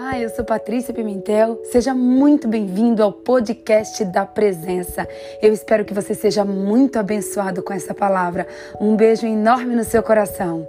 Olá, 0.00 0.16
eu 0.16 0.30
sou 0.30 0.44
Patrícia 0.44 0.94
Pimentel. 0.94 1.60
Seja 1.64 1.92
muito 1.92 2.46
bem-vindo 2.46 3.02
ao 3.02 3.12
podcast 3.12 4.04
da 4.04 4.24
Presença. 4.24 5.08
Eu 5.42 5.52
espero 5.52 5.84
que 5.84 5.92
você 5.92 6.14
seja 6.14 6.44
muito 6.44 7.00
abençoado 7.00 7.64
com 7.64 7.72
essa 7.72 7.92
palavra. 7.92 8.46
Um 8.80 8.94
beijo 8.94 9.26
enorme 9.26 9.74
no 9.74 9.82
seu 9.82 10.00
coração. 10.00 10.64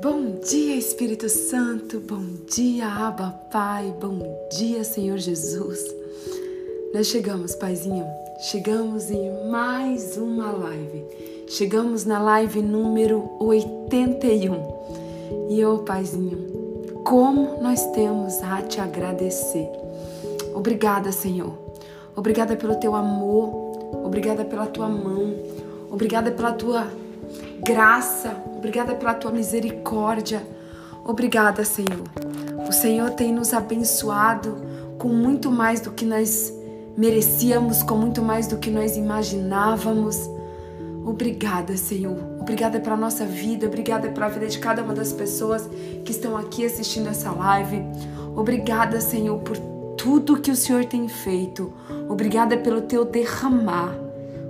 Bom 0.00 0.38
dia, 0.38 0.76
Espírito 0.76 1.28
Santo. 1.28 1.98
Bom 1.98 2.46
dia, 2.48 2.86
Abba 2.86 3.30
Pai. 3.50 3.92
Bom 4.00 4.20
dia, 4.56 4.84
Senhor 4.84 5.18
Jesus. 5.18 6.03
Nós 6.94 7.08
chegamos, 7.08 7.56
Paizinho. 7.56 8.06
Chegamos 8.38 9.10
em 9.10 9.48
mais 9.50 10.16
uma 10.16 10.52
live. 10.52 11.04
Chegamos 11.48 12.04
na 12.04 12.22
live 12.22 12.62
número 12.62 13.32
81. 13.40 15.48
E 15.50 15.64
ô, 15.64 15.74
oh, 15.74 15.78
Paizinho, 15.78 17.02
como 17.04 17.60
nós 17.60 17.84
temos 17.90 18.40
a 18.44 18.62
te 18.62 18.80
agradecer. 18.80 19.68
Obrigada, 20.54 21.10
Senhor. 21.10 21.52
Obrigada 22.14 22.54
pelo 22.54 22.76
teu 22.76 22.94
amor. 22.94 23.96
Obrigada 24.04 24.44
pela 24.44 24.66
tua 24.66 24.88
mão. 24.88 25.34
Obrigada 25.90 26.30
pela 26.30 26.52
tua 26.52 26.86
graça, 27.64 28.40
obrigada 28.56 28.94
pela 28.94 29.14
tua 29.14 29.32
misericórdia. 29.32 30.46
Obrigada, 31.04 31.64
Senhor. 31.64 32.04
O 32.68 32.72
Senhor 32.72 33.10
tem 33.10 33.32
nos 33.32 33.52
abençoado 33.52 34.58
com 34.96 35.08
muito 35.08 35.50
mais 35.50 35.80
do 35.80 35.90
que 35.90 36.04
nós 36.04 36.62
merecíamos, 36.96 37.82
com 37.82 37.96
muito 37.96 38.22
mais 38.22 38.46
do 38.46 38.58
que 38.58 38.70
nós 38.70 38.96
imaginávamos. 38.96 40.28
Obrigada, 41.04 41.76
Senhor. 41.76 42.16
Obrigada 42.40 42.80
pela 42.80 42.96
nossa 42.96 43.26
vida, 43.26 43.66
obrigada 43.66 44.08
pela 44.08 44.28
vida 44.28 44.46
de 44.46 44.58
cada 44.58 44.82
uma 44.82 44.94
das 44.94 45.12
pessoas 45.12 45.68
que 46.04 46.12
estão 46.12 46.36
aqui 46.36 46.64
assistindo 46.64 47.08
essa 47.08 47.30
live. 47.30 47.82
Obrigada, 48.34 49.00
Senhor, 49.00 49.38
por 49.38 49.56
tudo 49.96 50.40
que 50.40 50.50
o 50.50 50.56
Senhor 50.56 50.84
tem 50.84 51.08
feito. 51.08 51.72
Obrigada 52.08 52.56
pelo 52.56 52.82
teu 52.82 53.04
derramar. 53.04 53.94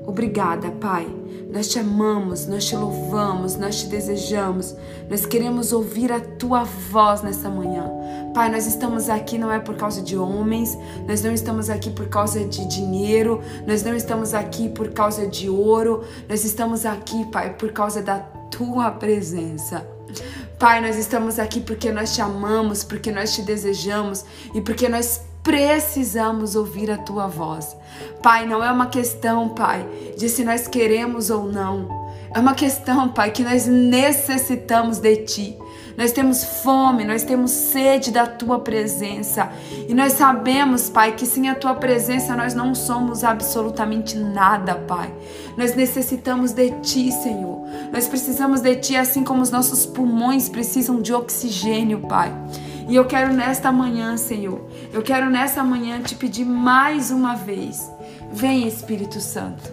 Obrigada, 0.07 0.71
Pai. 0.71 1.07
Nós 1.51 1.69
te 1.69 1.79
amamos, 1.79 2.47
nós 2.47 2.65
te 2.65 2.77
louvamos, 2.77 3.57
nós 3.57 3.81
te 3.81 3.87
desejamos. 3.87 4.75
Nós 5.09 5.25
queremos 5.25 5.73
ouvir 5.73 6.11
a 6.11 6.19
tua 6.19 6.65
voz 6.65 7.23
nessa 7.23 7.49
manhã. 7.49 7.89
Pai, 8.35 8.51
nós 8.51 8.67
estamos 8.67 9.09
aqui 9.09 9.39
não 9.39 9.51
é 9.53 9.61
por 9.61 9.77
causa 9.77 10.03
de 10.03 10.19
homens, 10.19 10.77
nós 11.07 11.23
não 11.23 11.33
estamos 11.33 11.71
aqui 11.71 11.89
por 11.89 12.09
causa 12.09 12.45
de 12.45 12.67
dinheiro, 12.67 13.41
nós 13.65 13.85
não 13.85 13.95
estamos 13.95 14.35
aqui 14.35 14.69
por 14.69 14.89
causa 14.89 15.25
de 15.25 15.49
ouro, 15.49 16.03
nós 16.29 16.45
estamos 16.45 16.85
aqui, 16.85 17.25
Pai, 17.31 17.55
por 17.55 17.71
causa 17.71 18.03
da 18.03 18.19
tua 18.51 18.91
presença. 18.91 19.87
Pai, 20.59 20.81
nós 20.81 20.97
estamos 20.97 21.39
aqui 21.39 21.61
porque 21.61 21.93
nós 21.93 22.13
te 22.13 22.21
amamos, 22.21 22.83
porque 22.83 23.13
nós 23.13 23.33
te 23.33 23.43
desejamos 23.43 24.25
e 24.53 24.61
porque 24.61 24.89
nós 24.89 25.21
precisamos 25.45 26.57
ouvir 26.57 26.91
a 26.91 26.99
tua 26.99 27.29
voz. 27.29 27.77
Pai, 28.21 28.47
não 28.47 28.65
é 28.65 28.73
uma 28.73 28.87
questão, 28.87 29.51
Pai, 29.51 29.87
de 30.19 30.29
se 30.29 30.43
nós 30.43 30.67
queremos 30.67 31.31
ou 31.31 31.45
não. 31.45 32.05
É 32.35 32.41
uma 32.41 32.55
questão, 32.55 33.11
Pai, 33.11 33.31
que 33.31 33.45
nós 33.45 33.67
necessitamos 33.67 34.99
de 34.99 35.19
Ti. 35.19 35.59
Nós 35.97 36.13
temos 36.13 36.45
fome, 36.45 37.05
nós 37.05 37.23
temos 37.23 37.51
sede 37.51 38.11
da 38.11 38.27
tua 38.27 38.59
presença. 38.59 39.51
E 39.89 39.95
nós 39.95 40.15
sabemos, 40.15 40.91
Pai, 40.91 41.13
que 41.13 41.25
sem 41.25 41.49
a 41.49 41.55
tua 41.55 41.75
presença 41.75 42.35
nós 42.37 42.55
não 42.55 42.75
somos 42.75 43.23
absolutamente 43.23 44.17
nada, 44.19 44.75
Pai. 44.75 45.13
Nós 45.57 45.75
necessitamos 45.75 46.53
de 46.53 46.71
ti, 46.81 47.13
Senhor. 47.13 47.65
Nós 47.93 48.09
precisamos 48.09 48.61
de 48.61 48.75
ti 48.77 48.97
assim 48.97 49.23
como 49.23 49.43
os 49.43 49.51
nossos 49.51 49.87
pulmões 49.87 50.49
precisam 50.49 51.01
de 51.01 51.13
oxigênio, 51.13 52.01
Pai. 52.01 52.33
E 52.89 52.97
eu 52.97 53.07
quero 53.07 53.33
nesta 53.33 53.73
manhã, 53.73 54.17
Senhor, 54.17 54.61
eu 54.93 55.01
quero 55.01 55.31
nesta 55.31 55.65
manhã 55.65 56.03
te 56.03 56.15
pedir 56.15 56.45
mais 56.45 57.11
uma 57.11 57.35
vez. 57.35 57.91
Vem, 58.31 58.67
Espírito 58.67 59.21
Santo. 59.21 59.73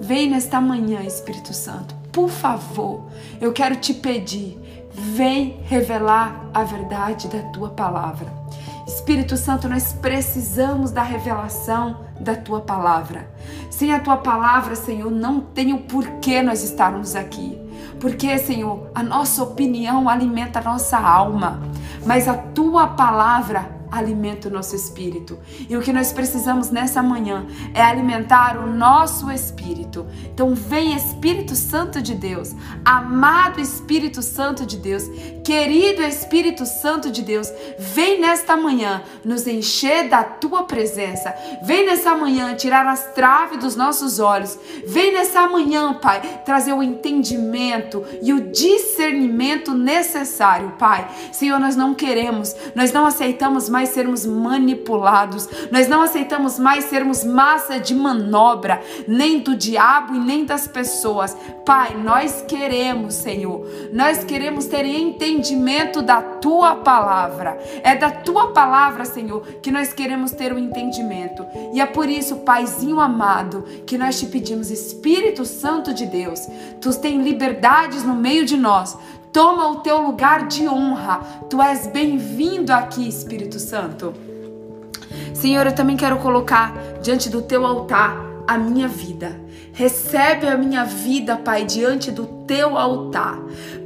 Vem 0.00 0.30
nesta 0.30 0.60
manhã, 0.60 1.00
Espírito 1.02 1.52
Santo. 1.52 1.94
Por 2.12 2.28
favor, 2.28 3.06
eu 3.40 3.52
quero 3.52 3.76
te 3.76 3.94
pedir. 3.94 4.58
Vem 4.92 5.60
revelar 5.64 6.48
a 6.52 6.62
verdade 6.62 7.28
da 7.28 7.38
tua 7.50 7.70
palavra. 7.70 8.26
Espírito 8.86 9.36
Santo, 9.36 9.68
nós 9.68 9.92
precisamos 9.92 10.90
da 10.90 11.02
revelação 11.02 12.00
da 12.20 12.34
tua 12.34 12.60
palavra. 12.60 13.28
Sem 13.70 13.92
a 13.92 14.00
tua 14.00 14.16
palavra, 14.18 14.74
Senhor, 14.74 15.10
não 15.10 15.40
tem 15.40 15.72
o 15.72 15.78
porquê 15.78 16.42
nós 16.42 16.62
estarmos 16.62 17.16
aqui. 17.16 17.58
Porque, 18.00 18.36
Senhor, 18.38 18.90
a 18.94 19.02
nossa 19.02 19.42
opinião 19.42 20.08
alimenta 20.08 20.58
a 20.58 20.62
nossa 20.62 20.98
alma, 20.98 21.60
mas 22.04 22.28
a 22.28 22.34
tua 22.34 22.88
palavra 22.88 23.81
alimenta 23.92 24.48
o 24.48 24.50
nosso 24.50 24.74
espírito. 24.74 25.38
E 25.68 25.76
o 25.76 25.82
que 25.82 25.92
nós 25.92 26.12
precisamos 26.12 26.70
nessa 26.70 27.02
manhã 27.02 27.46
é 27.74 27.82
alimentar 27.82 28.58
o 28.58 28.66
nosso 28.66 29.30
espírito. 29.30 30.06
Então, 30.24 30.54
vem 30.54 30.96
Espírito 30.96 31.54
Santo 31.54 32.00
de 32.00 32.14
Deus, 32.14 32.54
amado 32.84 33.60
Espírito 33.60 34.22
Santo 34.22 34.64
de 34.64 34.78
Deus, 34.78 35.04
querido 35.44 36.02
Espírito 36.02 36.64
Santo 36.64 37.10
de 37.10 37.22
Deus, 37.22 37.52
vem 37.78 38.20
nesta 38.20 38.56
manhã 38.56 39.02
nos 39.24 39.46
encher 39.46 40.08
da 40.08 40.24
tua 40.24 40.64
presença. 40.64 41.34
Vem 41.62 41.84
nessa 41.84 42.14
manhã 42.14 42.54
tirar 42.54 42.86
as 42.86 43.12
traves 43.12 43.58
dos 43.58 43.76
nossos 43.76 44.18
olhos. 44.18 44.58
Vem 44.86 45.12
nessa 45.12 45.46
manhã, 45.48 45.92
Pai, 45.94 46.42
trazer 46.44 46.72
o 46.72 46.82
entendimento 46.82 48.04
e 48.22 48.32
o 48.32 48.50
discernimento 48.50 49.74
necessário, 49.74 50.72
Pai. 50.78 51.08
Senhor, 51.32 51.58
nós 51.60 51.76
não 51.76 51.94
queremos, 51.94 52.54
nós 52.74 52.92
não 52.92 53.04
aceitamos 53.04 53.68
mais 53.68 53.81
mais 53.82 53.88
sermos 53.88 54.24
manipulados, 54.24 55.48
nós 55.72 55.88
não 55.88 56.02
aceitamos 56.02 56.56
mais 56.56 56.84
sermos 56.84 57.24
massa 57.24 57.80
de 57.80 57.94
manobra, 57.94 58.80
nem 59.08 59.40
do 59.40 59.56
diabo 59.56 60.14
e 60.14 60.20
nem 60.20 60.44
das 60.44 60.68
pessoas. 60.68 61.36
Pai, 61.66 61.96
nós 61.96 62.44
queremos, 62.46 63.14
Senhor, 63.14 63.66
nós 63.92 64.22
queremos 64.22 64.66
ter 64.66 64.84
entendimento 64.84 66.00
da 66.00 66.22
tua 66.22 66.76
palavra. 66.76 67.58
É 67.82 67.96
da 67.96 68.10
tua 68.10 68.52
palavra, 68.52 69.04
Senhor, 69.04 69.42
que 69.60 69.72
nós 69.72 69.92
queremos 69.92 70.30
ter 70.30 70.52
o 70.52 70.58
entendimento. 70.58 71.44
E 71.74 71.80
é 71.80 71.86
por 71.86 72.08
isso, 72.08 72.36
Paizinho 72.36 73.00
amado, 73.00 73.64
que 73.84 73.98
nós 73.98 74.20
te 74.20 74.26
pedimos, 74.26 74.70
Espírito 74.70 75.44
Santo 75.44 75.92
de 75.92 76.06
Deus, 76.06 76.46
tu 76.80 76.94
tem 77.00 77.20
liberdades 77.20 78.04
no 78.04 78.14
meio 78.14 78.44
de 78.44 78.56
nós. 78.56 78.96
Toma 79.32 79.70
o 79.70 79.76
teu 79.76 80.02
lugar 80.02 80.46
de 80.46 80.68
honra. 80.68 81.20
Tu 81.48 81.60
és 81.62 81.86
bem-vindo 81.86 82.70
aqui, 82.70 83.08
Espírito 83.08 83.58
Santo. 83.58 84.12
Senhor, 85.32 85.66
eu 85.66 85.74
também 85.74 85.96
quero 85.96 86.18
colocar 86.18 86.74
diante 87.00 87.30
do 87.30 87.40
teu 87.40 87.64
altar 87.64 88.14
a 88.46 88.58
minha 88.58 88.86
vida. 88.86 89.40
Recebe 89.72 90.46
a 90.46 90.58
minha 90.58 90.84
vida, 90.84 91.34
Pai, 91.34 91.64
diante 91.64 92.10
do 92.10 92.26
teu 92.46 92.76
altar. 92.76 93.38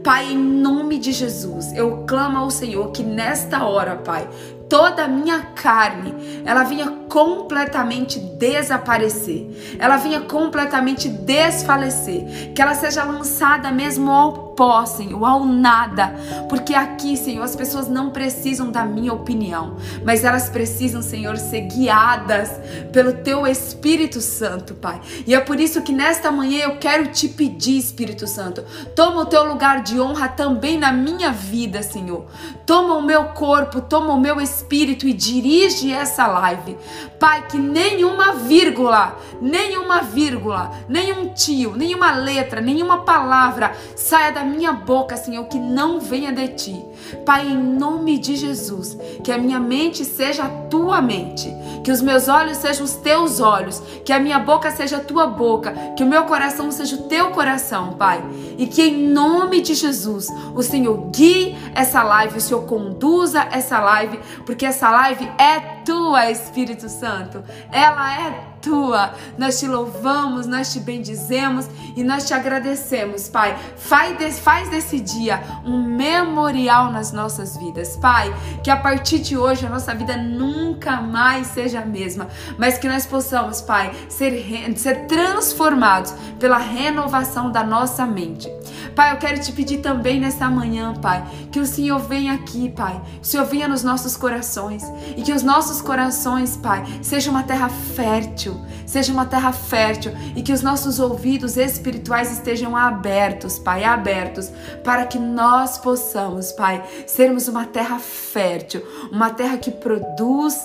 Pai, 0.03 0.33
em 0.33 0.37
nome 0.37 0.99
de 0.99 1.12
Jesus, 1.12 1.73
eu 1.75 2.05
clamo 2.09 2.39
ao 2.39 2.51
Senhor 2.51 2.91
que 2.91 3.05
nesta 3.05 3.65
hora, 3.65 3.95
Pai, 3.95 4.28
toda 4.69 5.05
a 5.05 5.09
minha 5.09 5.41
carne, 5.55 6.43
ela 6.45 6.65
vinha 6.65 6.91
completamente 7.09 8.19
desaparecer, 8.19 9.77
ela 9.78 9.97
vinha 9.97 10.23
completamente 10.23 11.09
desfalecer, 11.09 12.53
que 12.53 12.61
ela 12.61 12.75
seja 12.75 13.05
lançada 13.05 13.71
mesmo 13.71 14.11
ao 14.11 14.46
pó, 14.56 14.87
Senhor, 14.87 15.22
ao 15.25 15.44
nada. 15.44 16.15
Porque 16.49 16.75
aqui, 16.75 17.17
Senhor, 17.17 17.43
as 17.43 17.55
pessoas 17.55 17.89
não 17.89 18.11
precisam 18.11 18.71
da 18.71 18.84
minha 18.84 19.13
opinião, 19.13 19.77
mas 20.04 20.25
elas 20.25 20.48
precisam, 20.48 21.03
Senhor, 21.03 21.36
ser 21.36 21.63
guiadas 21.63 22.51
pelo 22.92 23.13
teu 23.13 23.47
Espírito 23.47 24.21
Santo, 24.21 24.75
Pai. 24.75 25.01
E 25.27 25.34
é 25.34 25.41
por 25.41 25.60
isso 25.60 25.83
que 25.83 25.92
nesta 25.92 26.30
manhã 26.30 26.65
eu 26.65 26.77
quero 26.78 27.09
te 27.09 27.28
pedir, 27.28 27.77
Espírito 27.77 28.27
Santo, 28.27 28.65
toma 28.95 29.22
o 29.22 29.27
teu 29.27 29.45
lugar 29.47 29.83
de 29.83 30.01
honra 30.01 30.28
também 30.28 30.78
na 30.78 30.91
minha 30.91 31.30
vida, 31.30 31.83
Senhor. 31.83 32.27
Toma 32.65 32.95
o 32.95 33.03
meu 33.03 33.27
corpo, 33.27 33.80
toma 33.80 34.15
o 34.15 34.21
meu 34.21 34.41
espírito 34.41 35.07
e 35.07 35.13
dirige 35.13 35.92
essa 35.92 36.27
live. 36.27 36.77
Pai, 37.21 37.47
que 37.47 37.59
nenhuma 37.59 38.33
vírgula, 38.33 39.16
nenhuma 39.41 40.01
vírgula, 40.01 40.71
nenhum 40.89 41.28
tio, 41.34 41.77
nenhuma 41.77 42.13
letra, 42.13 42.60
nenhuma 42.60 42.98
palavra 42.98 43.72
saia 43.95 44.33
da 44.33 44.46
minha 44.47 44.72
boca, 44.72 45.16
Senhor, 45.16 45.45
que 45.47 45.59
não 45.59 46.01
venha 46.01 46.33
de 46.33 46.48
ti. 46.48 46.84
Pai, 47.25 47.47
em 47.47 47.57
nome 47.57 48.19
de 48.19 48.37
Jesus, 48.37 48.97
que 49.22 49.31
a 49.31 49.39
minha 49.39 49.60
mente 49.60 50.04
seja 50.04 50.45
a 50.45 50.48
tua 50.48 51.03
mente, 51.03 51.53
que 51.84 51.91
os 51.91 52.01
meus 52.01 52.28
olhos 52.28 52.57
sejam 52.57 52.84
os 52.84 52.95
teus 52.95 53.41
olhos, 53.41 53.83
que 54.04 54.13
a 54.13 54.19
minha 54.19 54.39
boca 54.39 54.71
seja 54.71 54.97
a 54.97 55.01
tua 55.01 55.27
boca, 55.27 55.72
que 55.97 56.03
o 56.03 56.07
meu 56.07 56.25
coração 56.25 56.71
seja 56.71 56.97
o 56.97 57.03
teu 57.03 57.31
coração, 57.31 57.93
Pai. 57.95 58.25
E 58.59 58.66
que 58.66 58.83
em 58.83 59.09
nome 59.09 59.60
de 59.60 59.75
Jesus, 59.75 60.28
o 60.54 60.63
Senhor 60.63 61.10
guie 61.10 61.57
essa 61.75 62.03
live, 62.03 62.39
o 62.39 62.41
Senhor 62.41 62.63
conduza 62.63 63.47
essa 63.51 63.78
live, 63.81 64.19
porque 64.45 64.65
essa 64.65 64.91
live 64.91 65.28
é 65.39 65.60
tua, 65.84 66.31
Espírito 66.31 66.89
Santo. 66.89 67.45
Ela 67.71 68.21
é 68.21 68.55
tua. 68.66 69.15
Nós 69.39 69.60
te 69.60 69.68
louvamos, 69.68 70.48
nós 70.48 70.72
te 70.72 70.80
bendizemos 70.80 71.68
e 71.97 72.03
nós 72.03 72.27
te 72.27 72.34
agradecemos, 72.34 73.28
Pai. 73.28 73.57
Faz 73.77 74.68
desse 74.68 74.98
dia 74.98 75.41
um 75.65 75.80
memorial 75.83 76.91
nas 76.91 77.13
nossas 77.13 77.57
vidas, 77.57 77.97
Pai. 77.97 78.34
Que 78.65 78.71
a 78.71 78.77
partir 78.77 79.21
de 79.21 79.36
hoje 79.36 79.65
a 79.65 79.71
nossa 79.71 79.95
vida 79.95 80.16
nunca 80.16 81.01
mais 81.01 81.47
seja 81.47 81.80
a 81.80 81.86
mesma, 81.86 82.27
mas 82.59 82.77
que 82.77 82.89
nós 82.89 83.07
possamos, 83.07 83.63
Pai, 83.63 83.92
ser, 84.09 84.45
ser 84.77 85.07
transformados 85.07 86.13
pela 86.41 86.59
renovação 86.59 87.53
da 87.53 87.63
nossa 87.63 88.04
mente. 88.04 88.51
Pai, 88.97 89.13
eu 89.13 89.18
quero 89.18 89.39
te 89.41 89.53
pedir 89.53 89.78
também 89.78 90.18
nesta 90.18 90.48
manhã, 90.48 90.95
Pai, 90.95 91.22
que 91.53 91.60
o 91.60 91.66
Senhor 91.66 91.98
venha 91.98 92.33
aqui, 92.33 92.71
Pai. 92.71 93.01
O 93.22 93.24
Senhor 93.24 93.45
venha 93.45 93.68
nos 93.68 93.83
nossos 93.83 94.16
corações 94.16 94.83
e 95.16 95.22
que 95.22 95.33
os 95.33 95.42
nossos 95.42 95.83
corações, 95.83 96.57
Pai, 96.57 96.83
sejam 97.03 97.34
uma 97.34 97.42
terra 97.42 97.68
fértil, 97.68 98.55
seja 98.86 99.12
uma 99.12 99.26
terra 99.26 99.53
fértil 99.53 100.12
e 100.34 100.42
que 100.42 100.53
os 100.53 100.62
nossos 100.62 100.98
ouvidos 100.98 101.56
espirituais 101.56 102.32
estejam 102.32 102.76
abertos, 102.76 103.58
Pai, 103.58 103.84
abertos, 103.84 104.50
para 104.84 105.06
que 105.06 105.18
nós 105.18 105.78
possamos, 105.78 106.53
Pai, 106.53 106.84
sermos 107.06 107.48
uma 107.48 107.64
terra 107.64 107.98
fértil, 107.98 108.82
uma 109.10 109.30
terra 109.30 109.58
que 109.58 109.70
produz 109.70 110.58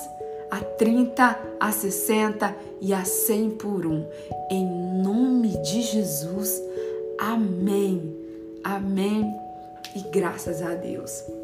a 0.50 0.58
30, 0.58 1.38
a 1.58 1.72
60 1.72 2.54
e 2.80 2.92
a 2.92 3.04
100 3.04 3.50
por 3.52 3.86
um. 3.86 4.06
Em 4.50 4.66
nome 5.02 5.56
de 5.62 5.82
Jesus. 5.82 6.60
Amém. 7.18 8.14
Amém 8.62 9.34
e 9.94 10.00
graças 10.10 10.62
a 10.62 10.74
Deus. 10.74 11.41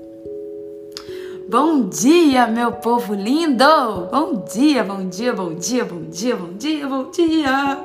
Bom 1.50 1.88
dia, 1.88 2.46
meu 2.46 2.72
povo 2.72 3.14
lindo! 3.14 3.64
Bom 4.12 4.44
dia, 4.52 4.84
bom 4.84 5.08
dia, 5.08 5.32
bom 5.32 5.54
dia, 5.54 5.82
bom 5.82 6.02
dia, 6.02 6.36
bom 6.36 6.52
dia, 6.52 6.86
bom 6.86 7.10
dia! 7.10 7.78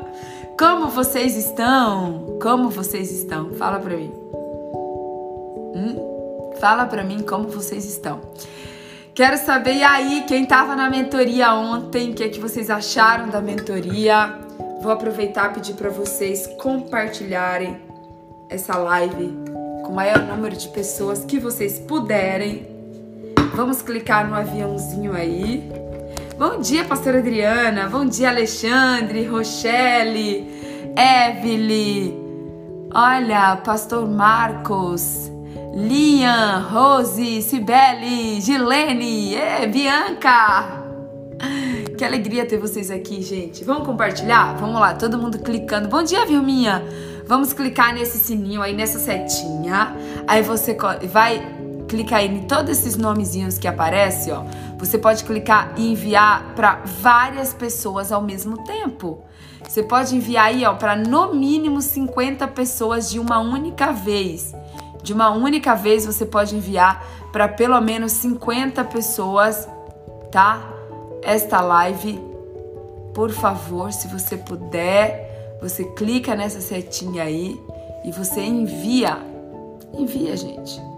Como 0.59 0.89
vocês 0.89 1.37
estão? 1.37 2.37
Como 2.41 2.69
vocês 2.69 3.09
estão? 3.09 3.51
Fala 3.51 3.79
pra 3.79 3.95
mim. 3.95 4.11
Hum? 5.73 6.53
Fala 6.59 6.85
pra 6.87 7.05
mim 7.05 7.21
como 7.21 7.47
vocês 7.47 7.85
estão. 7.85 8.19
Quero 9.15 9.37
saber, 9.37 9.75
e 9.75 9.83
aí, 9.83 10.25
quem 10.27 10.45
tava 10.45 10.75
na 10.75 10.89
mentoria 10.89 11.53
ontem, 11.53 12.11
o 12.11 12.13
que, 12.13 12.23
é 12.25 12.27
que 12.27 12.41
vocês 12.41 12.69
acharam 12.69 13.29
da 13.29 13.39
mentoria? 13.39 14.39
Vou 14.81 14.91
aproveitar 14.91 15.51
e 15.51 15.53
pedir 15.53 15.75
para 15.75 15.89
vocês 15.89 16.47
compartilharem 16.61 17.77
essa 18.49 18.75
live 18.75 19.33
com 19.85 19.93
o 19.93 19.95
maior 19.95 20.19
número 20.19 20.57
de 20.57 20.67
pessoas 20.67 21.23
que 21.23 21.39
vocês 21.39 21.79
puderem. 21.79 22.72
Vamos 23.55 23.83
clicar 23.83 24.27
no 24.27 24.35
aviãozinho 24.35 25.13
aí. 25.13 25.71
Bom 26.39 26.59
dia, 26.59 26.83
pastora 26.85 27.19
Adriana. 27.19 27.87
Bom 27.87 28.03
dia, 28.03 28.29
Alexandre, 28.29 29.25
Rochelle, 29.25 30.49
Evely. 30.97 32.17
Olha, 32.91 33.55
pastor 33.57 34.09
Marcos, 34.09 35.31
Lian, 35.75 36.65
Rose, 36.71 37.43
Cibele, 37.43 38.41
Gilene, 38.41 39.35
é, 39.35 39.67
Bianca. 39.67 40.83
Que 41.95 42.03
alegria 42.03 42.47
ter 42.47 42.57
vocês 42.57 42.89
aqui, 42.89 43.21
gente. 43.21 43.63
Vamos 43.63 43.85
compartilhar? 43.85 44.55
Vamos 44.55 44.81
lá, 44.81 44.95
todo 44.95 45.15
mundo 45.15 45.37
clicando. 45.37 45.87
Bom 45.87 46.01
dia, 46.01 46.25
Vilminha. 46.25 46.83
Vamos 47.27 47.53
clicar 47.53 47.93
nesse 47.93 48.17
sininho 48.17 48.63
aí, 48.63 48.73
nessa 48.73 48.97
setinha. 48.97 49.95
Aí 50.27 50.41
você 50.41 50.75
vai 51.11 51.62
clicar 51.87 52.19
aí 52.19 52.27
em 52.27 52.43
todos 52.43 52.71
esses 52.71 52.97
nomezinhos 52.97 53.57
que 53.57 53.67
aparecem, 53.67 54.33
ó. 54.33 54.43
Você 54.77 54.97
pode 54.97 55.23
clicar 55.23 55.73
e 55.77 55.91
enviar 55.91 56.53
para 56.55 56.81
várias 56.85 57.53
pessoas 57.53 58.11
ao 58.11 58.21
mesmo 58.21 58.63
tempo. 58.63 59.23
Você 59.67 59.81
pode 59.81 60.15
enviar 60.15 60.45
aí, 60.45 60.65
ó, 60.65 60.73
para 60.73 60.95
no 60.95 61.33
mínimo 61.33 61.81
50 61.81 62.47
pessoas 62.49 63.09
de 63.09 63.19
uma 63.19 63.39
única 63.39 63.91
vez. 63.91 64.53
De 65.01 65.13
uma 65.13 65.31
única 65.31 65.75
vez 65.75 66.05
você 66.05 66.25
pode 66.25 66.55
enviar 66.55 67.05
para 67.31 67.47
pelo 67.47 67.79
menos 67.81 68.11
50 68.13 68.83
pessoas, 68.85 69.67
tá? 70.31 70.69
Esta 71.21 71.61
live, 71.61 72.19
por 73.13 73.31
favor, 73.31 73.91
se 73.91 74.07
você 74.07 74.37
puder, 74.37 75.57
você 75.61 75.83
clica 75.83 76.35
nessa 76.35 76.59
setinha 76.59 77.23
aí 77.23 77.59
e 78.03 78.11
você 78.11 78.41
envia. 78.41 79.17
Envia, 79.93 80.35
gente. 80.35 80.92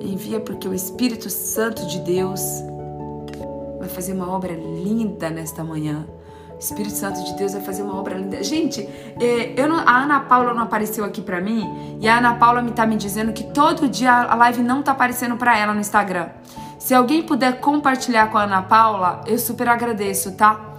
Envia 0.00 0.40
porque 0.40 0.68
o 0.68 0.74
Espírito 0.74 1.28
Santo 1.30 1.86
de 1.86 2.00
Deus 2.00 2.40
vai 3.78 3.88
fazer 3.88 4.12
uma 4.12 4.30
obra 4.30 4.52
linda 4.52 5.30
nesta 5.30 5.62
manhã. 5.62 6.06
O 6.54 6.58
Espírito 6.58 6.94
Santo 6.94 7.22
de 7.22 7.34
Deus 7.34 7.52
vai 7.52 7.62
fazer 7.62 7.82
uma 7.82 7.96
obra 7.96 8.14
linda. 8.14 8.42
Gente, 8.42 8.80
é, 9.20 9.52
eu 9.56 9.68
não, 9.68 9.76
a 9.76 10.02
Ana 10.02 10.20
Paula 10.20 10.54
não 10.54 10.62
apareceu 10.62 11.04
aqui 11.04 11.20
para 11.20 11.40
mim 11.40 11.98
e 12.00 12.08
a 12.08 12.18
Ana 12.18 12.34
Paula 12.34 12.62
me 12.62 12.70
tá 12.70 12.86
me 12.86 12.96
dizendo 12.96 13.32
que 13.32 13.44
todo 13.44 13.88
dia 13.88 14.12
a 14.12 14.34
live 14.34 14.62
não 14.62 14.82
tá 14.82 14.92
aparecendo 14.92 15.36
para 15.36 15.58
ela 15.58 15.74
no 15.74 15.80
Instagram. 15.80 16.28
Se 16.78 16.94
alguém 16.94 17.22
puder 17.22 17.60
compartilhar 17.60 18.30
com 18.30 18.38
a 18.38 18.44
Ana 18.44 18.62
Paula, 18.62 19.22
eu 19.26 19.38
super 19.38 19.68
agradeço, 19.68 20.32
tá? 20.32 20.78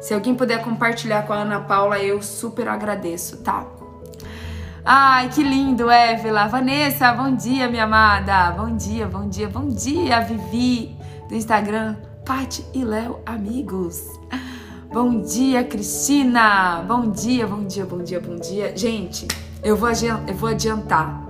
Se 0.00 0.14
alguém 0.14 0.34
puder 0.34 0.62
compartilhar 0.62 1.26
com 1.26 1.32
a 1.32 1.36
Ana 1.36 1.60
Paula, 1.60 1.98
eu 1.98 2.22
super 2.22 2.68
agradeço, 2.68 3.38
tá? 3.38 3.66
Ai, 4.90 5.28
que 5.28 5.42
lindo, 5.42 5.90
Évila. 5.90 6.48
Vanessa, 6.48 7.12
bom 7.12 7.36
dia, 7.36 7.68
minha 7.68 7.84
amada. 7.84 8.52
Bom 8.52 8.74
dia, 8.74 9.06
bom 9.06 9.28
dia, 9.28 9.46
bom 9.46 9.68
dia, 9.68 10.20
Vivi, 10.20 10.96
do 11.28 11.34
Instagram. 11.34 11.94
Pati 12.24 12.64
e 12.72 12.82
Léo, 12.82 13.20
amigos. 13.26 14.18
Bom 14.90 15.20
dia, 15.20 15.62
Cristina. 15.62 16.82
Bom 16.88 17.10
dia, 17.10 17.46
bom 17.46 17.66
dia, 17.66 17.84
bom 17.84 17.98
dia, 17.98 18.18
bom 18.18 18.36
dia. 18.36 18.74
Gente, 18.74 19.28
eu 19.62 19.76
vou, 19.76 19.90
eu 19.90 20.34
vou 20.34 20.48
adiantar, 20.48 21.22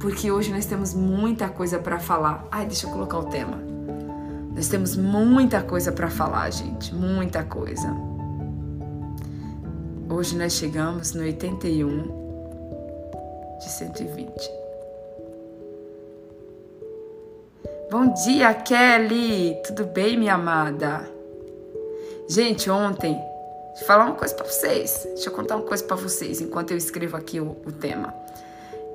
porque 0.00 0.30
hoje 0.30 0.50
nós 0.50 0.64
temos 0.64 0.94
muita 0.94 1.50
coisa 1.50 1.78
para 1.78 1.98
falar. 1.98 2.46
Ai, 2.50 2.64
deixa 2.64 2.86
eu 2.86 2.90
colocar 2.90 3.18
o 3.18 3.24
tema. 3.24 3.58
Nós 4.54 4.68
temos 4.68 4.96
muita 4.96 5.60
coisa 5.60 5.92
para 5.92 6.08
falar, 6.08 6.48
gente, 6.50 6.94
muita 6.94 7.44
coisa. 7.44 7.94
Hoje 10.08 10.34
nós 10.34 10.54
chegamos 10.54 11.12
no 11.12 11.20
81 11.20 12.25
de 13.58 13.68
120. 13.68 14.50
Bom 17.90 18.12
dia, 18.12 18.52
Kelly! 18.54 19.56
Tudo 19.64 19.84
bem, 19.84 20.16
minha 20.16 20.34
amada? 20.34 21.08
Gente, 22.28 22.68
ontem, 22.68 23.14
deixa 23.68 23.82
eu 23.82 23.86
falar 23.86 24.06
uma 24.06 24.14
coisa 24.14 24.34
para 24.34 24.46
vocês. 24.46 25.06
Deixa 25.14 25.28
eu 25.28 25.32
contar 25.32 25.56
uma 25.56 25.64
coisa 25.64 25.84
para 25.84 25.96
vocês 25.96 26.40
enquanto 26.40 26.72
eu 26.72 26.76
escrevo 26.76 27.16
aqui 27.16 27.40
o, 27.40 27.56
o 27.66 27.72
tema. 27.72 28.12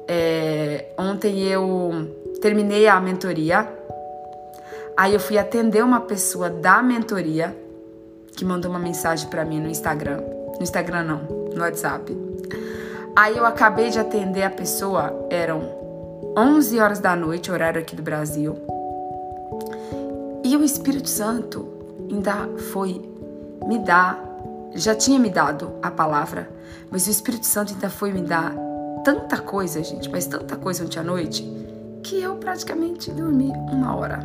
É, 0.08 0.94
ontem 0.98 1.48
eu 1.48 2.38
terminei 2.42 2.88
a 2.88 3.00
mentoria 3.00 3.82
Aí 5.02 5.16
eu 5.16 5.20
fui 5.20 5.38
atender 5.38 5.84
uma 5.84 6.02
pessoa 6.02 6.48
da 6.48 6.82
mentoria 6.84 7.56
que 8.36 8.46
mandou 8.46 8.70
uma 8.70 8.80
mensagem 8.80 9.28
para 9.30 9.44
mim 9.44 9.60
no 9.60 9.68
Instagram. 9.68 10.22
No 10.56 10.62
Instagram 10.62 11.04
não, 11.04 11.24
no 11.56 11.62
WhatsApp. 11.62 12.16
Aí 13.16 13.38
eu 13.38 13.46
acabei 13.46 13.90
de 13.90 14.00
atender 14.00 14.44
a 14.44 14.50
pessoa, 14.50 15.28
eram 15.30 15.62
11 16.38 16.80
horas 16.80 17.00
da 17.00 17.16
noite, 17.16 17.52
horário 17.52 17.82
aqui 17.82 17.96
do 17.96 18.02
Brasil. 18.02 18.58
E 20.44 20.56
o 20.56 20.64
Espírito 20.64 21.10
Santo 21.10 21.68
ainda 22.10 22.48
foi 22.72 23.02
me 23.68 23.80
dar, 23.80 24.20
já 24.74 24.96
tinha 24.96 25.20
me 25.20 25.30
dado 25.30 25.74
a 25.82 25.92
palavra, 25.92 26.50
mas 26.90 27.06
o 27.08 27.10
Espírito 27.10 27.46
Santo 27.46 27.74
ainda 27.74 27.90
foi 27.90 28.12
me 28.12 28.22
dar 28.22 28.56
tanta 29.04 29.38
coisa, 29.38 29.84
gente, 29.84 30.10
mas 30.10 30.26
tanta 30.26 30.56
coisa 30.56 30.84
ontem 30.84 31.00
à 31.00 31.04
noite, 31.04 31.44
que 32.04 32.22
eu 32.22 32.36
praticamente 32.36 33.12
dormi 33.12 33.52
uma 33.72 33.96
hora 33.96 34.20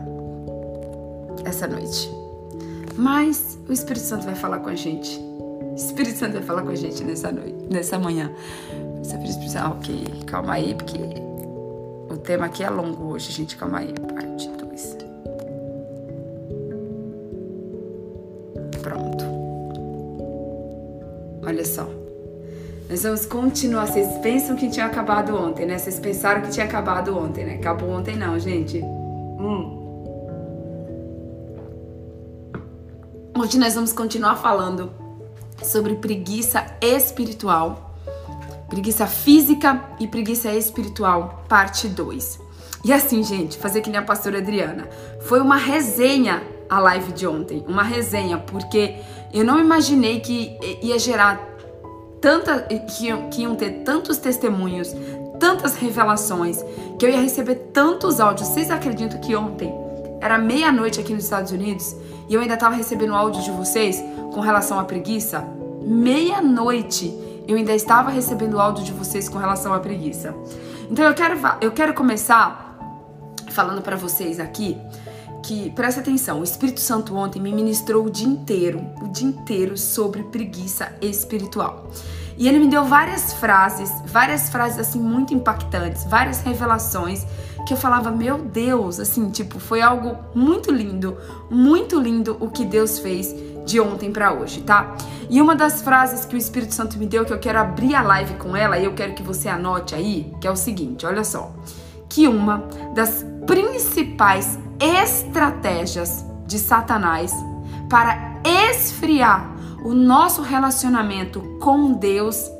essa 1.45 1.67
noite. 1.67 2.11
Mas 2.97 3.59
o 3.69 3.73
Espírito 3.73 4.05
Santo 4.05 4.25
vai 4.25 4.35
falar 4.35 4.61
com 4.61 4.69
a 4.69 4.75
gente. 4.75 5.19
O 5.19 5.75
Espírito 5.75 6.19
Santo 6.19 6.33
vai 6.33 6.43
falar 6.43 6.63
com 6.63 6.71
a 6.71 6.75
gente 6.75 7.05
nessa 7.05 7.31
noite, 7.31 7.67
nessa 7.71 7.99
manhã. 7.99 8.33
Você 9.07 9.17
precisa, 9.19 9.61
ah, 9.61 9.71
ok, 9.71 10.05
calma 10.27 10.55
aí, 10.55 10.75
porque 10.75 10.99
o 12.13 12.17
tema 12.17 12.47
aqui 12.47 12.65
é 12.65 12.69
longo 12.69 13.13
hoje, 13.13 13.31
gente. 13.31 13.57
Calma 13.57 13.79
aí, 13.79 13.93
parte 13.93 14.49
2. 14.49 14.97
Pronto. 18.83 19.25
Olha 21.47 21.65
só. 21.65 21.89
Nós 22.91 23.05
vamos 23.05 23.27
continuar. 23.27 23.87
Vocês 23.87 24.19
pensam 24.19 24.57
que 24.57 24.69
tinha 24.69 24.87
acabado 24.87 25.37
ontem, 25.37 25.67
né? 25.67 25.79
Vocês 25.79 26.01
pensaram 26.01 26.43
que 26.43 26.51
tinha 26.51 26.67
acabado 26.67 27.17
ontem, 27.17 27.45
né? 27.45 27.55
Acabou 27.55 27.91
ontem 27.91 28.17
não, 28.17 28.37
gente. 28.41 28.81
Hum. 28.83 29.85
Hoje 33.39 33.57
nós 33.57 33.77
vamos 33.77 33.93
continuar 33.93 34.35
falando 34.35 34.91
sobre 35.63 35.95
preguiça 35.95 36.67
espiritual, 36.81 37.86
preguiça 38.69 39.07
física 39.07 39.81
e 39.99 40.07
preguiça 40.07 40.53
espiritual, 40.53 41.45
parte 41.49 41.89
2. 41.89 42.41
E 42.85 42.93
assim, 42.93 43.23
gente, 43.23 43.59
fazer 43.59 43.81
que 43.81 43.91
nem 43.91 43.99
a 43.99 44.03
pastora 44.03 44.39
Adriana. 44.39 44.89
Foi 45.23 45.41
uma 45.41 45.57
resenha 45.57 46.43
a 46.69 46.79
live 46.81 47.13
de 47.13 47.27
ontem, 47.27 47.65
uma 47.67 47.83
resenha, 47.83 48.39
porque 48.39 48.97
Eu 49.33 49.45
não 49.45 49.59
imaginei 49.59 50.21
que 50.21 50.57
ia 50.81 50.99
gerar 50.99 51.39
tanta 52.21 52.61
que, 52.61 53.13
que 53.31 53.43
iam 53.43 53.55
ter 53.55 53.83
tantos 53.85 54.17
testemunhos, 54.17 54.95
tantas 55.39 55.75
revelações, 55.75 56.65
que 56.99 57.05
eu 57.05 57.11
ia 57.11 57.21
receber 57.21 57.57
tantos 57.73 58.19
áudios. 58.19 58.49
Vocês 58.49 58.71
acreditam 58.71 59.21
que 59.21 59.37
ontem 59.37 59.73
era 60.21 60.39
meia-noite 60.39 61.01
aqui 61.01 61.13
nos 61.13 61.25
Estados 61.25 61.53
Unidos 61.53 61.95
e 62.29 62.35
eu 62.35 62.41
ainda 62.41 62.55
estava 62.55 62.75
recebendo 62.75 63.15
áudio 63.15 63.43
de 63.43 63.51
vocês 63.51 64.03
com 64.33 64.41
relação 64.41 64.79
à 64.79 64.85
preguiça? 64.85 65.45
Meia-noite 65.83 67.26
eu 67.47 67.57
ainda 67.57 67.75
estava 67.75 68.11
recebendo 68.11 68.61
áudio 68.61 68.85
de 68.85 68.93
vocês 68.93 69.29
com 69.29 69.39
relação 69.39 69.73
à 69.73 69.79
preguiça. 69.79 70.35
Então 70.91 71.05
eu 71.05 71.15
quero, 71.15 71.39
eu 71.61 71.73
quero 71.73 71.95
começar 71.95 72.77
falando 73.51 73.83
para 73.83 73.97
vocês 73.97 74.39
aqui 74.39 74.77
que, 75.43 75.71
presta 75.71 76.01
atenção, 76.01 76.41
o 76.41 76.45
Espírito 76.45 76.81
Santo 76.81 77.15
ontem 77.15 77.41
me 77.41 77.53
ministrou 77.53 78.07
o 78.07 78.11
dia 78.11 78.27
inteiro, 78.27 78.85
o 79.01 79.09
dia 79.09 79.29
inteiro 79.29 79.79
sobre 79.79 80.25
preguiça 80.25 80.93
espiritual. 81.01 81.91
E 82.37 82.49
ele 82.49 82.59
me 82.59 82.69
deu 82.69 82.85
várias 82.85 83.33
frases, 83.33 83.91
várias 84.07 84.51
frases 84.51 84.79
assim 84.79 85.01
muito 85.01 85.33
impactantes, 85.33 86.05
várias 86.05 86.41
revelações 86.41 87.25
que 87.67 87.73
eu 87.73 87.77
falava, 87.77 88.11
meu 88.11 88.39
Deus, 88.39 89.01
assim, 89.01 89.31
tipo, 89.31 89.59
foi 89.59 89.81
algo 89.81 90.17
muito 90.35 90.71
lindo, 90.71 91.17
muito 91.51 91.99
lindo 91.99 92.37
o 92.39 92.51
que 92.51 92.65
Deus 92.65 92.99
fez 92.99 93.35
de 93.67 93.81
ontem 93.81 94.13
para 94.13 94.33
hoje, 94.33 94.63
tá? 94.63 94.95
E 95.29 95.43
uma 95.43 95.57
das 95.57 95.83
frases 95.83 96.25
que 96.25 96.37
o 96.37 96.39
Espírito 96.39 96.73
Santo 96.73 96.97
me 96.97 97.05
deu 97.05 97.25
que 97.25 97.33
eu 97.33 97.39
quero 97.39 97.59
abrir 97.59 97.95
a 97.97 98.03
live 98.03 98.35
com 98.35 98.57
ela 98.57 98.79
e 98.79 98.85
eu 98.85 98.95
quero 98.95 99.13
que 99.13 99.23
você 99.23 99.49
anote 99.49 99.95
aí, 99.95 100.33
que 100.41 100.47
é 100.47 100.51
o 100.51 100.57
seguinte, 100.57 101.05
olha 101.05 101.25
só, 101.25 101.53
que 102.09 102.29
uma 102.29 102.69
das 102.95 103.27
principais 103.45 104.59
estratégias 104.81 106.25
de 106.47 106.59
Satanás 106.59 107.33
para 107.91 108.41
esfriar 108.71 109.55
o 109.85 109.93
nosso 109.93 110.43
relacionamento 110.43 111.41
com 111.61 111.93
Deus 111.93 112.51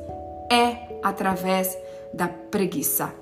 é 0.51 0.99
através 1.01 1.77
da 2.13 2.27
preguiça. 2.27 3.13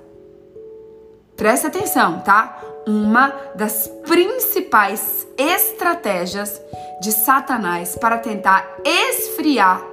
Presta 1.36 1.68
atenção, 1.68 2.20
tá? 2.20 2.60
Uma 2.86 3.34
das 3.56 3.88
principais 4.06 5.26
estratégias 5.36 6.60
de 7.00 7.10
Satanás 7.10 7.96
para 7.96 8.18
tentar 8.18 8.78
esfriar 8.84 9.84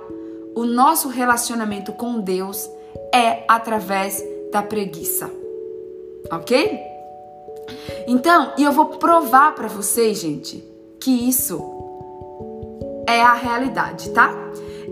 o 0.55 0.63
nosso 0.63 1.07
relacionamento 1.07 1.91
com 1.93 2.19
Deus 2.19 2.69
é 3.11 3.43
através 3.47 4.23
da 4.51 4.61
preguiça. 4.61 5.29
OK? 6.31 6.79
Então, 8.07 8.53
e 8.57 8.63
eu 8.63 8.71
vou 8.71 8.85
provar 8.85 9.55
para 9.55 9.67
vocês, 9.67 10.19
gente, 10.19 10.63
que 10.99 11.27
isso 11.27 11.59
é 13.07 13.21
a 13.21 13.33
realidade, 13.33 14.11
tá? 14.11 14.31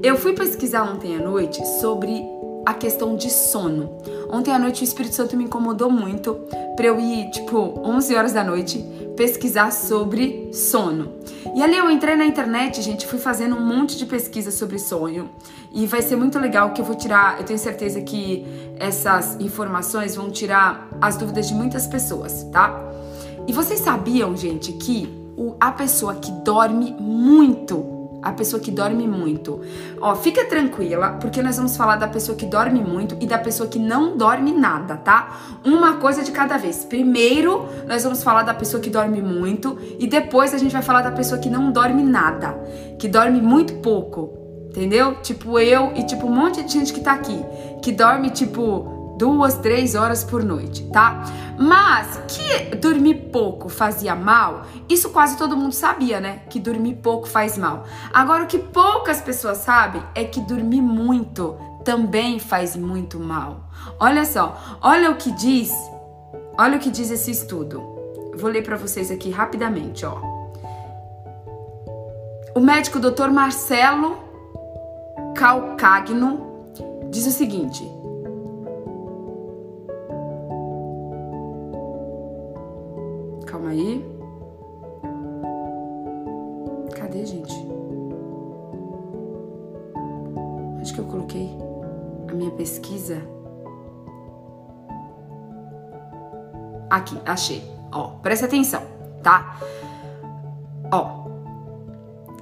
Eu 0.02 0.18
fui 0.18 0.34
pesquisar 0.34 0.84
ontem 0.84 1.16
à 1.16 1.20
noite 1.20 1.64
sobre 1.80 2.24
a 2.66 2.74
questão 2.74 3.16
de 3.16 3.30
sono. 3.30 3.98
Ontem 4.32 4.52
à 4.52 4.60
noite 4.60 4.82
o 4.82 4.84
Espírito 4.84 5.16
Santo 5.16 5.36
me 5.36 5.46
incomodou 5.46 5.90
muito 5.90 6.40
para 6.76 6.86
eu 6.86 7.00
ir, 7.00 7.30
tipo, 7.32 7.80
11 7.84 8.16
horas 8.16 8.34
da 8.34 8.44
noite 8.44 8.86
pesquisar 9.16 9.72
sobre 9.72 10.50
sono. 10.54 11.14
E 11.56 11.62
ali 11.62 11.78
eu 11.78 11.90
entrei 11.90 12.16
na 12.16 12.26
internet, 12.26 12.82
gente, 12.82 13.06
fui 13.06 13.20
fazendo 13.20 13.56
um 13.56 13.66
monte 13.66 13.98
de 13.98 14.06
pesquisa 14.06 14.52
sobre 14.52 14.80
sonho. 14.80 15.30
E 15.74 15.86
vai 15.86 16.02
ser 16.02 16.16
muito 16.16 16.40
legal 16.40 16.72
que 16.72 16.82
eu 16.82 16.86
vou 16.86 16.96
tirar, 16.96 17.40
eu 17.40 17.46
tenho 17.46 17.60
certeza 17.60 18.02
que 18.02 18.46
essas 18.78 19.40
informações 19.40 20.16
vão 20.16 20.30
tirar 20.30 20.90
as 21.00 21.18
dúvidas 21.18 21.48
de 21.48 21.54
muitas 21.54 21.88
pessoas, 21.88 22.44
tá? 22.52 22.82
E 23.48 23.54
vocês 23.54 23.80
sabiam, 23.80 24.36
gente, 24.36 24.74
que 24.74 25.10
a 25.60 25.72
pessoa 25.72 26.16
que 26.16 26.32
dorme 26.44 26.96
muito 27.00 28.01
a 28.22 28.32
pessoa 28.32 28.62
que 28.62 28.72
dorme 28.72 29.08
muito. 29.08 29.62
Ó, 30.00 30.16
fica 30.16 30.46
tranquila, 30.46 31.18
porque 31.20 31.42
nós 31.42 31.58
vamos 31.58 31.76
falar 31.76 31.96
da 31.96 32.08
pessoa 32.08 32.38
que 32.38 32.46
dorme 32.46 32.82
muito 32.82 33.18
e 33.20 33.26
da 33.26 33.38
pessoa 33.38 33.68
que 33.68 33.80
não 33.80 34.16
dorme 34.16 34.52
nada, 34.52 34.98
tá? 34.98 35.40
Uma 35.66 35.98
coisa 35.98 36.24
de 36.24 36.32
cada 36.32 36.58
vez. 36.58 36.86
Primeiro, 36.86 37.68
nós 37.88 38.04
vamos 38.04 38.24
falar 38.24 38.44
da 38.44 38.54
pessoa 38.54 38.82
que 38.82 38.90
dorme 38.90 39.22
muito 39.22 39.78
e 40.00 40.08
depois 40.08 40.54
a 40.54 40.58
gente 40.58 40.72
vai 40.72 40.82
falar 40.82 41.02
da 41.02 41.12
pessoa 41.12 41.40
que 41.40 41.50
não 41.50 41.72
dorme 41.72 42.04
nada, 42.04 42.54
que 43.00 43.08
dorme 43.08 43.42
muito 43.42 43.76
pouco. 43.76 44.38
Entendeu? 44.70 45.16
Tipo 45.22 45.60
eu 45.60 45.92
e 45.96 46.04
tipo 46.04 46.28
um 46.28 46.34
monte 46.34 46.64
de 46.64 46.72
gente 46.72 46.94
que 46.94 47.02
tá 47.02 47.12
aqui, 47.12 47.38
que 47.82 47.92
dorme 47.92 48.30
tipo 48.30 49.01
duas, 49.22 49.56
três 49.60 49.94
horas 49.94 50.24
por 50.24 50.44
noite, 50.44 50.90
tá? 50.92 51.24
Mas 51.56 52.20
que 52.28 52.76
dormir 52.78 53.30
pouco 53.32 53.70
fazia 53.70 54.16
mal, 54.16 54.64
isso 54.90 55.12
quase 55.12 55.38
todo 55.38 55.56
mundo 55.56 55.74
sabia, 55.74 56.20
né? 56.20 56.40
Que 56.50 56.60
dormir 56.60 56.96
pouco 56.96 57.28
faz 57.28 57.56
mal. 57.56 57.86
Agora, 58.12 58.46
o 58.46 58.48
que 58.48 58.58
poucas 58.58 59.22
pessoas 59.22 59.60
sabem 59.60 60.02
é 60.16 60.24
que 60.24 60.42
dormir 60.42 60.82
muito 60.82 61.56
também 61.86 62.40
faz 62.40 62.76
muito 62.76 63.20
mal. 63.20 63.70
Olha 64.00 64.26
só, 64.26 64.80
olha 64.82 65.12
o 65.12 65.16
que 65.16 65.32
diz, 65.34 65.72
olha 66.58 66.78
o 66.78 66.80
que 66.80 66.90
diz 66.90 67.12
esse 67.12 67.30
estudo. 67.30 67.80
Vou 68.36 68.50
ler 68.50 68.64
para 68.64 68.76
vocês 68.76 69.12
aqui 69.12 69.30
rapidamente, 69.30 70.04
ó. 70.04 70.18
O 72.56 72.60
médico 72.60 73.00
Dr. 73.00 73.30
Marcelo 73.30 74.18
Calcagno 75.36 76.66
diz 77.12 77.28
o 77.28 77.32
seguinte: 77.32 77.88
aí. 83.58 84.06
Cadê, 86.96 87.26
gente? 87.26 87.54
Onde 90.78 90.94
que 90.94 91.00
eu 91.00 91.06
coloquei 91.06 91.50
a 92.30 92.34
minha 92.34 92.52
pesquisa? 92.52 93.22
Aqui, 96.90 97.18
achei. 97.26 97.64
Ó, 97.92 98.08
presta 98.22 98.46
atenção, 98.46 98.82
tá? 99.24 99.58
Ó, 100.92 101.22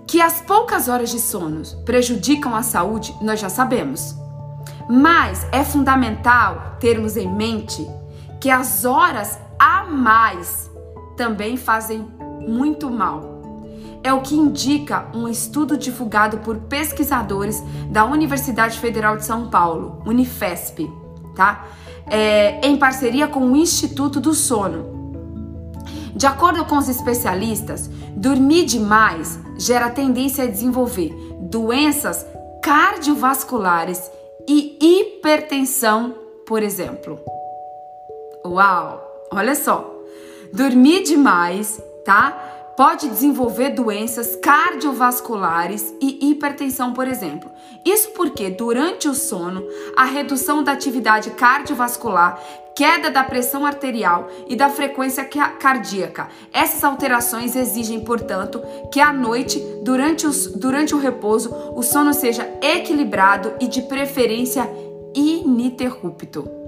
que 0.07 0.21
as 0.21 0.41
poucas 0.41 0.87
horas 0.87 1.09
de 1.11 1.19
sono 1.19 1.61
prejudicam 1.85 2.55
a 2.55 2.63
saúde, 2.63 3.15
nós 3.21 3.39
já 3.39 3.49
sabemos. 3.49 4.15
Mas 4.89 5.47
é 5.51 5.63
fundamental 5.63 6.77
termos 6.79 7.15
em 7.15 7.31
mente 7.31 7.87
que 8.39 8.49
as 8.49 8.85
horas 8.85 9.37
a 9.59 9.83
mais 9.83 10.68
também 11.19 11.57
fazem 11.57 12.07
muito 12.47 12.89
mal. 12.89 13.41
É 14.01 14.13
o 14.13 14.21
que 14.21 14.33
indica 14.33 15.07
um 15.13 15.27
estudo 15.27 15.77
divulgado 15.77 16.38
por 16.38 16.55
pesquisadores 16.55 17.61
da 17.91 18.05
Universidade 18.05 18.79
Federal 18.79 19.17
de 19.17 19.25
São 19.25 19.49
Paulo, 19.49 20.01
Unifesp, 20.05 20.89
tá? 21.35 21.67
É, 22.07 22.65
em 22.65 22.77
parceria 22.77 23.27
com 23.27 23.51
o 23.51 23.57
Instituto 23.57 24.21
do 24.21 24.33
Sono. 24.33 25.21
De 26.15 26.25
acordo 26.25 26.63
com 26.63 26.77
os 26.77 26.88
especialistas, 26.88 27.89
dormir 28.15 28.63
demais 28.63 29.38
gera 29.57 29.89
tendência 29.89 30.45
a 30.45 30.47
desenvolver 30.47 31.13
doenças 31.41 32.25
cardiovasculares 32.63 34.09
e 34.47 34.77
hipertensão, 34.81 36.15
por 36.47 36.63
exemplo. 36.63 37.19
Uau! 38.45 39.05
Olha 39.31 39.53
só, 39.53 39.98
Dormir 40.53 41.03
demais, 41.03 41.81
tá? 42.03 42.31
Pode 42.75 43.09
desenvolver 43.09 43.71
doenças 43.71 44.37
cardiovasculares 44.37 45.93
e 46.01 46.31
hipertensão, 46.31 46.93
por 46.93 47.07
exemplo. 47.07 47.51
Isso 47.85 48.11
porque 48.11 48.49
durante 48.49 49.07
o 49.07 49.13
sono, 49.13 49.63
a 49.97 50.05
redução 50.05 50.63
da 50.63 50.71
atividade 50.71 51.31
cardiovascular, 51.31 52.39
queda 52.75 53.11
da 53.11 53.23
pressão 53.23 53.65
arterial 53.65 54.29
e 54.47 54.55
da 54.55 54.69
frequência 54.69 55.25
cardíaca. 55.25 56.29
Essas 56.53 56.83
alterações 56.83 57.55
exigem, 57.55 57.99
portanto, 57.99 58.61
que 58.91 59.01
à 59.01 59.11
noite, 59.11 59.61
durante, 59.83 60.25
os, 60.25 60.47
durante 60.47 60.95
o 60.95 60.99
repouso, 60.99 61.53
o 61.75 61.83
sono 61.83 62.13
seja 62.13 62.49
equilibrado 62.61 63.53
e 63.59 63.67
de 63.67 63.81
preferência 63.81 64.69
ininterrupto 65.13 66.58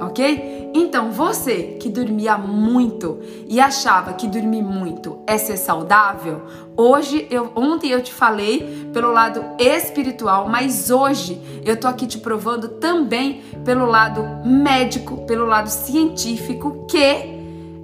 ok? 0.00 0.70
Então 0.74 1.10
você 1.10 1.76
que 1.80 1.88
dormia 1.88 2.36
muito 2.36 3.20
e 3.48 3.60
achava 3.60 4.12
que 4.12 4.26
dormir 4.26 4.62
muito 4.62 5.18
é 5.26 5.38
ser 5.38 5.56
saudável, 5.56 6.42
hoje 6.76 7.26
eu 7.30 7.50
ontem 7.54 7.90
eu 7.90 8.02
te 8.02 8.12
falei 8.12 8.88
pelo 8.92 9.12
lado 9.12 9.44
espiritual, 9.58 10.48
mas 10.48 10.90
hoje 10.90 11.40
eu 11.64 11.76
tô 11.78 11.88
aqui 11.88 12.06
te 12.06 12.18
provando 12.18 12.68
também 12.68 13.42
pelo 13.64 13.86
lado 13.86 14.22
médico, 14.46 15.24
pelo 15.26 15.46
lado 15.46 15.68
científico 15.68 16.86
que 16.88 16.98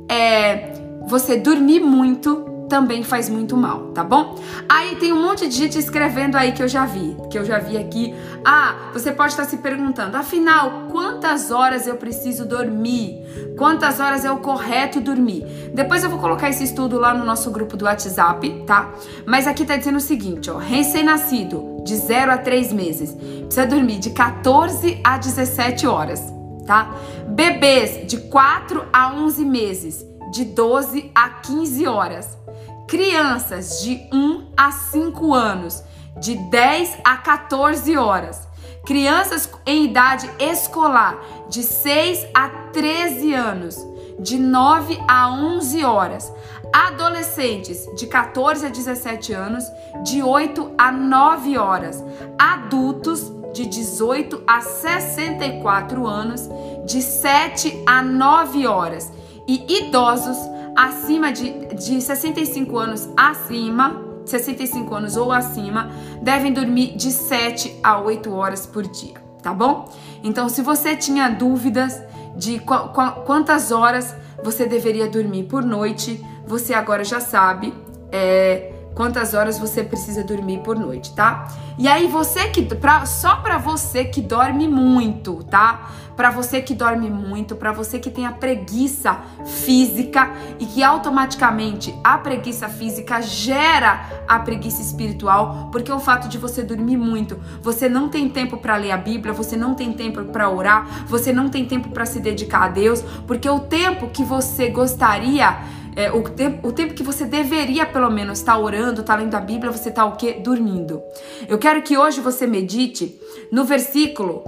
é 0.08 0.72
você 1.06 1.36
dormir 1.36 1.80
muito 1.80 2.53
também 2.68 3.02
faz 3.02 3.28
muito 3.28 3.56
mal, 3.56 3.90
tá 3.94 4.02
bom? 4.02 4.36
Aí 4.68 4.96
tem 4.96 5.12
um 5.12 5.22
monte 5.22 5.46
de 5.48 5.54
gente 5.54 5.78
escrevendo 5.78 6.36
aí 6.36 6.52
que 6.52 6.62
eu 6.62 6.68
já 6.68 6.84
vi, 6.84 7.16
que 7.30 7.38
eu 7.38 7.44
já 7.44 7.58
vi 7.58 7.76
aqui. 7.76 8.14
Ah, 8.44 8.90
você 8.92 9.12
pode 9.12 9.32
estar 9.32 9.44
se 9.44 9.58
perguntando, 9.58 10.16
afinal, 10.16 10.88
quantas 10.90 11.50
horas 11.50 11.86
eu 11.86 11.96
preciso 11.96 12.44
dormir? 12.44 13.54
Quantas 13.56 14.00
horas 14.00 14.24
é 14.24 14.30
o 14.30 14.38
correto 14.38 15.00
dormir? 15.00 15.70
Depois 15.74 16.02
eu 16.02 16.10
vou 16.10 16.18
colocar 16.18 16.48
esse 16.48 16.64
estudo 16.64 16.98
lá 16.98 17.14
no 17.14 17.24
nosso 17.24 17.50
grupo 17.50 17.76
do 17.76 17.84
WhatsApp, 17.84 18.64
tá? 18.66 18.92
Mas 19.26 19.46
aqui 19.46 19.64
tá 19.64 19.76
dizendo 19.76 19.96
o 19.96 20.00
seguinte, 20.00 20.50
ó, 20.50 20.56
recém-nascido, 20.56 21.82
de 21.84 21.96
0 21.96 22.32
a 22.32 22.38
3 22.38 22.72
meses, 22.72 23.12
precisa 23.12 23.66
dormir 23.66 23.98
de 23.98 24.10
14 24.10 25.00
a 25.04 25.18
17 25.18 25.86
horas, 25.86 26.22
tá? 26.66 26.94
Bebês 27.28 28.06
de 28.06 28.16
4 28.18 28.86
a 28.92 29.14
11 29.14 29.44
meses, 29.44 30.04
de 30.32 30.44
12 30.44 31.10
a 31.14 31.28
15 31.28 31.86
horas 31.86 32.43
crianças 32.86 33.80
de 33.82 34.08
1 34.12 34.52
a 34.56 34.70
5 34.70 35.34
anos, 35.34 35.82
de 36.20 36.36
10 36.36 36.98
a 37.04 37.16
14 37.16 37.96
horas. 37.96 38.48
Crianças 38.84 39.50
em 39.64 39.86
idade 39.86 40.30
escolar, 40.38 41.18
de 41.48 41.62
6 41.62 42.26
a 42.34 42.48
13 42.72 43.32
anos, 43.32 43.76
de 44.18 44.38
9 44.38 44.98
a 45.08 45.30
11 45.30 45.84
horas. 45.84 46.32
Adolescentes, 46.72 47.86
de 47.96 48.06
14 48.06 48.66
a 48.66 48.68
17 48.68 49.32
anos, 49.32 49.64
de 50.02 50.22
8 50.22 50.72
a 50.76 50.92
9 50.92 51.56
horas. 51.56 52.04
Adultos, 52.38 53.32
de 53.54 53.66
18 53.66 54.42
a 54.46 54.60
64 54.60 56.06
anos, 56.06 56.48
de 56.84 57.00
7 57.00 57.84
a 57.86 58.02
9 58.02 58.66
horas. 58.66 59.10
E 59.46 59.78
idosos, 59.78 60.36
acima 60.76 61.32
de, 61.32 61.63
de 61.74 62.00
65 62.00 62.78
anos 62.78 63.08
acima, 63.16 64.02
65 64.24 64.94
anos 64.94 65.16
ou 65.16 65.30
acima, 65.30 65.90
devem 66.22 66.52
dormir 66.52 66.96
de 66.96 67.10
7 67.10 67.78
a 67.82 68.00
8 68.00 68.32
horas 68.32 68.66
por 68.66 68.86
dia, 68.86 69.14
tá 69.42 69.52
bom? 69.52 69.88
Então, 70.22 70.48
se 70.48 70.62
você 70.62 70.96
tinha 70.96 71.28
dúvidas 71.28 72.02
de 72.36 72.58
qu 72.58 72.88
qu 72.88 73.22
quantas 73.24 73.70
horas 73.70 74.14
você 74.42 74.66
deveria 74.66 75.08
dormir 75.08 75.44
por 75.44 75.62
noite, 75.62 76.24
você 76.46 76.74
agora 76.74 77.04
já 77.04 77.20
sabe. 77.20 77.72
É, 78.10 78.73
quantas 78.94 79.34
horas 79.34 79.58
você 79.58 79.82
precisa 79.82 80.22
dormir 80.22 80.60
por 80.60 80.78
noite, 80.78 81.12
tá? 81.14 81.48
E 81.76 81.88
aí 81.88 82.06
você 82.06 82.48
que 82.48 82.62
pra, 82.62 83.04
só 83.04 83.36
para 83.36 83.58
você 83.58 84.04
que 84.04 84.20
dorme 84.20 84.68
muito, 84.68 85.42
tá? 85.44 85.90
Para 86.16 86.30
você 86.30 86.62
que 86.62 86.74
dorme 86.74 87.10
muito, 87.10 87.56
para 87.56 87.72
você 87.72 87.98
que 87.98 88.08
tem 88.08 88.24
a 88.24 88.30
preguiça 88.30 89.18
física 89.44 90.30
e 90.60 90.66
que 90.66 90.80
automaticamente 90.80 91.92
a 92.04 92.16
preguiça 92.18 92.68
física 92.68 93.20
gera 93.20 94.22
a 94.28 94.38
preguiça 94.38 94.80
espiritual, 94.80 95.70
porque 95.72 95.90
o 95.90 95.98
fato 95.98 96.28
de 96.28 96.38
você 96.38 96.62
dormir 96.62 96.96
muito, 96.96 97.36
você 97.60 97.88
não 97.88 98.08
tem 98.08 98.28
tempo 98.28 98.58
para 98.58 98.76
ler 98.76 98.92
a 98.92 98.96
Bíblia, 98.96 99.32
você 99.32 99.56
não 99.56 99.74
tem 99.74 99.92
tempo 99.92 100.24
para 100.26 100.48
orar, 100.48 101.04
você 101.08 101.32
não 101.32 101.48
tem 101.48 101.64
tempo 101.64 101.88
para 101.88 102.06
se 102.06 102.20
dedicar 102.20 102.62
a 102.62 102.68
Deus, 102.68 103.02
porque 103.26 103.50
o 103.50 103.58
tempo 103.58 104.08
que 104.08 104.22
você 104.22 104.68
gostaria 104.68 105.58
é, 105.96 106.10
o, 106.10 106.22
tempo, 106.22 106.68
o 106.68 106.72
tempo 106.72 106.94
que 106.94 107.02
você 107.02 107.24
deveria, 107.24 107.86
pelo 107.86 108.10
menos, 108.10 108.38
estar 108.38 108.54
tá 108.54 108.58
orando, 108.58 109.00
estar 109.00 109.14
tá 109.14 109.20
lendo 109.20 109.34
a 109.34 109.40
Bíblia, 109.40 109.70
você 109.70 109.88
está 109.88 110.04
o 110.04 110.16
quê? 110.16 110.34
Dormindo. 110.34 111.02
Eu 111.48 111.58
quero 111.58 111.82
que 111.82 111.96
hoje 111.96 112.20
você 112.20 112.46
medite 112.46 113.18
no 113.52 113.64
versículo 113.64 114.42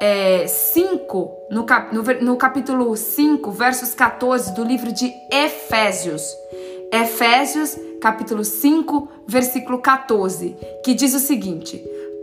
é, 0.00 0.46
5, 0.46 1.30
no, 1.50 1.64
cap, 1.64 1.94
no, 1.94 2.02
no 2.02 2.36
capítulo 2.36 2.96
5, 2.96 3.50
versos 3.50 3.94
14 3.94 4.54
do 4.54 4.64
livro 4.64 4.92
de 4.92 5.12
Efésios. 5.30 6.22
Efésios, 6.92 7.76
capítulo 8.00 8.44
5, 8.44 9.08
versículo 9.26 9.78
14, 9.78 10.56
que 10.84 10.92
diz 10.92 11.14
o 11.14 11.18
seguinte: 11.18 11.82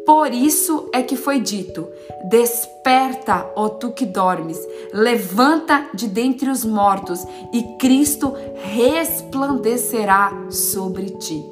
por 0.10 0.34
isso 0.34 0.90
é 0.92 1.04
que 1.04 1.16
foi 1.16 1.40
dito: 1.40 1.88
Desperta, 2.24 3.46
ó 3.56 3.70
tu 3.70 3.92
que 3.92 4.08
dormes, 4.08 4.58
levanta 4.92 5.88
de 5.94 6.08
dentre 6.08 6.50
os 6.50 6.66
mortos, 6.66 7.24
e 7.54 7.62
Cristo 7.78 8.34
resplandecerá 8.56 10.32
sobre 10.50 11.12
ti. 11.12 11.46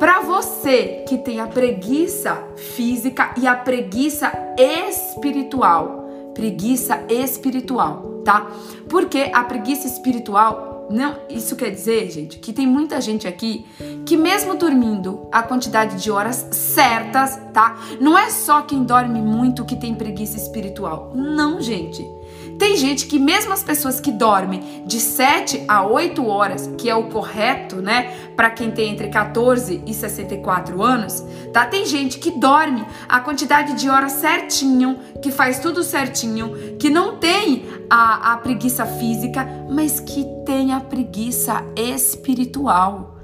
Para 0.00 0.22
você 0.22 1.04
que 1.08 1.16
tem 1.16 1.38
a 1.38 1.46
preguiça 1.46 2.42
física 2.56 3.32
e 3.40 3.46
a 3.46 3.54
preguiça 3.54 4.32
espiritual, 4.58 6.08
preguiça 6.34 7.04
espiritual, 7.08 8.20
tá? 8.24 8.50
Porque 8.88 9.30
a 9.32 9.44
preguiça 9.44 9.86
espiritual 9.86 10.73
não, 10.90 11.16
isso 11.28 11.56
quer 11.56 11.70
dizer, 11.70 12.10
gente, 12.10 12.38
que 12.38 12.52
tem 12.52 12.66
muita 12.66 13.00
gente 13.00 13.26
aqui 13.26 13.66
que 14.04 14.16
mesmo 14.16 14.54
dormindo 14.54 15.26
a 15.32 15.42
quantidade 15.42 16.02
de 16.02 16.10
horas 16.10 16.48
certas, 16.50 17.40
tá? 17.52 17.78
Não 18.00 18.16
é 18.18 18.30
só 18.30 18.62
quem 18.62 18.84
dorme 18.84 19.20
muito 19.20 19.64
que 19.64 19.76
tem 19.76 19.94
preguiça 19.94 20.36
espiritual. 20.36 21.12
Não, 21.14 21.60
gente. 21.60 22.13
Tem 22.58 22.76
gente 22.76 23.06
que, 23.06 23.18
mesmo 23.18 23.52
as 23.52 23.62
pessoas 23.62 24.00
que 24.00 24.12
dormem 24.12 24.84
de 24.86 25.00
7 25.00 25.64
a 25.66 25.84
8 25.84 26.26
horas, 26.26 26.70
que 26.78 26.88
é 26.88 26.94
o 26.94 27.04
correto, 27.04 27.76
né, 27.76 28.12
para 28.36 28.50
quem 28.50 28.70
tem 28.70 28.92
entre 28.92 29.08
14 29.08 29.82
e 29.86 29.94
64 29.94 30.82
anos, 30.82 31.24
tá? 31.52 31.66
Tem 31.66 31.84
gente 31.86 32.18
que 32.18 32.30
dorme 32.32 32.84
a 33.08 33.20
quantidade 33.20 33.74
de 33.74 33.88
horas 33.88 34.12
certinho, 34.12 34.98
que 35.22 35.30
faz 35.30 35.58
tudo 35.58 35.82
certinho, 35.82 36.76
que 36.78 36.90
não 36.90 37.16
tem 37.16 37.64
a, 37.88 38.32
a 38.32 38.36
preguiça 38.38 38.86
física, 38.86 39.46
mas 39.70 40.00
que 40.00 40.24
tem 40.44 40.72
a 40.72 40.80
preguiça 40.80 41.64
espiritual. 41.76 43.14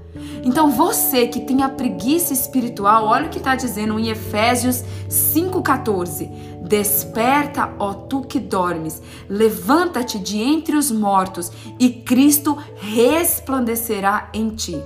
Então 0.44 0.70
você 0.70 1.26
que 1.26 1.40
tem 1.40 1.62
a 1.62 1.68
preguiça 1.68 2.32
espiritual, 2.32 3.06
olha 3.06 3.26
o 3.26 3.28
que 3.28 3.38
está 3.38 3.54
dizendo 3.54 3.98
em 3.98 4.08
Efésios 4.08 4.82
5,14: 5.08 6.30
Desperta, 6.70 7.74
ó 7.80 7.92
tu 7.92 8.20
que 8.20 8.38
dormes, 8.38 9.02
levanta-te 9.28 10.20
de 10.20 10.40
entre 10.40 10.76
os 10.76 10.88
mortos 10.88 11.50
e 11.80 11.90
Cristo 11.90 12.56
resplandecerá 12.76 14.30
em 14.32 14.50
ti. 14.50 14.80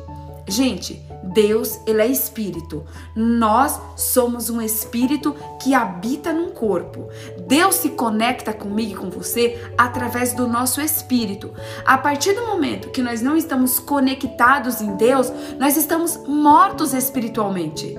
Gente, 0.48 1.04
Deus, 1.22 1.78
ele 1.86 2.00
é 2.00 2.06
espírito. 2.06 2.84
Nós 3.14 3.78
somos 3.96 4.48
um 4.48 4.62
espírito 4.62 5.36
que 5.62 5.74
habita 5.74 6.32
num 6.32 6.52
corpo. 6.52 7.10
Deus 7.46 7.74
se 7.74 7.90
conecta 7.90 8.54
comigo 8.54 8.92
e 8.92 8.96
com 8.96 9.10
você 9.10 9.62
através 9.76 10.32
do 10.32 10.48
nosso 10.48 10.80
espírito. 10.80 11.52
A 11.84 11.98
partir 11.98 12.32
do 12.32 12.46
momento 12.46 12.88
que 12.92 13.02
nós 13.02 13.20
não 13.20 13.36
estamos 13.36 13.78
conectados 13.78 14.80
em 14.80 14.96
Deus, 14.96 15.30
nós 15.58 15.76
estamos 15.76 16.16
mortos 16.26 16.94
espiritualmente. 16.94 17.94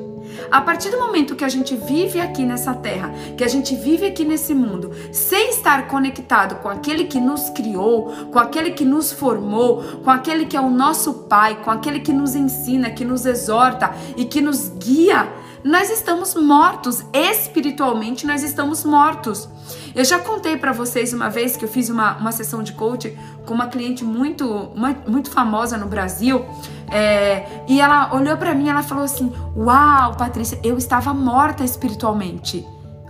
A 0.52 0.62
partir 0.62 0.90
do 0.90 1.00
momento 1.00 1.36
que 1.36 1.44
a 1.44 1.50
gente 1.50 1.76
vive 1.76 2.20
aqui 2.20 2.44
nessa 2.44 2.74
terra, 2.74 3.14
que 3.38 3.44
a 3.44 3.48
gente 3.48 3.76
vive 3.76 4.06
aqui 4.06 4.24
nesse 4.24 4.54
mundo, 4.54 4.92
sem 5.12 5.50
estar 5.50 5.88
conectado 5.88 6.62
com 6.62 6.70
aquele 6.70 7.06
que 7.06 7.20
nos 7.20 7.50
criou, 7.50 8.12
com 8.32 8.40
aquele 8.40 8.72
que 8.72 8.86
nos 8.86 9.12
formou, 9.12 9.84
com 10.04 10.10
aquele 10.10 10.46
que 10.46 10.58
é 10.58 10.62
o 10.62 10.70
nosso 10.70 11.14
Pai, 11.26 11.62
com 11.64 11.72
aquele 11.72 12.00
que 12.00 12.14
nos 12.14 12.36
ensina, 12.36 12.90
que 12.90 13.04
nos 13.04 13.26
exorta 13.26 13.94
e 14.16 14.26
que 14.26 14.42
nos 14.42 14.70
guia, 14.70 15.28
nós 15.66 15.90
estamos 15.90 16.36
mortos. 16.36 17.04
Espiritualmente, 17.12 18.28
nós 18.28 18.44
estamos 18.44 18.86
mortos. 18.86 19.50
Eu 19.96 20.06
já 20.06 20.20
contei 20.20 20.56
para 20.58 20.72
vocês 20.72 21.12
uma 21.12 21.28
vez 21.28 21.58
que 21.58 21.66
eu 21.66 21.68
fiz 21.68 21.90
uma, 21.90 22.16
uma 22.18 22.32
sessão 22.32 22.62
de 22.62 22.72
coaching 22.74 23.18
com 23.48 23.56
uma 23.56 23.66
cliente 23.66 24.04
muito, 24.04 24.48
uma, 24.48 24.96
muito 25.08 25.32
famosa 25.32 25.76
no 25.76 25.88
Brasil. 25.88 26.46
É, 26.92 27.64
e 27.68 27.82
ela 27.82 28.14
olhou 28.14 28.38
para 28.38 28.54
mim 28.54 28.68
e 28.68 28.70
ela 28.70 28.84
falou 28.84 29.04
assim: 29.04 29.34
Uau, 29.58 30.16
Patrícia, 30.16 30.60
eu 30.64 30.78
estava 30.78 31.12
morta 31.16 31.64
espiritualmente. 31.64 32.64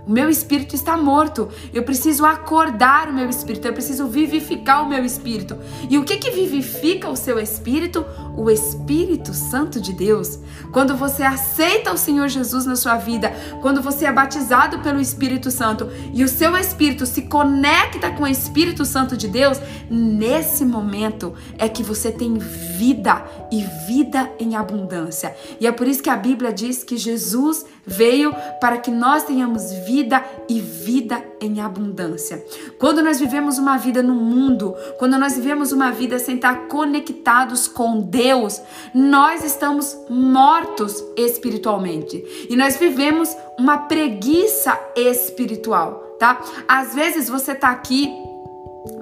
O 0.06 0.12
meu 0.12 0.30
espírito 0.30 0.76
está 0.76 0.96
morto. 0.96 1.48
Eu 1.74 1.82
preciso 1.82 2.24
acordar 2.24 3.08
o 3.08 3.12
meu 3.12 3.28
espírito. 3.28 3.66
Eu 3.66 3.72
preciso 3.72 4.06
vivificar 4.06 4.84
o 4.84 4.88
meu 4.88 5.04
espírito. 5.04 5.58
E 5.90 5.98
o 5.98 6.04
que 6.04 6.16
que 6.16 6.30
vivifica 6.30 7.10
o 7.10 7.16
seu 7.16 7.40
espírito? 7.40 8.06
O 8.36 8.48
Espírito 8.48 9.34
Santo 9.34 9.80
de 9.80 9.92
Deus. 9.92 10.38
Quando 10.70 10.96
você 10.96 11.24
aceita 11.24 11.92
o 11.92 11.98
Senhor 11.98 12.28
Jesus 12.28 12.64
na 12.66 12.76
sua 12.76 12.96
vida, 12.96 13.32
quando 13.60 13.82
você 13.82 14.06
é 14.06 14.12
batizado 14.12 14.78
pelo 14.78 15.00
Espírito 15.00 15.50
Santo 15.50 15.90
e 16.14 16.22
o 16.22 16.28
seu 16.28 16.56
espírito 16.56 17.04
se 17.04 17.22
conecta 17.22 18.10
com 18.10 18.22
o 18.24 18.28
Espírito 18.28 18.84
Santo 18.84 19.16
de 19.16 19.26
Deus, 19.26 19.58
nesse 19.90 20.64
momento 20.64 21.34
é 21.58 21.68
que 21.68 21.82
você 21.82 22.12
tem 22.12 22.34
vida 22.34 23.24
e 23.50 23.64
vida 23.86 24.30
em 24.38 24.54
abundância. 24.54 25.34
E 25.58 25.66
é 25.66 25.72
por 25.72 25.88
isso 25.88 26.02
que 26.02 26.10
a 26.10 26.16
Bíblia 26.16 26.52
diz 26.52 26.84
que 26.84 26.96
Jesus 26.96 27.64
veio 27.86 28.34
para 28.60 28.78
que 28.78 28.90
nós 28.90 29.22
tenhamos 29.22 29.72
vida 29.86 30.22
e 30.48 30.60
vida 30.60 31.22
em 31.40 31.60
abundância. 31.60 32.44
Quando 32.78 33.02
nós 33.02 33.20
vivemos 33.20 33.58
uma 33.58 33.76
vida 33.76 34.02
no 34.02 34.14
mundo, 34.14 34.74
quando 34.98 35.16
nós 35.18 35.36
vivemos 35.36 35.70
uma 35.70 35.92
vida 35.92 36.18
sem 36.18 36.36
estar 36.36 36.66
conectados 36.66 37.68
com 37.68 38.00
Deus, 38.00 38.60
nós 38.92 39.44
estamos 39.44 39.96
mortos 40.10 41.02
espiritualmente 41.16 42.46
e 42.50 42.56
nós 42.56 42.76
vivemos 42.76 43.36
uma 43.58 43.78
preguiça 43.78 44.78
espiritual, 44.96 46.16
tá? 46.18 46.40
Às 46.66 46.94
vezes 46.94 47.28
você 47.28 47.54
tá 47.54 47.70
aqui 47.70 48.10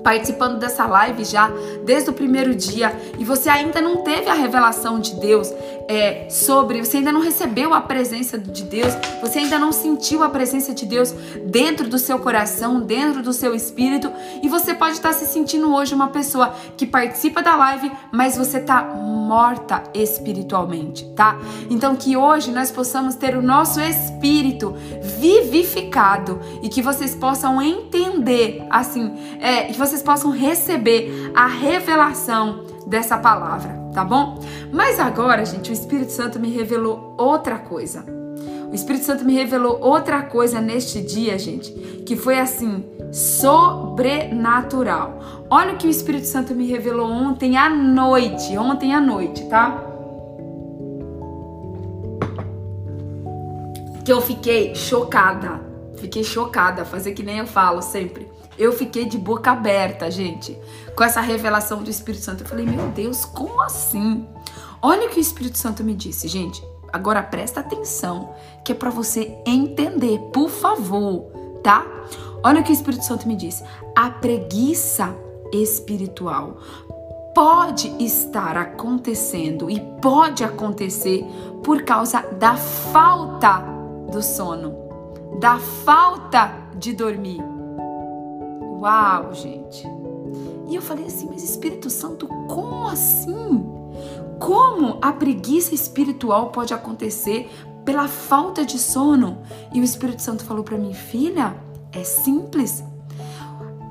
participando 0.02 0.58
dessa 0.58 0.86
live 0.86 1.24
já 1.24 1.50
desde 1.84 2.10
o 2.10 2.12
primeiro 2.12 2.54
dia 2.54 2.94
e 3.18 3.24
você 3.24 3.48
ainda 3.48 3.80
não 3.80 3.98
teve 3.98 4.28
a 4.28 4.34
revelação 4.34 5.00
de 5.00 5.14
Deus 5.14 5.52
é, 5.88 6.28
sobre, 6.30 6.82
você 6.82 6.98
ainda 6.98 7.12
não 7.12 7.20
recebeu 7.20 7.74
a 7.74 7.80
presença 7.80 8.38
de 8.38 8.62
Deus, 8.62 8.94
você 9.20 9.40
ainda 9.40 9.58
não 9.58 9.72
sentiu 9.72 10.22
a 10.22 10.28
presença 10.28 10.72
de 10.72 10.86
Deus 10.86 11.12
dentro 11.46 11.88
do 11.88 11.98
seu 11.98 12.18
coração, 12.18 12.80
dentro 12.80 13.22
do 13.22 13.32
seu 13.32 13.54
espírito 13.54 14.10
e 14.42 14.48
você 14.48 14.74
pode 14.74 14.94
estar 14.94 15.12
se 15.12 15.26
sentindo 15.26 15.72
hoje 15.74 15.94
uma 15.94 16.08
pessoa 16.08 16.54
que 16.76 16.86
participa 16.86 17.42
da 17.42 17.56
live, 17.56 17.90
mas 18.12 18.36
você 18.36 18.58
está 18.58 18.82
morta 18.82 19.82
espiritualmente, 19.94 21.04
tá? 21.14 21.38
Então 21.70 21.96
que 21.96 22.16
hoje 22.16 22.50
nós 22.50 22.70
possamos 22.70 23.14
ter 23.14 23.36
o 23.36 23.42
nosso 23.42 23.80
espírito 23.80 24.74
vivificado 25.18 26.40
e 26.62 26.68
que 26.68 26.82
vocês 26.82 27.14
possam 27.14 27.60
entender, 27.60 28.64
assim, 28.70 29.14
é, 29.40 29.64
que 29.64 29.78
vocês 29.78 30.02
possam 30.02 30.30
receber 30.30 31.32
a 31.34 31.46
revelação 31.46 32.64
dessa 32.86 33.16
palavra, 33.16 33.83
tá 33.94 34.04
bom? 34.04 34.40
Mas 34.72 34.98
agora, 34.98 35.46
gente, 35.46 35.70
o 35.70 35.72
Espírito 35.72 36.11
Santo 36.11 36.40
me 36.40 36.50
revelou 36.50 37.14
outra 37.16 37.59
coisa. 37.59 38.04
O 38.70 38.74
Espírito 38.74 39.04
Santo 39.04 39.24
me 39.24 39.33
revelou 39.33 39.78
outra 39.80 40.22
coisa 40.22 40.61
neste 40.61 41.00
dia, 41.00 41.38
gente, 41.38 41.70
que 42.04 42.16
foi 42.16 42.40
assim, 42.40 42.85
sobrenatural. 43.12 45.46
Olha 45.48 45.74
o 45.74 45.76
que 45.76 45.87
o 45.87 45.90
Espírito 45.90 46.26
Santo 46.26 46.57
me 46.57 46.66
revelou 46.66 47.09
ontem 47.09 47.57
à 47.57 47.70
noite, 47.70 48.59
ontem 48.59 48.92
à 48.92 49.00
noite, 49.00 49.44
tá? 49.44 49.80
Que 54.04 54.12
eu 54.12 54.20
fiquei 54.20 54.74
chocada. 54.74 55.61
Fiquei 55.96 56.24
chocada, 56.24 56.85
fazer 56.85 57.12
que 57.12 57.22
nem 57.22 57.38
eu 57.38 57.46
falo 57.46 57.80
sempre. 57.80 58.23
Eu 58.58 58.72
fiquei 58.72 59.04
de 59.04 59.18
boca 59.18 59.50
aberta, 59.50 60.10
gente, 60.10 60.56
com 60.96 61.04
essa 61.04 61.20
revelação 61.20 61.82
do 61.82 61.90
Espírito 61.90 62.24
Santo. 62.24 62.44
Eu 62.44 62.48
falei, 62.48 62.66
meu 62.66 62.88
Deus, 62.88 63.24
como 63.24 63.60
assim? 63.60 64.26
Olha 64.80 65.06
o 65.06 65.10
que 65.10 65.18
o 65.18 65.20
Espírito 65.20 65.58
Santo 65.58 65.82
me 65.82 65.94
disse, 65.94 66.28
gente. 66.28 66.62
Agora 66.92 67.22
presta 67.22 67.60
atenção, 67.60 68.34
que 68.64 68.72
é 68.72 68.74
para 68.74 68.90
você 68.90 69.36
entender, 69.44 70.18
por 70.32 70.48
favor, 70.48 71.24
tá? 71.62 71.84
Olha 72.42 72.60
o 72.60 72.64
que 72.64 72.70
o 72.70 72.72
Espírito 72.72 73.04
Santo 73.04 73.26
me 73.26 73.34
disse. 73.34 73.64
A 73.96 74.10
preguiça 74.10 75.16
espiritual 75.52 76.58
pode 77.34 77.88
estar 77.98 78.56
acontecendo 78.56 79.68
e 79.68 79.80
pode 80.00 80.44
acontecer 80.44 81.24
por 81.64 81.82
causa 81.82 82.20
da 82.20 82.54
falta 82.56 83.64
do 84.12 84.22
sono, 84.22 84.76
da 85.40 85.58
falta 85.58 86.52
de 86.76 86.92
dormir. 86.92 87.53
Uau, 88.84 89.32
gente. 89.32 89.82
E 90.68 90.74
eu 90.74 90.82
falei 90.82 91.06
assim, 91.06 91.26
mas 91.32 91.42
Espírito 91.42 91.88
Santo, 91.88 92.28
como 92.46 92.86
assim? 92.86 93.64
Como 94.38 94.98
a 95.00 95.10
preguiça 95.10 95.74
espiritual 95.74 96.50
pode 96.50 96.74
acontecer 96.74 97.50
pela 97.82 98.06
falta 98.06 98.62
de 98.62 98.78
sono? 98.78 99.38
E 99.72 99.80
o 99.80 99.84
Espírito 99.84 100.20
Santo 100.20 100.44
falou 100.44 100.62
para 100.62 100.76
mim, 100.76 100.92
filha, 100.92 101.56
é 101.92 102.04
simples. 102.04 102.84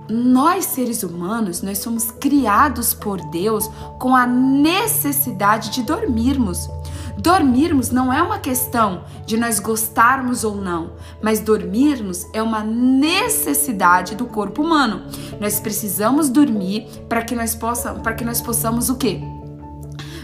Nós 0.08 0.66
seres 0.66 1.02
humanos, 1.02 1.64
nós 1.64 1.80
somos 1.80 2.12
criados 2.12 2.94
por 2.94 3.20
Deus 3.32 3.68
com 4.00 4.16
a 4.16 4.28
necessidade 4.28 5.72
de 5.72 5.82
dormirmos. 5.82 6.70
Dormirmos 7.18 7.90
não 7.92 8.12
é 8.12 8.22
uma 8.22 8.40
questão 8.40 9.04
de 9.26 9.38
nós 9.38 9.60
gostarmos 9.60 10.44
ou 10.44 10.56
não, 10.56 10.94
mas 11.22 11.40
dormirmos 11.40 12.26
é 12.34 12.42
uma 12.42 12.64
necessidade 12.64 14.16
do 14.16 14.26
corpo 14.26 14.62
humano. 14.62 15.04
Nós 15.40 15.60
precisamos 15.60 16.30
dormir 16.30 16.88
para 17.08 17.24
que 17.24 17.36
nós 17.36 17.56
possamos, 17.56 18.02
para 18.02 18.14
que 18.14 18.26
nós 18.26 18.42
possamos 18.42 18.90
o 18.90 18.96
quê? 18.96 19.22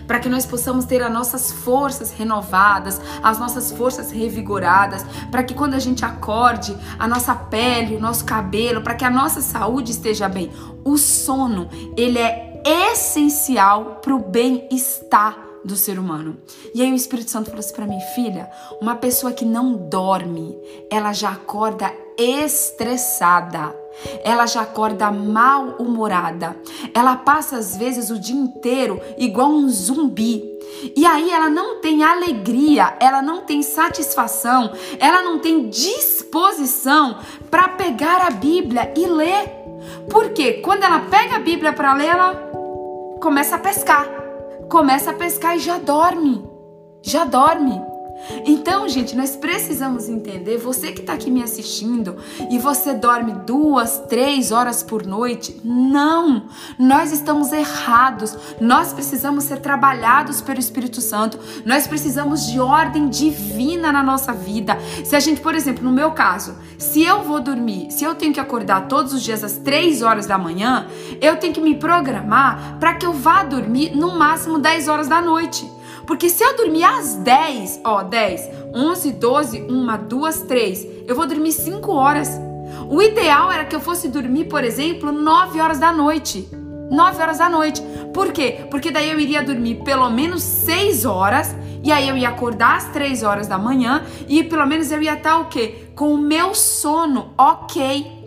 para 0.09 0.17
que 0.17 0.27
nós 0.27 0.43
possamos 0.43 0.85
ter 0.85 1.03
as 1.03 1.13
nossas 1.13 1.51
forças 1.51 2.11
renovadas, 2.11 2.99
as 3.21 3.37
nossas 3.37 3.71
forças 3.71 4.09
revigoradas, 4.09 5.05
para 5.29 5.43
que 5.43 5.53
quando 5.53 5.75
a 5.75 5.79
gente 5.79 6.03
acorde, 6.03 6.75
a 6.97 7.07
nossa 7.07 7.35
pele, 7.35 7.95
o 7.95 7.99
nosso 7.99 8.25
cabelo, 8.25 8.81
para 8.81 8.95
que 8.95 9.05
a 9.05 9.09
nossa 9.11 9.39
saúde 9.39 9.91
esteja 9.91 10.27
bem. 10.27 10.51
O 10.83 10.97
sono, 10.97 11.69
ele 11.95 12.17
é 12.17 12.63
essencial 12.65 13.99
para 14.01 14.15
o 14.15 14.19
bem-estar 14.19 15.48
do 15.63 15.75
ser 15.75 15.99
humano. 15.99 16.37
E 16.73 16.81
aí 16.81 16.91
o 16.91 16.95
Espírito 16.95 17.31
Santo 17.31 17.49
falou 17.49 17.59
assim 17.59 17.73
para 17.73 17.87
mim, 17.87 17.99
filha, 18.15 18.49
uma 18.81 18.95
pessoa 18.95 19.31
que 19.31 19.45
não 19.45 19.73
dorme, 19.73 20.57
ela 20.89 21.13
já 21.13 21.29
acorda 21.29 21.91
estressada. 22.17 23.75
Ela 24.23 24.45
já 24.45 24.61
acorda 24.61 25.11
mal-humorada. 25.11 26.55
Ela 26.93 27.15
passa 27.15 27.57
às 27.57 27.75
vezes 27.75 28.09
o 28.09 28.19
dia 28.19 28.35
inteiro 28.35 29.01
igual 29.17 29.49
um 29.49 29.67
zumbi. 29.67 30.43
E 30.95 31.05
aí 31.05 31.29
ela 31.31 31.49
não 31.49 31.81
tem 31.81 32.03
alegria, 32.03 32.95
ela 32.99 33.21
não 33.21 33.41
tem 33.41 33.61
satisfação, 33.61 34.71
ela 34.99 35.21
não 35.21 35.39
tem 35.39 35.69
disposição 35.69 37.17
para 37.49 37.69
pegar 37.69 38.21
a 38.21 38.29
Bíblia 38.29 38.93
e 38.95 39.05
ler. 39.05 39.51
Porque 40.09 40.53
quando 40.61 40.83
ela 40.83 41.01
pega 41.01 41.35
a 41.35 41.39
Bíblia 41.39 41.73
para 41.73 41.93
ler, 41.93 42.07
ela 42.07 42.35
começa 43.19 43.55
a 43.55 43.59
pescar 43.59 44.18
começa 44.69 45.09
a 45.09 45.13
pescar 45.13 45.57
e 45.57 45.59
já 45.59 45.79
dorme. 45.79 46.47
Já 47.01 47.25
dorme. 47.25 47.81
Então, 48.45 48.87
gente, 48.87 49.15
nós 49.15 49.35
precisamos 49.35 50.07
entender, 50.07 50.57
você 50.57 50.91
que 50.91 51.01
está 51.01 51.13
aqui 51.13 51.31
me 51.31 51.41
assistindo 51.41 52.17
e 52.49 52.57
você 52.57 52.93
dorme 52.93 53.33
duas, 53.45 53.99
três 54.09 54.51
horas 54.51 54.83
por 54.83 55.05
noite, 55.05 55.59
não, 55.63 56.43
nós 56.77 57.11
estamos 57.11 57.51
errados, 57.51 58.37
nós 58.59 58.93
precisamos 58.93 59.45
ser 59.45 59.59
trabalhados 59.59 60.41
pelo 60.41 60.59
Espírito 60.59 61.01
Santo, 61.01 61.39
nós 61.65 61.87
precisamos 61.87 62.45
de 62.45 62.59
ordem 62.59 63.09
divina 63.09 63.91
na 63.91 64.03
nossa 64.03 64.33
vida. 64.33 64.77
Se 65.03 65.15
a 65.15 65.19
gente, 65.19 65.41
por 65.41 65.55
exemplo, 65.55 65.83
no 65.83 65.91
meu 65.91 66.11
caso, 66.11 66.55
se 66.77 67.03
eu 67.03 67.23
vou 67.23 67.39
dormir, 67.39 67.91
se 67.91 68.03
eu 68.03 68.15
tenho 68.15 68.33
que 68.33 68.39
acordar 68.39 68.87
todos 68.87 69.13
os 69.13 69.23
dias 69.23 69.43
às 69.43 69.57
três 69.57 70.01
horas 70.01 70.25
da 70.25 70.37
manhã, 70.37 70.87
eu 71.21 71.37
tenho 71.37 71.53
que 71.53 71.61
me 71.61 71.75
programar 71.75 72.77
para 72.79 72.93
que 72.95 73.05
eu 73.05 73.13
vá 73.13 73.43
dormir 73.43 73.95
no 73.95 74.17
máximo 74.17 74.59
10 74.59 74.87
horas 74.87 75.07
da 75.07 75.21
noite. 75.21 75.78
Porque 76.09 76.27
se 76.27 76.43
eu 76.43 76.57
dormir 76.57 76.83
às 76.83 77.13
10, 77.17 77.81
ó, 77.85 78.01
10, 78.01 78.49
11, 78.73 79.11
12, 79.11 79.61
1, 79.61 80.07
2, 80.07 80.41
3, 80.41 80.87
eu 81.07 81.15
vou 81.15 81.27
dormir 81.27 81.51
5 81.51 81.91
horas. 81.91 82.31
O 82.89 82.99
ideal 82.99 83.51
era 83.51 83.63
que 83.63 83.75
eu 83.75 83.79
fosse 83.79 84.07
dormir, 84.07 84.45
por 84.45 84.63
exemplo, 84.63 85.11
9 85.11 85.61
horas 85.61 85.77
da 85.77 85.93
noite. 85.93 86.49
9 86.89 87.21
horas 87.21 87.37
da 87.37 87.47
noite. 87.47 87.83
Por 88.11 88.31
quê? 88.31 88.65
Porque 88.71 88.89
daí 88.89 89.11
eu 89.11 89.19
iria 89.19 89.43
dormir 89.43 89.83
pelo 89.83 90.09
menos 90.09 90.41
6 90.41 91.05
horas 91.05 91.55
e 91.83 91.91
aí 91.91 92.09
eu 92.09 92.17
ia 92.17 92.29
acordar 92.29 92.77
às 92.77 92.85
3 92.85 93.21
horas 93.21 93.45
da 93.45 93.59
manhã 93.59 94.03
e 94.27 94.43
pelo 94.43 94.65
menos 94.65 94.91
eu 94.91 95.03
ia 95.03 95.13
estar 95.13 95.37
o 95.37 95.45
quê? 95.45 95.91
Com 95.95 96.15
o 96.15 96.17
meu 96.17 96.55
sono 96.55 97.35
ok. 97.37 98.18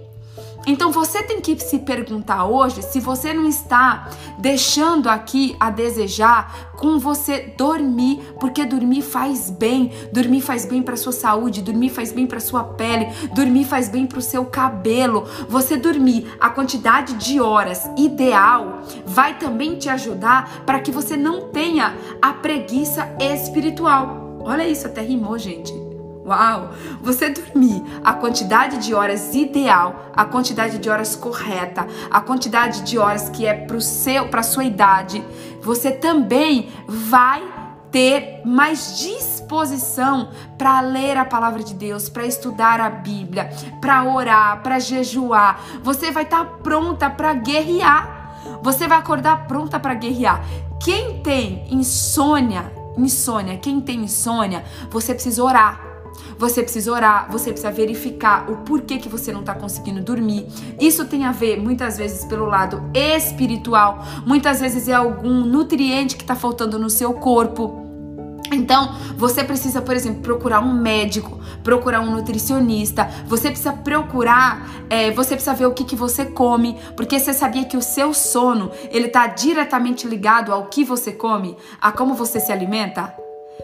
Então 0.66 0.92
você 0.92 1.22
tem 1.22 1.40
que 1.40 1.59
se 1.59 1.81
perguntar 1.81 2.44
hoje 2.44 2.83
se 2.83 3.01
você 3.01 3.35
não 3.35 3.48
está 3.48 4.09
deixando 4.38 5.09
aqui 5.09 5.57
a 5.59 5.70
desejar 5.70 6.70
com 6.77 6.98
você 6.98 7.53
dormir, 7.57 8.20
porque 8.38 8.64
dormir 8.64 9.03
faz 9.03 9.51
bem, 9.51 9.92
dormir 10.12 10.40
faz 10.40 10.64
bem 10.64 10.83
para 10.83 10.96
sua 10.96 11.12
saúde, 11.12 11.62
dormir 11.62 11.90
faz 11.90 12.12
bem 12.12 12.27
para 12.27 12.40
sua 12.40 12.64
pele, 12.64 13.07
dormir 13.35 13.64
faz 13.64 13.88
bem 13.88 14.07
para 14.07 14.18
o 14.18 14.22
seu 14.22 14.44
cabelo. 14.44 15.27
Você 15.48 15.77
dormir 15.77 16.27
a 16.40 16.48
quantidade 16.51 17.14
de 17.14 17.40
horas 17.40 17.88
ideal 17.96 18.83
vai 19.05 19.38
também 19.38 19.77
te 19.77 19.88
ajudar 19.88 20.62
para 20.64 20.81
que 20.81 20.90
você 20.90 21.16
não 21.16 21.48
tenha 21.48 21.96
a 22.20 22.33
preguiça 22.33 23.14
espiritual. 23.18 24.38
Olha 24.40 24.66
isso, 24.66 24.87
até 24.87 25.01
rimou, 25.01 25.38
gente. 25.38 25.91
Uau! 26.25 26.71
Você 27.03 27.31
dormir 27.31 27.83
a 28.05 28.13
quantidade 28.13 28.79
de 28.79 28.95
horas 28.95 29.35
ideal, 29.35 30.13
a 30.15 30.25
quantidade 30.25 30.79
de 30.79 30.89
horas 30.89 31.17
correta, 31.17 31.87
a 32.11 32.21
quantidade 32.21 32.83
de 32.83 32.97
horas 32.97 33.29
que 33.29 33.45
é 33.45 33.55
para 33.55 33.81
seu, 33.81 34.29
para 34.29 34.43
sua 34.43 34.65
idade, 34.65 35.25
você 35.61 35.91
também 35.91 36.71
vai 36.87 37.43
ter 37.91 38.41
mais 38.45 38.99
disposição 38.99 40.31
para 40.57 40.81
ler 40.81 41.17
a 41.17 41.25
palavra 41.25 41.63
de 41.63 41.75
Deus, 41.75 42.09
para 42.09 42.25
estudar 42.25 42.81
a 42.81 42.89
Bíblia, 42.89 43.51
para 43.81 44.05
orar, 44.05 44.63
para 44.63 44.79
jejuar. 44.79 45.61
Você 45.83 46.13
vai 46.13 46.23
estar 46.23 46.45
tá 46.45 46.51
pronta 46.63 47.11
para 47.11 47.35
guerrear. 47.35 48.61
Você 48.63 48.87
vai 48.87 48.99
acordar 48.99 49.47
pronta 49.47 49.79
para 49.79 49.95
guerrear. 49.95 50.43
Quem 50.81 51.21
tem 51.21 51.67
insônia, 51.69 52.73
insônia, 52.97 53.59
quem 53.59 53.81
tem 53.81 54.01
insônia, 54.01 54.65
você 54.91 55.13
precisa 55.13 55.43
orar 55.43 55.91
você 56.38 56.62
precisa 56.62 56.92
orar, 56.92 57.29
você 57.31 57.51
precisa 57.51 57.70
verificar 57.70 58.51
o 58.51 58.59
porquê 58.59 58.98
que 58.98 59.09
você 59.09 59.33
não 59.33 59.40
está 59.40 59.55
conseguindo 59.55 60.03
dormir. 60.03 60.46
Isso 60.81 61.05
tem 61.05 61.25
a 61.25 61.33
ver 61.33 61.61
muitas 61.61 61.98
vezes 61.98 62.25
pelo 62.25 62.46
lado 62.46 62.83
espiritual, 62.94 64.05
muitas 64.27 64.61
vezes 64.61 64.88
é 64.88 64.94
algum 64.94 65.44
nutriente 65.44 66.16
que 66.16 66.22
está 66.22 66.35
faltando 66.35 66.79
no 66.79 66.90
seu 66.90 67.14
corpo. 67.14 67.83
Então, 68.53 68.94
você 69.16 69.42
precisa, 69.42 69.81
por 69.81 69.94
exemplo, 69.94 70.20
procurar 70.20 70.61
um 70.61 70.75
médico, 70.75 71.40
procurar 71.64 72.01
um 72.01 72.11
nutricionista, 72.11 73.09
você 73.27 73.48
precisa 73.48 73.72
procurar, 73.72 74.68
é, 74.90 75.11
você 75.11 75.35
precisa 75.35 75.55
ver 75.55 75.66
o 75.66 75.72
que, 75.72 75.85
que 75.85 75.96
você 75.96 76.27
come, 76.27 76.79
porque 76.96 77.18
você 77.18 77.33
sabia 77.33 77.64
que 77.64 77.77
o 77.77 77.83
seu 77.83 78.12
sono, 78.12 78.70
ele 78.90 79.07
está 79.07 79.27
diretamente 79.27 80.07
ligado 80.07 80.53
ao 80.53 80.66
que 80.66 80.85
você 80.85 81.12
come, 81.12 81.57
a 81.81 81.90
como 81.90 82.14
você 82.14 82.38
se 82.40 82.53
alimenta? 82.53 83.22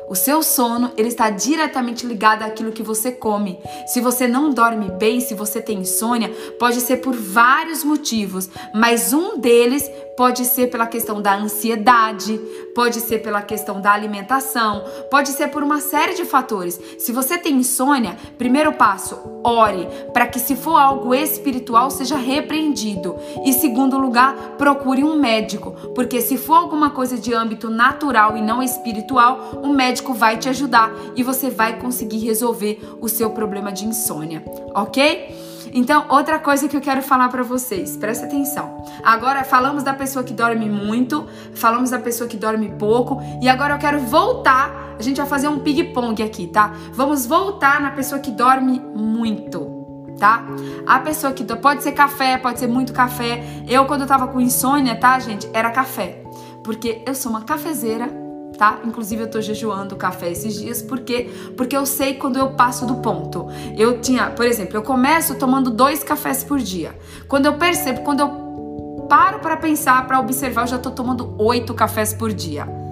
O 0.08 0.14
seu 0.14 0.42
sono, 0.42 0.90
ele 0.96 1.08
está 1.08 1.30
diretamente 1.30 2.06
ligado 2.06 2.42
àquilo 2.42 2.72
que 2.72 2.82
você 2.82 3.12
come. 3.12 3.58
Se 3.86 4.00
você 4.00 4.26
não 4.26 4.50
dorme 4.50 4.90
bem, 4.90 5.20
se 5.20 5.34
você 5.34 5.60
tem 5.60 5.80
insônia, 5.80 6.30
pode 6.58 6.80
ser 6.80 6.98
por 6.98 7.14
vários 7.14 7.84
motivos, 7.84 8.48
mas 8.74 9.12
um 9.12 9.38
deles 9.38 9.90
pode 10.18 10.44
ser 10.46 10.66
pela 10.66 10.84
questão 10.84 11.22
da 11.22 11.36
ansiedade, 11.36 12.36
pode 12.74 12.98
ser 12.98 13.20
pela 13.20 13.40
questão 13.40 13.80
da 13.80 13.92
alimentação, 13.92 14.82
pode 15.08 15.28
ser 15.28 15.46
por 15.46 15.62
uma 15.62 15.80
série 15.80 16.14
de 16.14 16.24
fatores. 16.24 16.80
Se 16.98 17.12
você 17.12 17.38
tem 17.38 17.54
insônia, 17.54 18.16
primeiro 18.36 18.72
passo, 18.72 19.16
ore 19.44 19.86
para 20.12 20.26
que 20.26 20.40
se 20.40 20.56
for 20.56 20.76
algo 20.76 21.14
espiritual 21.14 21.88
seja 21.88 22.16
repreendido. 22.16 23.14
E 23.46 23.52
segundo 23.52 23.96
lugar, 23.96 24.34
procure 24.58 25.04
um 25.04 25.14
médico, 25.14 25.70
porque 25.94 26.20
se 26.20 26.36
for 26.36 26.54
alguma 26.54 26.90
coisa 26.90 27.16
de 27.16 27.32
âmbito 27.32 27.70
natural 27.70 28.36
e 28.36 28.42
não 28.42 28.60
espiritual, 28.60 29.60
o 29.62 29.68
médico 29.68 30.12
vai 30.12 30.36
te 30.36 30.48
ajudar 30.48 30.90
e 31.14 31.22
você 31.22 31.48
vai 31.48 31.78
conseguir 31.78 32.18
resolver 32.18 32.80
o 33.00 33.08
seu 33.08 33.30
problema 33.30 33.70
de 33.70 33.86
insônia, 33.86 34.42
OK? 34.74 35.47
Então, 35.72 36.06
outra 36.08 36.38
coisa 36.38 36.68
que 36.68 36.76
eu 36.76 36.80
quero 36.80 37.02
falar 37.02 37.28
para 37.28 37.42
vocês, 37.42 37.96
presta 37.96 38.26
atenção. 38.26 38.84
Agora 39.02 39.44
falamos 39.44 39.82
da 39.82 39.94
pessoa 39.94 40.24
que 40.24 40.32
dorme 40.32 40.68
muito, 40.68 41.26
falamos 41.54 41.90
da 41.90 41.98
pessoa 41.98 42.28
que 42.28 42.36
dorme 42.36 42.70
pouco, 42.78 43.20
e 43.42 43.48
agora 43.48 43.74
eu 43.74 43.78
quero 43.78 44.00
voltar. 44.00 44.96
A 44.98 45.02
gente 45.02 45.18
vai 45.18 45.26
fazer 45.26 45.48
um 45.48 45.60
ping-pong 45.60 46.22
aqui, 46.22 46.46
tá? 46.46 46.72
Vamos 46.92 47.26
voltar 47.26 47.80
na 47.80 47.90
pessoa 47.90 48.20
que 48.20 48.30
dorme 48.30 48.80
muito, 48.94 50.14
tá? 50.18 50.44
A 50.86 50.98
pessoa 50.98 51.32
que 51.32 51.44
pode 51.44 51.82
ser 51.82 51.92
café, 51.92 52.36
pode 52.36 52.58
ser 52.58 52.66
muito 52.66 52.92
café. 52.92 53.42
Eu 53.68 53.86
quando 53.86 54.02
eu 54.02 54.06
tava 54.06 54.26
com 54.28 54.40
insônia, 54.40 54.96
tá, 54.96 55.18
gente, 55.18 55.48
era 55.52 55.70
café. 55.70 56.22
Porque 56.64 57.02
eu 57.06 57.14
sou 57.14 57.30
uma 57.30 57.42
cafezeira 57.42 58.27
tá? 58.58 58.80
Inclusive 58.84 59.22
eu 59.22 59.30
tô 59.30 59.40
jejuando 59.40 59.96
café 59.96 60.30
esses 60.30 60.58
dias 60.58 60.82
porque 60.82 61.30
porque 61.56 61.76
eu 61.76 61.86
sei 61.86 62.14
quando 62.14 62.36
eu 62.38 62.50
passo 62.50 62.84
do 62.84 62.96
ponto. 62.96 63.46
Eu 63.76 64.00
tinha, 64.00 64.30
por 64.30 64.44
exemplo, 64.44 64.76
eu 64.76 64.82
começo 64.82 65.36
tomando 65.36 65.70
dois 65.70 66.02
cafés 66.02 66.42
por 66.42 66.58
dia. 66.58 66.94
Quando 67.28 67.46
eu 67.46 67.54
percebo, 67.54 68.00
quando 68.00 68.20
eu 68.20 69.06
paro 69.08 69.38
para 69.38 69.56
pensar, 69.56 70.06
para 70.06 70.18
observar, 70.18 70.62
eu 70.62 70.66
já 70.66 70.78
tô 70.78 70.90
tomando 70.90 71.34
oito 71.38 71.72
cafés 71.72 72.12
por 72.12 72.32
dia 72.32 72.87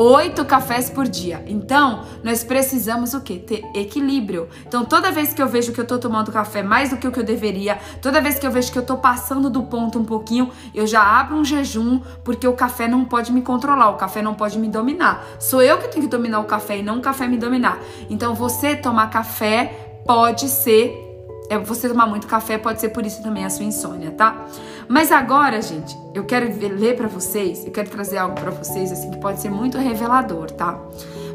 oito 0.00 0.46
cafés 0.46 0.88
por 0.88 1.06
dia. 1.06 1.44
Então, 1.46 2.04
nós 2.24 2.42
precisamos 2.42 3.12
o 3.12 3.20
quê? 3.20 3.36
Ter 3.36 3.62
equilíbrio. 3.74 4.48
Então, 4.66 4.82
toda 4.82 5.12
vez 5.12 5.34
que 5.34 5.42
eu 5.42 5.46
vejo 5.46 5.72
que 5.72 5.80
eu 5.80 5.86
tô 5.86 5.98
tomando 5.98 6.32
café 6.32 6.62
mais 6.62 6.88
do 6.88 6.96
que 6.96 7.06
o 7.06 7.12
que 7.12 7.20
eu 7.20 7.24
deveria, 7.24 7.78
toda 8.00 8.18
vez 8.18 8.38
que 8.38 8.46
eu 8.46 8.50
vejo 8.50 8.72
que 8.72 8.78
eu 8.78 8.86
tô 8.86 8.96
passando 8.96 9.50
do 9.50 9.64
ponto 9.64 9.98
um 9.98 10.04
pouquinho, 10.04 10.50
eu 10.74 10.86
já 10.86 11.02
abro 11.02 11.36
um 11.36 11.44
jejum, 11.44 12.00
porque 12.24 12.48
o 12.48 12.54
café 12.54 12.88
não 12.88 13.04
pode 13.04 13.30
me 13.30 13.42
controlar, 13.42 13.90
o 13.90 13.96
café 13.96 14.22
não 14.22 14.32
pode 14.32 14.58
me 14.58 14.68
dominar. 14.68 15.22
Sou 15.38 15.60
eu 15.60 15.76
que 15.76 15.88
tenho 15.88 16.04
que 16.04 16.10
dominar 16.10 16.40
o 16.40 16.44
café 16.44 16.78
e 16.78 16.82
não 16.82 16.98
o 16.98 17.02
café 17.02 17.28
me 17.28 17.36
dominar. 17.36 17.78
Então, 18.08 18.34
você 18.34 18.74
tomar 18.74 19.10
café 19.10 20.00
pode 20.06 20.48
ser 20.48 21.09
é, 21.50 21.58
você 21.58 21.88
tomar 21.88 22.06
muito 22.06 22.28
café 22.28 22.56
pode 22.56 22.80
ser 22.80 22.90
por 22.90 23.04
isso 23.04 23.20
também 23.22 23.44
a 23.44 23.50
sua 23.50 23.64
insônia, 23.64 24.12
tá? 24.12 24.46
Mas 24.88 25.10
agora, 25.10 25.60
gente, 25.60 25.98
eu 26.14 26.24
quero 26.24 26.46
ler 26.78 26.96
para 26.96 27.08
vocês, 27.08 27.66
eu 27.66 27.72
quero 27.72 27.90
trazer 27.90 28.18
algo 28.18 28.36
para 28.36 28.52
vocês 28.52 28.92
assim 28.92 29.10
que 29.10 29.18
pode 29.18 29.40
ser 29.40 29.50
muito 29.50 29.76
revelador, 29.76 30.48
tá? 30.52 30.80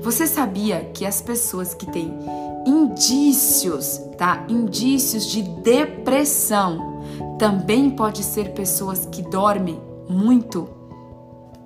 Você 0.01 0.25
sabia 0.25 0.89
que 0.93 1.05
as 1.05 1.19
pessoas 1.21 1.73
que 1.73 1.85
têm 1.91 2.17
indícios, 2.65 3.99
tá? 4.17 4.45
Indícios 4.47 5.29
de 5.29 5.41
depressão 5.41 7.03
também 7.37 7.89
pode 7.89 8.23
ser 8.23 8.53
pessoas 8.53 9.05
que 9.11 9.21
dormem 9.21 9.81
muito, 10.07 10.69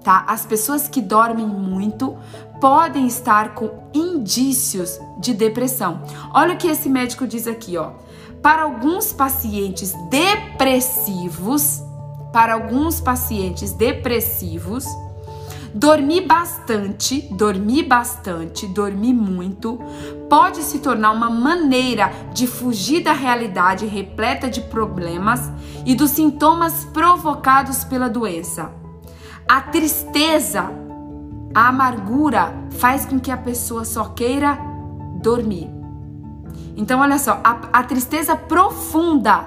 tá? 0.04 0.26
As 0.28 0.44
pessoas 0.44 0.88
que 0.88 1.02
dormem 1.02 1.46
muito 1.46 2.18
podem 2.60 3.06
estar 3.06 3.54
com 3.54 3.70
indícios 3.94 5.00
de 5.20 5.36
depressão. 5.36 6.02
Olha 6.34 6.56
o 6.56 6.58
que 6.58 6.68
esse 6.68 6.90
médico 6.90 7.28
diz 7.28 7.46
aqui, 7.46 7.78
ó. 7.78 7.92
Para 8.42 8.64
alguns 8.64 9.12
pacientes 9.12 9.94
depressivos, 10.10 11.84
para 12.32 12.54
alguns 12.54 13.02
pacientes 13.02 13.74
depressivos, 13.74 14.86
dormir 15.74 16.26
bastante, 16.26 17.22
dormir 17.34 17.84
bastante, 17.84 18.66
dormir 18.68 19.14
muito, 19.14 19.80
pode 20.30 20.64
se 20.64 20.80
tornar 20.80 21.12
uma 21.12 21.30
maneira 21.30 22.12
de 22.34 22.48
fugir 22.48 23.04
da 23.04 23.14
realidade 23.14 23.86
repleta 23.86 24.50
de 24.50 24.62
problemas 24.62 25.52
e 25.86 25.94
dos 25.94 26.12
sintomas 26.12 26.86
provocados 26.86 27.84
pela 27.84 28.10
doença. 28.10 28.72
A 29.48 29.62
tristeza, 29.62 30.70
a 31.54 31.68
amargura 31.68 32.54
faz 32.72 33.06
com 33.06 33.20
que 33.20 33.32
a 33.32 33.38
pessoa 33.38 33.84
só 33.84 34.06
queira 34.06 34.58
dormir. 35.22 35.79
Então, 36.80 37.02
olha 37.02 37.20
só, 37.20 37.42
a, 37.44 37.60
a 37.74 37.84
tristeza 37.84 38.38
profunda 38.38 39.44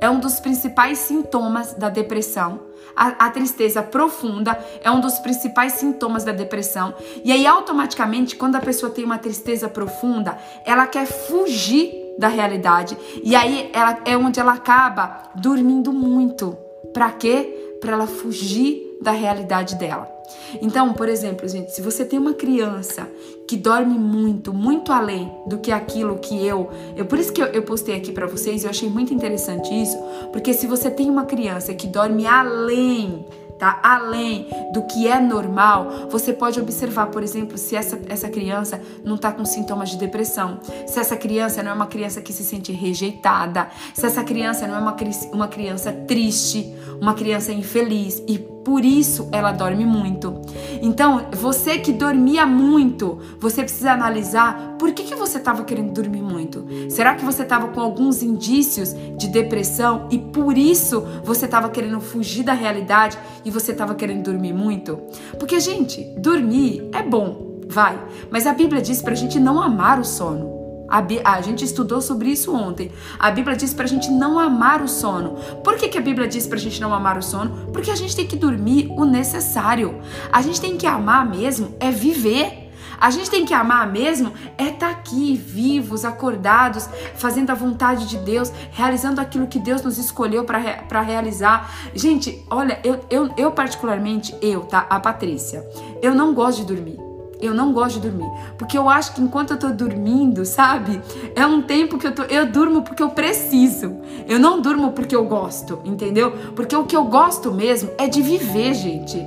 é 0.00 0.08
um 0.08 0.20
dos 0.20 0.38
principais 0.38 0.98
sintomas 0.98 1.74
da 1.74 1.88
depressão. 1.88 2.60
A, 2.94 3.26
a, 3.26 3.30
tristeza 3.30 3.82
profunda 3.82 4.56
é 4.84 4.88
um 4.88 5.00
dos 5.00 5.18
principais 5.18 5.72
sintomas 5.72 6.22
da 6.22 6.30
depressão. 6.30 6.94
E 7.24 7.32
aí, 7.32 7.44
automaticamente, 7.44 8.36
quando 8.36 8.54
a 8.54 8.60
pessoa 8.60 8.92
tem 8.92 9.04
uma 9.04 9.18
tristeza 9.18 9.68
profunda, 9.68 10.38
ela 10.64 10.86
quer 10.86 11.06
fugir 11.06 11.92
da 12.20 12.28
realidade. 12.28 12.96
E 13.20 13.34
aí 13.34 13.68
ela, 13.72 13.98
é 14.04 14.16
onde 14.16 14.38
ela 14.38 14.52
acaba 14.52 15.24
dormindo 15.34 15.92
muito. 15.92 16.56
Para 16.94 17.10
quê? 17.10 17.78
Para 17.80 17.94
ela 17.94 18.06
fugir 18.06 18.96
da 19.02 19.10
realidade 19.10 19.74
dela. 19.74 20.15
Então, 20.60 20.92
por 20.92 21.08
exemplo, 21.08 21.48
gente, 21.48 21.72
se 21.72 21.82
você 21.82 22.04
tem 22.04 22.18
uma 22.18 22.34
criança 22.34 23.08
que 23.46 23.56
dorme 23.56 23.98
muito, 23.98 24.52
muito 24.52 24.92
além 24.92 25.32
do 25.46 25.58
que 25.58 25.70
aquilo 25.70 26.18
que 26.18 26.44
eu, 26.44 26.70
eu 26.96 27.06
por 27.06 27.18
isso 27.18 27.32
que 27.32 27.42
eu, 27.42 27.46
eu 27.46 27.62
postei 27.62 27.96
aqui 27.96 28.12
para 28.12 28.26
vocês, 28.26 28.64
eu 28.64 28.70
achei 28.70 28.88
muito 28.88 29.14
interessante 29.14 29.70
isso, 29.74 29.96
porque 30.32 30.52
se 30.52 30.66
você 30.66 30.90
tem 30.90 31.08
uma 31.08 31.24
criança 31.24 31.74
que 31.74 31.86
dorme 31.86 32.26
além 32.26 33.24
tá? 33.58 33.80
Além 33.82 34.46
do 34.72 34.82
que 34.82 35.08
é 35.08 35.20
normal, 35.20 36.08
você 36.10 36.32
pode 36.32 36.60
observar, 36.60 37.06
por 37.06 37.22
exemplo, 37.22 37.56
se 37.56 37.74
essa, 37.74 37.98
essa 38.08 38.28
criança 38.28 38.80
não 39.04 39.16
está 39.16 39.32
com 39.32 39.44
sintomas 39.44 39.90
de 39.90 39.96
depressão, 39.96 40.60
se 40.86 40.98
essa 40.98 41.16
criança 41.16 41.62
não 41.62 41.70
é 41.70 41.74
uma 41.74 41.86
criança 41.86 42.20
que 42.20 42.32
se 42.32 42.44
sente 42.44 42.72
rejeitada, 42.72 43.68
se 43.94 44.04
essa 44.04 44.22
criança 44.22 44.66
não 44.66 44.76
é 44.76 44.78
uma, 44.78 44.96
uma 45.32 45.48
criança 45.48 45.92
triste, 45.92 46.72
uma 47.00 47.14
criança 47.14 47.52
infeliz 47.52 48.22
e 48.28 48.38
por 48.66 48.84
isso 48.84 49.28
ela 49.30 49.52
dorme 49.52 49.86
muito. 49.86 50.40
Então, 50.82 51.28
você 51.30 51.78
que 51.78 51.92
dormia 51.92 52.44
muito, 52.44 53.20
você 53.38 53.62
precisa 53.62 53.92
analisar 53.92 54.74
por 54.76 54.90
que, 54.90 55.04
que 55.04 55.14
você 55.14 55.38
estava 55.38 55.62
querendo 55.62 55.92
dormir 55.92 56.20
muito. 56.20 56.66
Será 56.90 57.14
que 57.14 57.24
você 57.24 57.44
estava 57.44 57.68
com 57.68 57.80
alguns 57.80 58.24
indícios 58.24 58.92
de 59.16 59.28
depressão 59.28 60.08
e 60.10 60.18
por 60.18 60.58
isso 60.58 61.00
você 61.22 61.44
estava 61.44 61.70
querendo 61.70 62.00
fugir 62.00 62.42
da 62.42 62.54
realidade 62.54 63.16
e 63.44 63.52
você 63.52 63.70
estava 63.70 63.94
querendo 63.94 64.24
dormir 64.24 64.52
muito? 64.52 64.98
Porque, 65.38 65.60
gente, 65.60 66.02
dormir 66.18 66.90
é 66.92 67.04
bom, 67.04 67.60
vai, 67.68 67.96
mas 68.32 68.48
a 68.48 68.52
Bíblia 68.52 68.82
diz 68.82 69.00
para 69.00 69.12
a 69.12 69.16
gente 69.16 69.38
não 69.38 69.62
amar 69.62 70.00
o 70.00 70.04
sono. 70.04 70.65
A, 70.88 71.02
a, 71.32 71.40
gente 71.40 71.64
estudou 71.64 72.00
sobre 72.00 72.30
isso 72.30 72.54
ontem. 72.54 72.92
A 73.18 73.30
Bíblia 73.30 73.56
diz 73.56 73.74
pra 73.74 73.86
gente 73.86 74.10
não 74.10 74.38
amar 74.38 74.82
o 74.82 74.88
sono. 74.88 75.36
Por 75.62 75.76
que, 75.76 75.88
que 75.88 75.98
a 75.98 76.00
Bíblia 76.00 76.28
diz 76.28 76.46
pra 76.46 76.58
gente 76.58 76.80
não 76.80 76.94
amar 76.94 77.18
o 77.18 77.22
sono? 77.22 77.70
Porque 77.72 77.90
a 77.90 77.96
gente 77.96 78.14
tem 78.14 78.26
que 78.26 78.36
dormir 78.36 78.92
o 78.96 79.04
necessário. 79.04 80.00
A 80.32 80.40
gente 80.42 80.60
tem 80.60 80.76
que 80.76 80.86
amar 80.86 81.28
mesmo, 81.28 81.74
é 81.80 81.90
viver. 81.90 82.66
A 82.98 83.10
gente 83.10 83.28
tem 83.28 83.44
que 83.44 83.52
amar 83.52 83.90
mesmo 83.90 84.32
é 84.56 84.68
estar 84.68 84.86
tá 84.86 84.90
aqui, 84.90 85.36
vivos, 85.36 86.04
acordados, 86.04 86.88
fazendo 87.14 87.50
a 87.50 87.54
vontade 87.54 88.06
de 88.06 88.16
Deus, 88.18 88.50
realizando 88.70 89.20
aquilo 89.20 89.46
que 89.46 89.58
Deus 89.58 89.82
nos 89.82 89.98
escolheu 89.98 90.44
para 90.44 91.00
realizar. 91.02 91.70
Gente, 91.94 92.42
olha, 92.50 92.80
eu, 92.82 93.00
eu, 93.10 93.30
eu 93.36 93.52
particularmente, 93.52 94.34
eu, 94.40 94.62
tá? 94.62 94.86
A 94.88 94.98
Patrícia, 94.98 95.62
eu 96.00 96.14
não 96.14 96.32
gosto 96.32 96.62
de 96.62 96.74
dormir. 96.74 97.15
Eu 97.40 97.54
não 97.54 97.72
gosto 97.72 98.00
de 98.00 98.08
dormir, 98.08 98.30
porque 98.56 98.78
eu 98.78 98.88
acho 98.88 99.14
que 99.14 99.20
enquanto 99.20 99.50
eu 99.50 99.58
tô 99.58 99.68
dormindo, 99.68 100.44
sabe? 100.46 101.00
É 101.34 101.46
um 101.46 101.60
tempo 101.60 101.98
que 101.98 102.06
eu 102.06 102.14
tô, 102.14 102.22
eu 102.22 102.46
durmo 102.46 102.82
porque 102.82 103.02
eu 103.02 103.10
preciso. 103.10 103.96
Eu 104.26 104.38
não 104.38 104.60
durmo 104.60 104.92
porque 104.92 105.14
eu 105.14 105.24
gosto, 105.24 105.80
entendeu? 105.84 106.32
Porque 106.54 106.74
o 106.74 106.84
que 106.84 106.96
eu 106.96 107.04
gosto 107.04 107.52
mesmo 107.52 107.90
é 107.98 108.08
de 108.08 108.22
viver, 108.22 108.72
gente. 108.72 109.18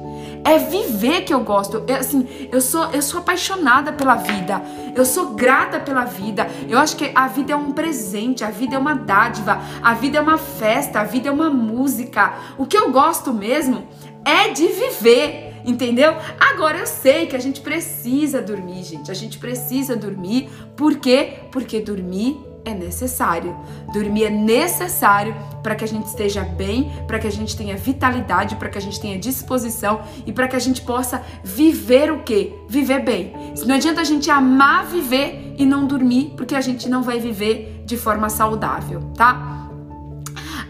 É 0.44 0.58
viver 0.58 1.22
que 1.22 1.34
eu 1.34 1.42
gosto. 1.42 1.84
Eu, 1.88 1.96
assim, 1.98 2.28
eu 2.52 2.62
sou 2.62 2.86
eu 2.92 3.02
sou 3.02 3.20
apaixonada 3.20 3.94
pela 3.94 4.16
vida. 4.16 4.62
Eu 4.96 5.06
sou 5.06 5.36
grata 5.36 5.80
pela 5.80 6.06
vida. 6.06 6.50
Eu 6.68 6.80
acho 6.80 6.96
que 6.96 7.12
a 7.14 7.28
vida 7.28 7.54
é 7.54 7.56
um 7.56 7.72
presente, 7.72 8.44
a 8.44 8.50
vida 8.50 8.76
é 8.76 8.80
uma 8.80 8.96
dádiva, 8.96 9.62
a 9.84 9.94
vida 9.94 10.18
é 10.18 10.22
uma 10.22 10.38
festa, 10.38 11.02
a 11.02 11.04
vida 11.04 11.30
é 11.30 11.32
uma 11.32 11.50
música. 11.50 12.34
O 12.58 12.66
que 12.66 12.78
eu 12.78 12.92
gosto 12.92 13.32
mesmo 13.32 13.88
é 14.26 14.50
de 14.50 14.68
viver 14.68 15.49
entendeu? 15.70 16.16
Agora 16.40 16.80
eu 16.80 16.88
sei 16.88 17.28
que 17.28 17.36
a 17.36 17.40
gente 17.40 17.62
precisa 17.62 18.42
dormir, 18.42 18.84
gente. 18.84 19.12
A 19.12 19.14
gente 19.14 19.38
precisa 19.38 19.96
dormir. 19.96 20.50
Por 20.76 20.98
quê? 20.98 21.40
Porque 21.52 21.80
dormir 21.80 22.38
é 22.66 22.74
necessário. 22.74 23.56
Dormir 23.94 24.26
é 24.26 24.30
necessário 24.30 25.36
para 25.64 25.76
que 25.76 25.84
a 25.84 25.88
gente 25.88 26.06
esteja 26.06 26.44
bem, 26.44 26.92
para 27.08 27.20
que 27.20 27.28
a 27.28 27.32
gente 27.32 27.56
tenha 27.56 27.76
vitalidade, 27.76 28.56
para 28.56 28.70
que 28.70 28.78
a 28.78 28.82
gente 28.82 29.00
tenha 29.00 29.18
disposição 29.18 30.02
e 30.26 30.32
para 30.32 30.48
que 30.48 30.56
a 30.56 30.60
gente 30.60 30.82
possa 30.82 31.24
viver 31.44 32.12
o 32.12 32.24
quê? 32.24 32.54
Viver 32.68 33.00
bem. 33.00 33.34
Não 33.66 33.76
adianta 33.76 34.02
a 34.02 34.06
gente 34.06 34.30
amar 34.30 34.86
viver 34.86 35.56
e 35.58 35.66
não 35.66 35.86
dormir, 35.86 36.34
porque 36.36 36.56
a 36.56 36.62
gente 36.62 36.90
não 36.90 37.04
vai 37.04 37.20
viver 37.20 37.84
de 37.86 37.98
forma 37.98 38.30
saudável, 38.30 39.02
tá? 39.16 39.70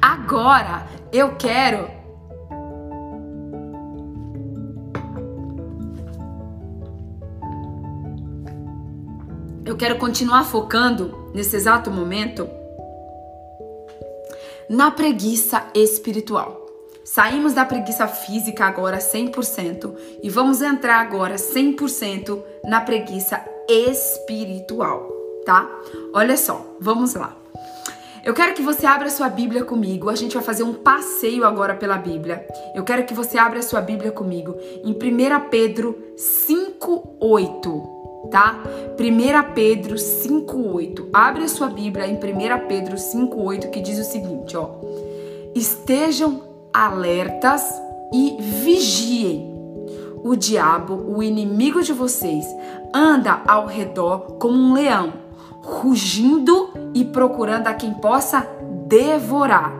Agora 0.01 0.87
eu 1.11 1.35
quero 1.35 1.98
eu 9.69 9.77
quero 9.77 9.99
continuar 9.99 10.45
focando 10.45 11.29
nesse 11.31 11.55
exato 11.55 11.91
momento 11.91 12.49
na 14.67 14.89
preguiça 14.89 15.63
espiritual. 15.75 16.65
Saímos 17.05 17.53
da 17.53 17.63
preguiça 17.63 18.07
física 18.07 18.65
agora 18.65 18.97
100% 18.97 19.93
e 20.23 20.29
vamos 20.29 20.63
entrar 20.63 20.99
agora 20.99 21.35
100% 21.35 22.41
na 22.65 22.81
preguiça 22.81 23.45
espiritual, 23.69 25.07
tá? 25.45 25.69
Olha 26.15 26.35
só, 26.35 26.75
vamos 26.79 27.13
lá. 27.13 27.37
Eu 28.25 28.33
quero 28.33 28.55
que 28.55 28.63
você 28.63 28.87
abra 28.87 29.11
sua 29.11 29.29
Bíblia 29.29 29.63
comigo. 29.63 30.09
A 30.09 30.15
gente 30.15 30.33
vai 30.33 30.43
fazer 30.43 30.63
um 30.63 30.73
passeio 30.73 31.45
agora 31.45 31.75
pela 31.75 31.95
Bíblia. 31.95 32.43
Eu 32.73 32.83
quero 32.83 33.05
que 33.05 33.13
você 33.13 33.37
abra 33.37 33.61
sua 33.61 33.81
Bíblia 33.81 34.11
comigo 34.11 34.55
em 34.83 34.93
1 34.93 35.47
Pedro 35.51 35.95
5:8 36.17 37.98
tá? 38.31 38.61
1 38.97 39.53
Pedro 39.53 39.97
5:8. 39.97 41.09
Abre 41.13 41.43
a 41.43 41.47
sua 41.47 41.67
Bíblia 41.67 42.07
em 42.07 42.15
1 42.15 42.67
Pedro 42.67 42.97
5:8 42.97 43.69
que 43.69 43.81
diz 43.81 43.99
o 43.99 44.03
seguinte, 44.03 44.55
ó: 44.57 44.69
Estejam 45.55 46.41
alertas 46.73 47.63
e 48.13 48.37
vigiem. 48.39 49.49
O 50.23 50.35
diabo, 50.35 50.95
o 50.95 51.23
inimigo 51.23 51.81
de 51.81 51.93
vocês, 51.93 52.45
anda 52.93 53.41
ao 53.47 53.65
redor 53.65 54.37
como 54.37 54.55
um 54.55 54.73
leão, 54.73 55.13
rugindo 55.61 56.69
e 56.93 57.05
procurando 57.05 57.67
a 57.67 57.73
quem 57.73 57.93
possa 57.93 58.45
devorar. 58.87 59.78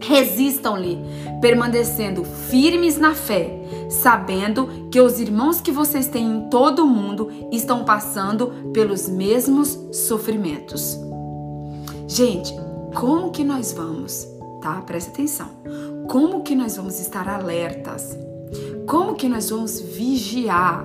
Resistam-lhe, 0.00 0.98
permanecendo 1.40 2.24
firmes 2.24 2.98
na 2.98 3.14
fé, 3.14 3.50
sabendo 3.88 4.88
que 4.90 5.00
os 5.00 5.18
irmãos 5.18 5.60
que 5.60 5.72
vocês 5.72 6.06
têm 6.06 6.24
em 6.26 6.50
todo 6.50 6.84
o 6.84 6.88
mundo 6.88 7.30
estão 7.50 7.84
passando 7.84 8.70
pelos 8.72 9.08
mesmos 9.08 9.78
sofrimentos. 9.92 10.98
Gente, 12.06 12.54
como 12.94 13.30
que 13.30 13.44
nós 13.44 13.72
vamos, 13.72 14.26
tá? 14.62 14.80
Presta 14.82 15.10
atenção. 15.10 15.48
Como 16.08 16.42
que 16.42 16.54
nós 16.54 16.76
vamos 16.76 17.00
estar 17.00 17.28
alertas? 17.28 18.16
Como 18.86 19.16
que 19.16 19.28
nós 19.28 19.50
vamos 19.50 19.80
vigiar? 19.80 20.84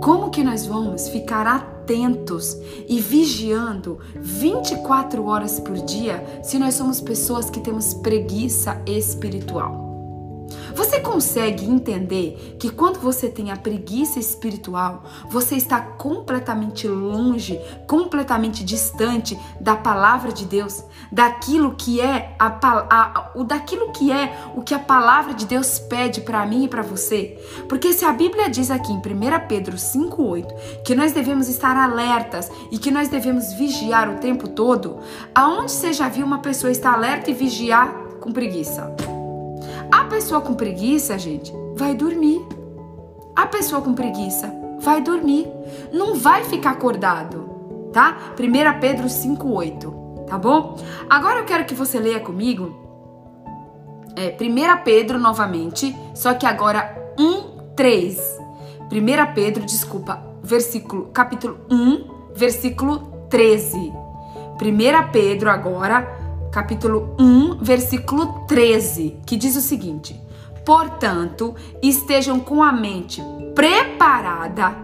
Como 0.00 0.30
que 0.30 0.44
nós 0.44 0.66
vamos 0.66 1.08
ficar 1.08 1.46
atentos 1.46 2.56
e 2.88 3.00
vigiando 3.00 3.98
24 4.14 5.26
horas 5.26 5.58
por 5.58 5.76
dia 5.84 6.24
se 6.44 6.58
nós 6.58 6.74
somos 6.74 7.00
pessoas 7.00 7.50
que 7.50 7.60
temos 7.60 7.92
preguiça 7.94 8.80
espiritual? 8.86 9.89
Você 10.74 11.00
consegue 11.00 11.64
entender 11.64 12.56
que 12.58 12.70
quando 12.70 12.98
você 13.00 13.28
tem 13.28 13.50
a 13.50 13.56
preguiça 13.56 14.18
espiritual, 14.18 15.04
você 15.28 15.56
está 15.56 15.80
completamente 15.80 16.86
longe, 16.86 17.60
completamente 17.86 18.64
distante 18.64 19.38
da 19.60 19.76
palavra 19.76 20.32
de 20.32 20.44
Deus, 20.44 20.84
daquilo 21.10 21.74
que 21.74 22.00
é 22.00 22.34
a, 22.38 22.58
a, 22.90 23.30
o 23.34 23.44
daquilo 23.44 23.92
que 23.92 24.12
é 24.12 24.38
o 24.54 24.62
que 24.62 24.74
a 24.74 24.78
palavra 24.78 25.34
de 25.34 25.46
Deus 25.46 25.78
pede 25.78 26.20
para 26.20 26.46
mim 26.46 26.64
e 26.64 26.68
para 26.68 26.82
você? 26.82 27.38
Porque 27.68 27.92
se 27.92 28.04
a 28.04 28.12
Bíblia 28.12 28.48
diz 28.48 28.70
aqui 28.70 28.92
em 28.92 28.98
1 28.98 29.02
Pedro 29.48 29.76
5:8 29.76 30.82
que 30.84 30.94
nós 30.94 31.12
devemos 31.12 31.48
estar 31.48 31.76
alertas 31.76 32.50
e 32.70 32.78
que 32.78 32.90
nós 32.90 33.08
devemos 33.08 33.52
vigiar 33.54 34.08
o 34.08 34.18
tempo 34.18 34.48
todo, 34.48 34.98
aonde 35.34 35.72
você 35.72 35.92
já 35.92 36.08
viu 36.08 36.24
uma 36.24 36.38
pessoa 36.38 36.70
estar 36.70 36.92
alerta 36.92 37.30
e 37.30 37.34
vigiar 37.34 37.92
com 38.20 38.32
preguiça? 38.32 39.19
A 39.92 40.04
pessoa 40.04 40.40
com 40.40 40.54
preguiça, 40.54 41.18
gente, 41.18 41.52
vai 41.74 41.94
dormir. 41.94 42.40
A 43.34 43.46
pessoa 43.46 43.82
com 43.82 43.92
preguiça 43.92 44.52
vai 44.80 45.00
dormir. 45.00 45.48
Não 45.92 46.14
vai 46.14 46.44
ficar 46.44 46.70
acordado, 46.70 47.90
tá? 47.92 48.16
1 48.38 48.80
Pedro 48.80 49.06
5,8, 49.06 50.26
tá 50.26 50.38
bom? 50.38 50.78
Agora 51.08 51.40
eu 51.40 51.44
quero 51.44 51.64
que 51.64 51.74
você 51.74 51.98
leia 51.98 52.20
comigo. 52.20 52.72
É, 54.16 54.36
1 54.40 54.84
Pedro 54.84 55.18
novamente, 55.18 55.96
só 56.14 56.34
que 56.34 56.46
agora 56.46 57.12
1, 57.18 57.74
3. 57.74 58.38
1 58.92 59.34
Pedro, 59.34 59.64
desculpa, 59.64 60.22
versículo, 60.42 61.06
capítulo 61.06 61.58
1, 61.70 62.32
versículo 62.34 63.26
13. 63.28 63.76
1 63.76 65.10
Pedro 65.10 65.50
agora, 65.50 66.19
capítulo 66.50 67.14
1, 67.18 67.58
versículo 67.62 68.44
13, 68.46 69.20
que 69.24 69.36
diz 69.36 69.56
o 69.56 69.60
seguinte: 69.60 70.20
Portanto, 70.64 71.54
estejam 71.82 72.40
com 72.40 72.62
a 72.62 72.72
mente 72.72 73.22
preparada, 73.54 74.76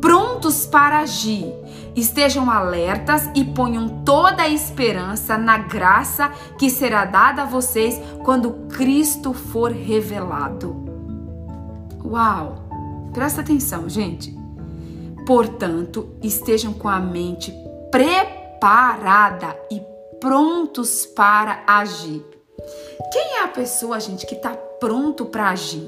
prontos 0.00 0.66
para 0.66 1.00
agir. 1.00 1.52
Estejam 1.96 2.50
alertas 2.50 3.30
e 3.34 3.44
ponham 3.44 4.02
toda 4.04 4.42
a 4.42 4.48
esperança 4.48 5.38
na 5.38 5.58
graça 5.58 6.28
que 6.58 6.68
será 6.68 7.04
dada 7.04 7.42
a 7.42 7.46
vocês 7.46 8.00
quando 8.24 8.66
Cristo 8.68 9.32
for 9.32 9.70
revelado. 9.70 10.74
Uau! 12.04 12.64
Presta 13.12 13.42
atenção, 13.42 13.88
gente. 13.88 14.36
Portanto, 15.24 16.08
estejam 16.22 16.72
com 16.72 16.88
a 16.88 16.98
mente 16.98 17.54
preparada 17.90 19.56
e 19.70 19.93
prontos 20.24 21.04
para 21.04 21.62
agir. 21.66 22.24
Quem 23.12 23.36
é 23.36 23.42
a 23.42 23.48
pessoa, 23.48 24.00
gente, 24.00 24.24
que 24.24 24.34
está 24.34 24.56
pronto 24.80 25.26
para 25.26 25.50
agir? 25.50 25.86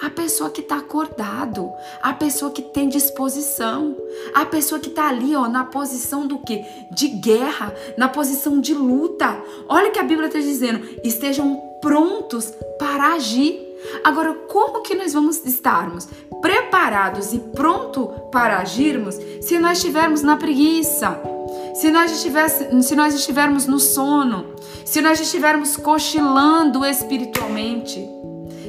A 0.00 0.08
pessoa 0.08 0.48
que 0.48 0.62
está 0.62 0.78
acordado, 0.78 1.70
a 2.02 2.14
pessoa 2.14 2.50
que 2.50 2.62
tem 2.62 2.88
disposição, 2.88 3.94
a 4.34 4.46
pessoa 4.46 4.80
que 4.80 4.88
está 4.88 5.10
ali, 5.10 5.36
ó, 5.36 5.48
na 5.48 5.64
posição 5.64 6.26
do 6.26 6.38
que? 6.38 6.64
De 6.92 7.08
guerra, 7.08 7.74
na 7.98 8.08
posição 8.08 8.58
de 8.58 8.72
luta. 8.72 9.38
Olha 9.68 9.90
o 9.90 9.92
que 9.92 9.98
a 9.98 10.02
Bíblia 10.02 10.28
está 10.28 10.38
dizendo: 10.38 10.82
estejam 11.04 11.54
prontos 11.82 12.54
para 12.78 13.12
agir. 13.12 13.60
Agora, 14.02 14.32
como 14.48 14.80
que 14.80 14.94
nós 14.94 15.12
vamos 15.12 15.44
estarmos 15.44 16.08
preparados 16.40 17.34
e 17.34 17.38
pronto 17.38 18.06
para 18.32 18.60
agirmos 18.60 19.16
se 19.42 19.58
nós 19.58 19.76
estivermos 19.76 20.22
na 20.22 20.38
preguiça? 20.38 21.34
Se 21.74 21.90
nós, 21.90 22.10
se 22.12 22.94
nós 22.94 23.14
estivermos 23.14 23.66
no 23.66 23.78
sono, 23.78 24.54
se 24.84 25.00
nós 25.00 25.20
estivermos 25.20 25.76
cochilando 25.76 26.84
espiritualmente. 26.84 28.14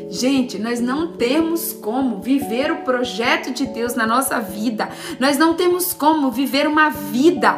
Gente, 0.09 0.57
nós 0.57 0.79
não 0.79 1.13
temos 1.13 1.73
como 1.73 2.21
viver 2.21 2.71
o 2.71 2.77
projeto 2.77 3.51
de 3.51 3.65
Deus 3.65 3.95
na 3.95 4.07
nossa 4.07 4.39
vida. 4.39 4.89
Nós 5.19 5.37
não 5.37 5.55
temos 5.55 5.93
como 5.93 6.31
viver 6.31 6.67
uma 6.67 6.89
vida 6.89 7.53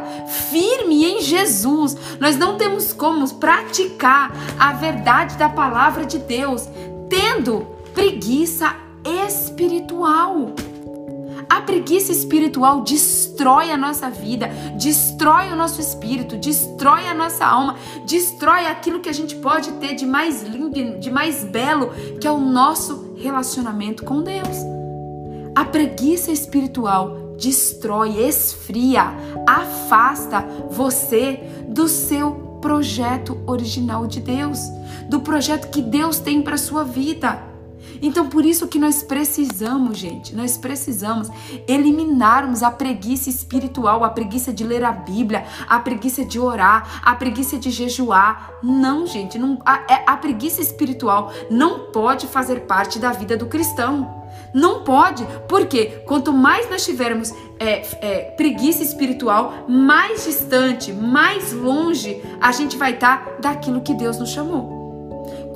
firme 0.49 1.05
em 1.05 1.21
Jesus. 1.21 1.95
Nós 2.19 2.35
não 2.37 2.57
temos 2.57 2.93
como 2.93 3.27
praticar 3.35 4.31
a 4.57 4.73
verdade 4.73 5.37
da 5.37 5.49
palavra 5.49 6.05
de 6.05 6.17
Deus 6.17 6.67
tendo 7.09 7.67
preguiça 7.93 8.75
espiritual. 9.27 10.53
A 11.49 11.61
preguiça 11.61 12.11
espiritual 12.11 12.81
destrói 12.81 13.71
a 13.71 13.77
nossa 13.77 14.09
vida, 14.09 14.47
destrói 14.75 15.51
o 15.51 15.55
nosso 15.55 15.79
espírito, 15.79 16.35
destrói 16.35 17.07
a 17.07 17.13
nossa 17.13 17.45
alma, 17.45 17.77
destrói 18.05 18.65
aquilo 18.65 18.99
que 18.99 19.09
a 19.09 19.13
gente 19.13 19.35
pode 19.35 19.71
ter 19.73 19.95
de 19.95 20.05
mais 20.05 20.43
lindo, 20.43 20.99
de 20.99 21.09
mais 21.09 21.43
belo, 21.43 21.91
que 22.19 22.27
é 22.27 22.31
o 22.31 22.39
nosso 22.39 23.15
relacionamento 23.17 24.03
com 24.03 24.21
Deus. 24.21 24.57
A 25.55 25.63
preguiça 25.65 26.31
espiritual 26.31 27.35
destrói, 27.39 28.19
esfria, 28.27 29.13
afasta 29.47 30.41
você 30.69 31.39
do 31.67 31.87
seu 31.87 32.47
projeto 32.61 33.39
original 33.47 34.05
de 34.05 34.19
Deus, 34.19 34.59
do 35.07 35.21
projeto 35.21 35.69
que 35.69 35.81
Deus 35.81 36.19
tem 36.19 36.41
para 36.41 36.57
sua 36.57 36.83
vida. 36.83 37.46
Então, 38.01 38.27
por 38.27 38.45
isso 38.45 38.67
que 38.67 38.79
nós 38.79 39.03
precisamos, 39.03 39.97
gente, 39.97 40.35
nós 40.35 40.57
precisamos 40.57 41.29
eliminarmos 41.67 42.63
a 42.63 42.71
preguiça 42.71 43.29
espiritual, 43.29 44.03
a 44.03 44.09
preguiça 44.09 44.53
de 44.53 44.63
ler 44.63 44.83
a 44.83 44.91
Bíblia, 44.91 45.45
a 45.67 45.79
preguiça 45.79 46.23
de 46.25 46.39
orar, 46.39 47.01
a 47.03 47.15
preguiça 47.15 47.57
de 47.57 47.71
jejuar. 47.71 48.51
Não, 48.63 49.05
gente, 49.05 49.37
não, 49.37 49.59
a, 49.65 49.83
é, 49.89 50.03
a 50.05 50.17
preguiça 50.17 50.61
espiritual 50.61 51.31
não 51.49 51.91
pode 51.91 52.27
fazer 52.27 52.61
parte 52.61 52.99
da 52.99 53.11
vida 53.11 53.37
do 53.37 53.47
cristão. 53.47 54.25
Não 54.53 54.83
pode, 54.83 55.27
porque 55.47 56.03
quanto 56.05 56.31
mais 56.31 56.69
nós 56.69 56.85
tivermos 56.85 57.31
é, 57.59 57.85
é, 58.01 58.19
preguiça 58.31 58.83
espiritual, 58.83 59.65
mais 59.67 60.25
distante, 60.25 60.93
mais 60.93 61.53
longe 61.53 62.21
a 62.39 62.51
gente 62.51 62.77
vai 62.77 62.93
estar 62.93 63.25
tá 63.25 63.31
daquilo 63.39 63.81
que 63.81 63.93
Deus 63.93 64.17
nos 64.17 64.29
chamou. 64.29 64.76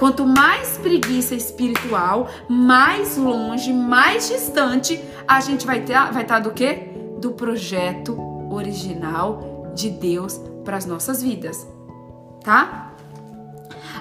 Quanto 0.02 0.26
mais 0.26 0.80
preguiça 0.80 1.36
espiritual, 1.36 2.28
mais 2.50 3.18
longe, 3.18 3.72
mais 3.72 4.30
distante 4.30 5.00
a 5.28 5.40
gente 5.42 5.64
vai 5.64 5.82
ter, 5.82 5.94
vai 5.94 6.24
estar 6.24 6.38
tá 6.38 6.40
do 6.40 6.50
quê? 6.50 6.90
Do 7.20 7.34
projeto 7.34 8.20
original 8.52 9.72
de 9.76 9.92
Deus 9.92 10.42
para 10.66 10.76
as 10.76 10.88
nossas 10.88 11.22
vidas, 11.22 11.68
tá? 12.44 12.96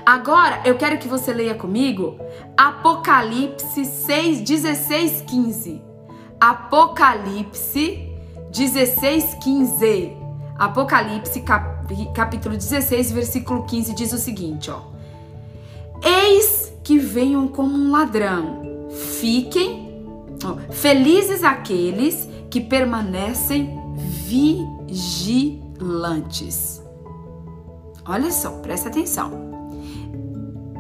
Agora 0.07 0.63
eu 0.65 0.79
quero 0.79 0.97
que 0.97 1.07
você 1.07 1.35
leia 1.35 1.55
comigo 1.55 2.19
Apocalipse 2.57 3.85
6, 3.85 4.41
16, 4.41 5.21
15. 5.27 5.83
Apocalipse 6.41 8.11
16, 8.51 9.35
15. 9.35 10.17
Apocalipse 10.59 11.43
cap, 11.43 11.85
capítulo 12.15 12.57
16, 12.57 13.13
versículo 13.13 13.65
15 13.67 13.95
diz 13.95 14.15
o 14.15 14.19
seguinte, 14.19 14.71
ó. 14.71 14.90
Eis 16.03 16.73
que 16.83 16.99
venham 16.99 17.49
como 17.49 17.77
um 17.77 17.91
ladrão. 17.91 18.89
Fiquem 18.91 19.91
felizes 20.71 21.45
aqueles 21.45 22.29
que 22.51 22.61
permanecem 22.61 23.79
vigilantes. 24.27 25.71
Olha 28.07 28.31
só, 28.31 28.51
presta 28.59 28.89
atenção. 28.89 29.51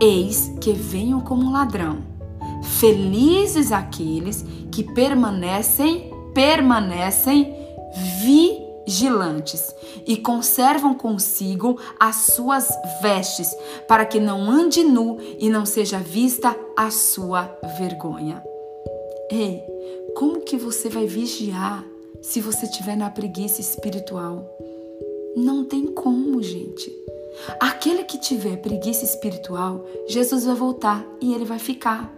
Eis 0.00 0.50
que 0.60 0.72
venham 0.72 1.20
como 1.20 1.42
um 1.42 1.52
ladrão. 1.52 1.98
Felizes 2.62 3.70
aqueles 3.72 4.44
que 4.70 4.82
permanecem, 4.82 6.10
permanecem 6.34 7.54
vigilantes 8.86 9.74
e 10.06 10.16
conservam 10.16 10.94
consigo 10.94 11.78
as 11.98 12.16
suas 12.16 12.68
vestes, 13.02 13.54
para 13.88 14.04
que 14.04 14.20
não 14.20 14.50
ande 14.50 14.82
nu 14.82 15.18
e 15.38 15.48
não 15.48 15.64
seja 15.66 15.98
vista 15.98 16.56
a 16.76 16.90
sua 16.90 17.44
vergonha. 17.78 18.42
Ei, 19.30 19.62
como 20.16 20.40
que 20.40 20.56
você 20.56 20.88
vai 20.88 21.06
vigiar 21.06 21.84
se 22.20 22.40
você 22.40 22.66
estiver 22.66 22.96
na 22.96 23.10
preguiça 23.10 23.60
espiritual? 23.60 24.44
Não 25.36 25.64
tem 25.64 25.86
como, 25.86 26.42
gente. 26.42 26.92
Aquele 27.60 28.04
que 28.04 28.18
tiver 28.18 28.56
preguiça 28.56 29.04
espiritual, 29.04 29.84
Jesus 30.08 30.44
vai 30.44 30.54
voltar 30.54 31.06
e 31.20 31.32
ele 31.32 31.44
vai 31.44 31.58
ficar. 31.58 32.12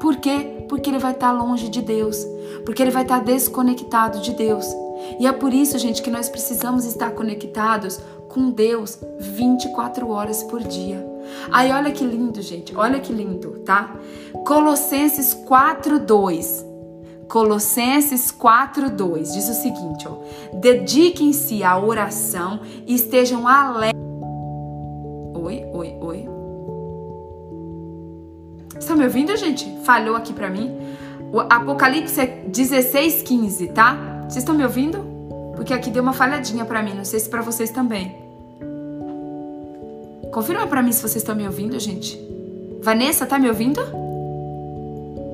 Por 0.00 0.16
quê? 0.16 0.66
Porque 0.68 0.90
ele 0.90 0.98
vai 0.98 1.12
estar 1.12 1.32
longe 1.32 1.68
de 1.70 1.80
Deus, 1.80 2.18
porque 2.64 2.82
ele 2.82 2.90
vai 2.90 3.02
estar 3.02 3.20
desconectado 3.20 4.20
de 4.20 4.32
Deus. 4.34 4.66
E 5.18 5.26
é 5.26 5.32
por 5.32 5.52
isso, 5.52 5.78
gente, 5.78 6.02
que 6.02 6.10
nós 6.10 6.28
precisamos 6.28 6.84
estar 6.84 7.10
conectados 7.12 8.00
com 8.28 8.50
Deus 8.50 8.98
24 9.18 10.08
horas 10.10 10.42
por 10.42 10.62
dia. 10.62 11.04
Aí 11.50 11.70
olha 11.70 11.90
que 11.92 12.04
lindo, 12.04 12.42
gente. 12.42 12.76
Olha 12.76 13.00
que 13.00 13.12
lindo, 13.12 13.60
tá? 13.64 13.94
Colossenses 14.46 15.34
4:2. 15.34 16.64
Colossenses 17.28 18.30
4:2 18.30 19.32
diz 19.32 19.48
o 19.48 19.54
seguinte, 19.54 20.06
ó: 20.06 20.16
Dediquem-se 20.52 21.62
à 21.62 21.78
oração 21.78 22.60
e 22.86 22.94
estejam 22.94 23.48
alegres 23.48 23.94
Oi, 25.44 25.62
oi, 25.72 25.96
oi. 26.00 26.28
Estão 28.78 28.96
me 28.96 29.04
ouvindo, 29.04 29.36
gente? 29.36 29.70
Falhou 29.84 30.16
aqui 30.16 30.32
para 30.32 30.48
mim. 30.48 30.74
O 31.30 31.40
Apocalipse 31.40 32.20
é 32.20 32.26
16, 32.26 33.22
15, 33.22 33.68
tá? 33.68 34.13
Vocês 34.28 34.38
estão 34.38 34.54
me 34.54 34.64
ouvindo? 34.64 34.98
Porque 35.54 35.72
aqui 35.72 35.90
deu 35.90 36.02
uma 36.02 36.12
falhadinha 36.12 36.64
para 36.64 36.82
mim, 36.82 36.94
não 36.94 37.04
sei 37.04 37.20
se 37.20 37.28
para 37.28 37.42
vocês 37.42 37.70
também. 37.70 38.16
Confirma 40.32 40.66
para 40.66 40.82
mim 40.82 40.90
se 40.90 41.00
vocês 41.00 41.16
estão 41.16 41.34
me 41.34 41.46
ouvindo, 41.46 41.78
gente. 41.78 42.18
Vanessa, 42.82 43.24
tá 43.24 43.38
me 43.38 43.48
ouvindo? 43.48 43.80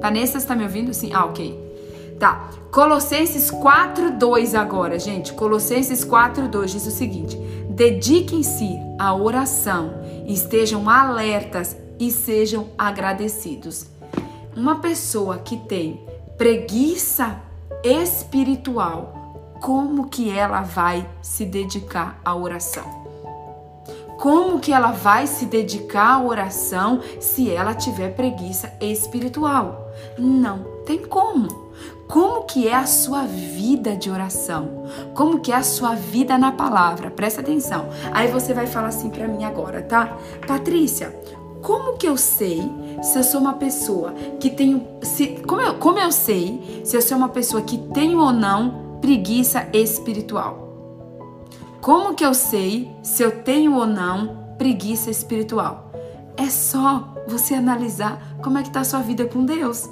Vanessa, 0.00 0.38
está 0.38 0.54
me 0.54 0.62
ouvindo? 0.62 0.92
Sim. 0.92 1.10
Ah, 1.12 1.24
ok. 1.24 1.70
Tá. 2.18 2.50
Colossenses 2.70 3.50
4:2 3.50 4.54
agora, 4.54 4.98
gente. 4.98 5.32
Colossenses 5.32 6.04
4:2 6.04 6.66
diz 6.66 6.86
o 6.86 6.90
seguinte: 6.90 7.36
Dediquem-se 7.70 8.78
à 8.98 9.14
oração, 9.14 9.94
estejam 10.26 10.88
alertas 10.88 11.76
e 11.98 12.10
sejam 12.10 12.68
agradecidos. 12.76 13.86
Uma 14.54 14.80
pessoa 14.80 15.38
que 15.38 15.56
tem 15.56 16.06
preguiça 16.36 17.40
espiritual, 17.82 19.14
como 19.60 20.08
que 20.08 20.30
ela 20.30 20.62
vai 20.62 21.06
se 21.22 21.44
dedicar 21.44 22.20
à 22.24 22.34
oração? 22.34 23.00
Como 24.18 24.60
que 24.60 24.70
ela 24.72 24.90
vai 24.90 25.26
se 25.26 25.46
dedicar 25.46 26.16
à 26.16 26.22
oração 26.22 27.00
se 27.18 27.50
ela 27.50 27.74
tiver 27.74 28.14
preguiça 28.14 28.70
espiritual? 28.80 29.90
Não 30.18 30.58
tem 30.84 30.98
como. 30.98 31.70
Como 32.06 32.42
que 32.42 32.68
é 32.68 32.74
a 32.74 32.86
sua 32.86 33.22
vida 33.22 33.96
de 33.96 34.10
oração? 34.10 34.84
Como 35.14 35.40
que 35.40 35.52
é 35.52 35.56
a 35.56 35.62
sua 35.62 35.94
vida 35.94 36.36
na 36.36 36.52
palavra? 36.52 37.10
Presta 37.10 37.40
atenção. 37.40 37.88
Aí 38.12 38.28
você 38.28 38.52
vai 38.52 38.66
falar 38.66 38.88
assim 38.88 39.08
para 39.08 39.28
mim 39.28 39.44
agora, 39.44 39.80
tá? 39.80 40.18
Patrícia, 40.46 41.16
como 41.62 41.96
que 41.96 42.06
eu 42.06 42.16
sei 42.16 42.60
se 43.02 43.18
eu 43.18 43.24
sou 43.24 43.40
uma 43.40 43.54
pessoa 43.54 44.12
que 44.38 44.50
tenho 44.50 44.86
se 45.02 45.28
como 45.46 45.60
eu, 45.60 45.74
como 45.74 45.98
eu 45.98 46.12
sei 46.12 46.82
se 46.84 46.96
eu 46.96 47.02
sou 47.02 47.16
uma 47.16 47.28
pessoa 47.28 47.62
que 47.62 47.78
tem 47.78 48.14
ou 48.14 48.32
não 48.32 48.98
preguiça 49.00 49.68
espiritual? 49.72 50.68
Como 51.80 52.14
que 52.14 52.24
eu 52.24 52.34
sei 52.34 52.90
se 53.02 53.22
eu 53.22 53.42
tenho 53.42 53.74
ou 53.74 53.86
não 53.86 54.54
preguiça 54.58 55.10
espiritual? 55.10 55.90
É 56.36 56.50
só 56.50 57.14
você 57.26 57.54
analisar 57.54 58.36
como 58.42 58.58
é 58.58 58.62
que 58.62 58.70
tá 58.70 58.80
a 58.80 58.84
sua 58.84 59.00
vida 59.00 59.24
com 59.24 59.44
Deus. 59.44 59.88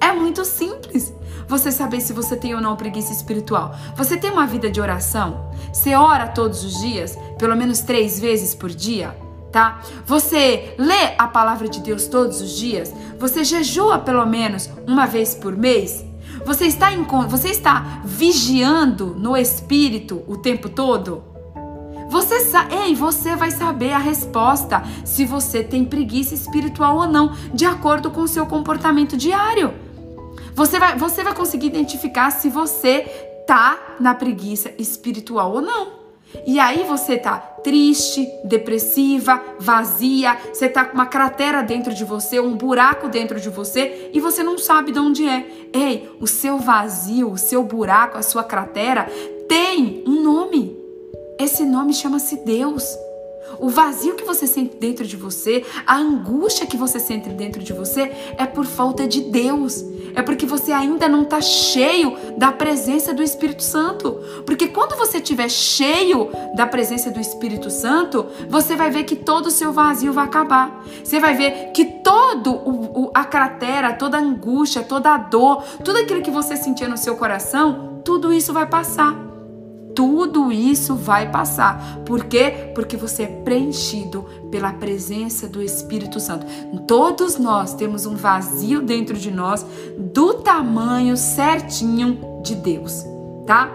É 0.00 0.12
muito 0.12 0.44
simples 0.44 1.12
você 1.46 1.70
saber 1.70 2.00
se 2.00 2.12
você 2.12 2.36
tem 2.36 2.54
ou 2.54 2.60
não 2.60 2.76
preguiça 2.76 3.12
espiritual. 3.12 3.74
Você 3.96 4.16
tem 4.16 4.30
uma 4.30 4.46
vida 4.46 4.70
de 4.70 4.80
oração? 4.80 5.50
Você 5.72 5.94
ora 5.94 6.28
todos 6.28 6.64
os 6.64 6.80
dias, 6.80 7.16
pelo 7.38 7.56
menos 7.56 7.80
três 7.80 8.18
vezes 8.18 8.54
por 8.54 8.68
dia? 8.68 9.16
Tá? 9.52 9.82
Você 10.06 10.74
lê 10.78 11.14
a 11.18 11.28
palavra 11.28 11.68
de 11.68 11.80
Deus 11.80 12.06
todos 12.06 12.40
os 12.40 12.56
dias? 12.56 12.92
Você 13.18 13.44
jejua 13.44 13.98
pelo 13.98 14.24
menos 14.24 14.70
uma 14.86 15.06
vez 15.06 15.34
por 15.34 15.54
mês? 15.54 16.02
Você 16.46 16.64
está, 16.66 16.90
em, 16.90 17.04
você 17.28 17.48
está 17.48 18.00
vigiando 18.02 19.14
no 19.14 19.36
espírito 19.36 20.22
o 20.26 20.38
tempo 20.38 20.70
todo? 20.70 21.22
Você 22.08 22.34
ei, 22.70 22.94
você 22.94 23.36
vai 23.36 23.50
saber 23.50 23.92
a 23.92 23.98
resposta 23.98 24.82
se 25.04 25.24
você 25.24 25.62
tem 25.62 25.84
preguiça 25.84 26.34
espiritual 26.34 26.96
ou 26.96 27.06
não, 27.06 27.34
de 27.54 27.64
acordo 27.64 28.10
com 28.10 28.22
o 28.22 28.28
seu 28.28 28.46
comportamento 28.46 29.16
diário. 29.16 29.72
Você 30.54 30.78
vai, 30.78 30.96
você 30.96 31.22
vai 31.22 31.34
conseguir 31.34 31.68
identificar 31.68 32.30
se 32.30 32.50
você 32.50 33.00
tá 33.46 33.96
na 34.00 34.14
preguiça 34.14 34.72
espiritual 34.78 35.52
ou 35.52 35.60
não. 35.62 36.01
E 36.46 36.58
aí 36.58 36.82
você 36.84 37.16
tá 37.16 37.36
triste, 37.36 38.28
depressiva, 38.44 39.40
vazia, 39.58 40.36
você 40.52 40.68
tá 40.68 40.84
com 40.84 40.94
uma 40.94 41.06
cratera 41.06 41.62
dentro 41.62 41.94
de 41.94 42.04
você, 42.04 42.40
um 42.40 42.56
buraco 42.56 43.08
dentro 43.08 43.40
de 43.40 43.48
você 43.48 44.10
e 44.12 44.20
você 44.20 44.42
não 44.42 44.58
sabe 44.58 44.92
de 44.92 44.98
onde 44.98 45.26
é. 45.26 45.46
Ei, 45.72 46.10
o 46.20 46.26
seu 46.26 46.58
vazio, 46.58 47.30
o 47.30 47.38
seu 47.38 47.62
buraco, 47.62 48.18
a 48.18 48.22
sua 48.22 48.44
cratera 48.44 49.06
tem 49.48 50.02
um 50.06 50.22
nome. 50.22 50.76
Esse 51.38 51.64
nome 51.64 51.92
chama-se 51.92 52.36
Deus. 52.44 52.84
O 53.58 53.68
vazio 53.68 54.14
que 54.14 54.24
você 54.24 54.46
sente 54.46 54.76
dentro 54.76 55.06
de 55.06 55.16
você, 55.16 55.64
a 55.86 55.96
angústia 55.96 56.66
que 56.66 56.76
você 56.76 56.98
sente 56.98 57.28
dentro 57.30 57.62
de 57.62 57.72
você 57.72 58.12
é 58.38 58.46
por 58.46 58.64
falta 58.64 59.06
de 59.06 59.20
Deus. 59.20 59.84
É 60.14 60.22
porque 60.22 60.46
você 60.46 60.72
ainda 60.72 61.08
não 61.08 61.22
está 61.22 61.40
cheio 61.40 62.16
da 62.36 62.52
presença 62.52 63.14
do 63.14 63.22
Espírito 63.22 63.62
Santo. 63.62 64.20
Porque 64.44 64.68
quando 64.68 64.96
você 64.96 65.18
estiver 65.18 65.48
cheio 65.48 66.30
da 66.54 66.66
presença 66.66 67.10
do 67.10 67.20
Espírito 67.20 67.70
Santo, 67.70 68.26
você 68.48 68.76
vai 68.76 68.90
ver 68.90 69.04
que 69.04 69.16
todo 69.16 69.46
o 69.46 69.50
seu 69.50 69.72
vazio 69.72 70.12
vai 70.12 70.24
acabar. 70.24 70.84
Você 71.02 71.18
vai 71.18 71.34
ver 71.34 71.72
que 71.72 71.84
todo 71.84 72.52
o, 72.52 73.04
o, 73.04 73.10
a 73.14 73.24
cratera, 73.24 73.92
toda 73.94 74.18
a 74.18 74.20
angústia, 74.20 74.82
toda 74.82 75.14
a 75.14 75.18
dor, 75.18 75.62
tudo 75.84 75.98
aquilo 75.98 76.22
que 76.22 76.30
você 76.30 76.56
sentia 76.56 76.88
no 76.88 76.98
seu 76.98 77.16
coração, 77.16 78.00
tudo 78.04 78.32
isso 78.32 78.52
vai 78.52 78.66
passar 78.66 79.31
tudo 79.94 80.50
isso 80.52 80.94
vai 80.94 81.30
passar. 81.30 81.98
Por 82.04 82.24
quê? 82.24 82.72
Porque 82.74 82.96
você 82.96 83.24
é 83.24 83.26
preenchido 83.26 84.26
pela 84.50 84.72
presença 84.72 85.48
do 85.48 85.62
Espírito 85.62 86.20
Santo. 86.20 86.46
Todos 86.86 87.38
nós 87.38 87.74
temos 87.74 88.06
um 88.06 88.14
vazio 88.14 88.82
dentro 88.82 89.16
de 89.16 89.30
nós 89.30 89.64
do 89.96 90.34
tamanho 90.34 91.16
certinho 91.16 92.18
de 92.42 92.54
Deus, 92.54 93.04
tá? 93.46 93.70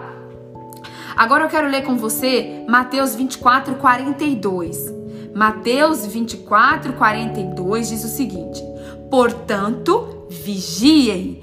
Agora 1.16 1.44
eu 1.44 1.48
quero 1.48 1.68
ler 1.68 1.82
com 1.82 1.96
você 1.96 2.64
Mateus 2.68 3.14
24, 3.14 3.74
42. 3.74 4.94
Mateus 5.34 6.06
24, 6.06 6.92
42 6.92 7.88
diz 7.88 8.04
o 8.04 8.08
seguinte: 8.08 8.62
Portanto, 9.10 10.26
vigiem, 10.28 11.42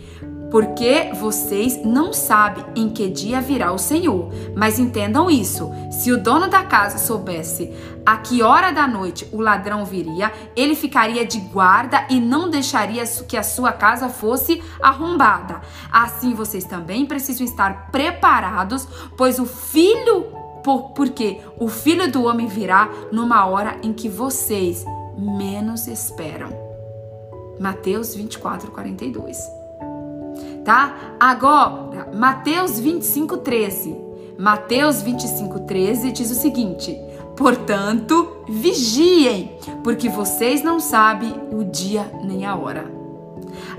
porque 0.56 1.12
vocês 1.20 1.84
não 1.84 2.14
sabem 2.14 2.64
em 2.78 2.90
que 2.90 3.10
dia 3.10 3.42
virá 3.42 3.74
o 3.74 3.78
Senhor. 3.78 4.30
Mas 4.56 4.80
entendam 4.80 5.30
isso: 5.30 5.70
se 5.92 6.14
o 6.14 6.24
dono 6.24 6.48
da 6.48 6.64
casa 6.64 6.98
soubesse 6.98 7.74
a 8.06 8.16
que 8.16 8.42
hora 8.42 8.72
da 8.72 8.88
noite 8.88 9.28
o 9.34 9.42
ladrão 9.42 9.84
viria, 9.84 10.32
ele 10.56 10.74
ficaria 10.74 11.26
de 11.26 11.42
guarda 11.42 12.08
e 12.10 12.22
não 12.22 12.50
deixaria 12.50 13.04
que 13.28 13.36
a 13.36 13.44
sua 13.44 13.74
casa 13.74 14.08
fosse 14.08 14.64
arrombada. 14.82 15.60
Assim 15.92 16.34
vocês 16.34 16.64
também 16.64 17.06
precisam 17.06 17.46
estar 17.46 17.92
preparados, 17.92 18.88
pois 19.18 19.40
o 19.40 19.46
filho 19.46 20.28
por, 20.64 20.92
porque 20.92 21.42
o 21.60 21.68
filho 21.68 22.10
do 22.10 22.24
homem 22.24 22.48
virá 22.48 22.90
numa 23.12 23.46
hora 23.46 23.76
em 23.84 23.92
que 23.92 24.08
vocês 24.08 24.86
menos 25.18 25.86
esperam. 25.86 26.48
Mateus 27.60 28.16
24, 28.16 28.72
42. 28.72 29.65
Tá? 30.66 31.16
Agora, 31.20 32.12
Mateus 32.12 32.80
25, 32.80 33.38
13. 33.38 33.96
Mateus 34.38 35.02
25, 35.04 35.60
13 35.60 36.12
diz 36.12 36.32
o 36.32 36.36
seguinte: 36.36 37.00
Portanto, 37.38 38.44
vigiem, 38.50 39.58
porque 39.84 40.10
vocês 40.10 40.64
não 40.64 40.80
sabem 40.80 41.34
o 41.54 41.64
dia 41.64 42.12
nem 42.24 42.46
a 42.46 42.56
hora. 42.56 42.92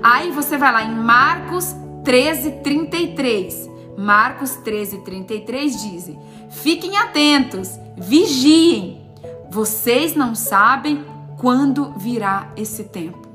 Aí 0.01 0.31
você 0.31 0.57
vai 0.57 0.73
lá 0.73 0.85
em 0.85 0.95
Marcos 0.95 1.75
13, 2.05 2.53
33. 2.63 3.69
Marcos 3.99 4.55
13, 4.57 4.99
33 4.99 5.83
diz: 5.83 6.11
Fiquem 6.51 6.97
atentos, 6.97 7.81
vigiem. 7.97 9.05
Vocês 9.51 10.15
não 10.15 10.37
sabem 10.37 11.05
quando 11.37 11.95
virá 11.97 12.53
esse 12.57 12.85
tempo. 12.85 13.26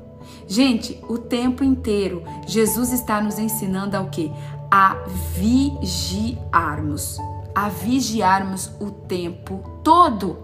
Gente, 0.52 1.02
o 1.08 1.16
tempo 1.16 1.64
inteiro 1.64 2.22
Jesus 2.46 2.92
está 2.92 3.22
nos 3.22 3.38
ensinando 3.38 3.96
ao 3.96 4.10
que? 4.10 4.30
A 4.70 4.98
vigiarmos. 5.34 7.16
A 7.54 7.70
vigiarmos 7.70 8.70
o 8.78 8.90
tempo 8.90 9.64
todo. 9.82 10.40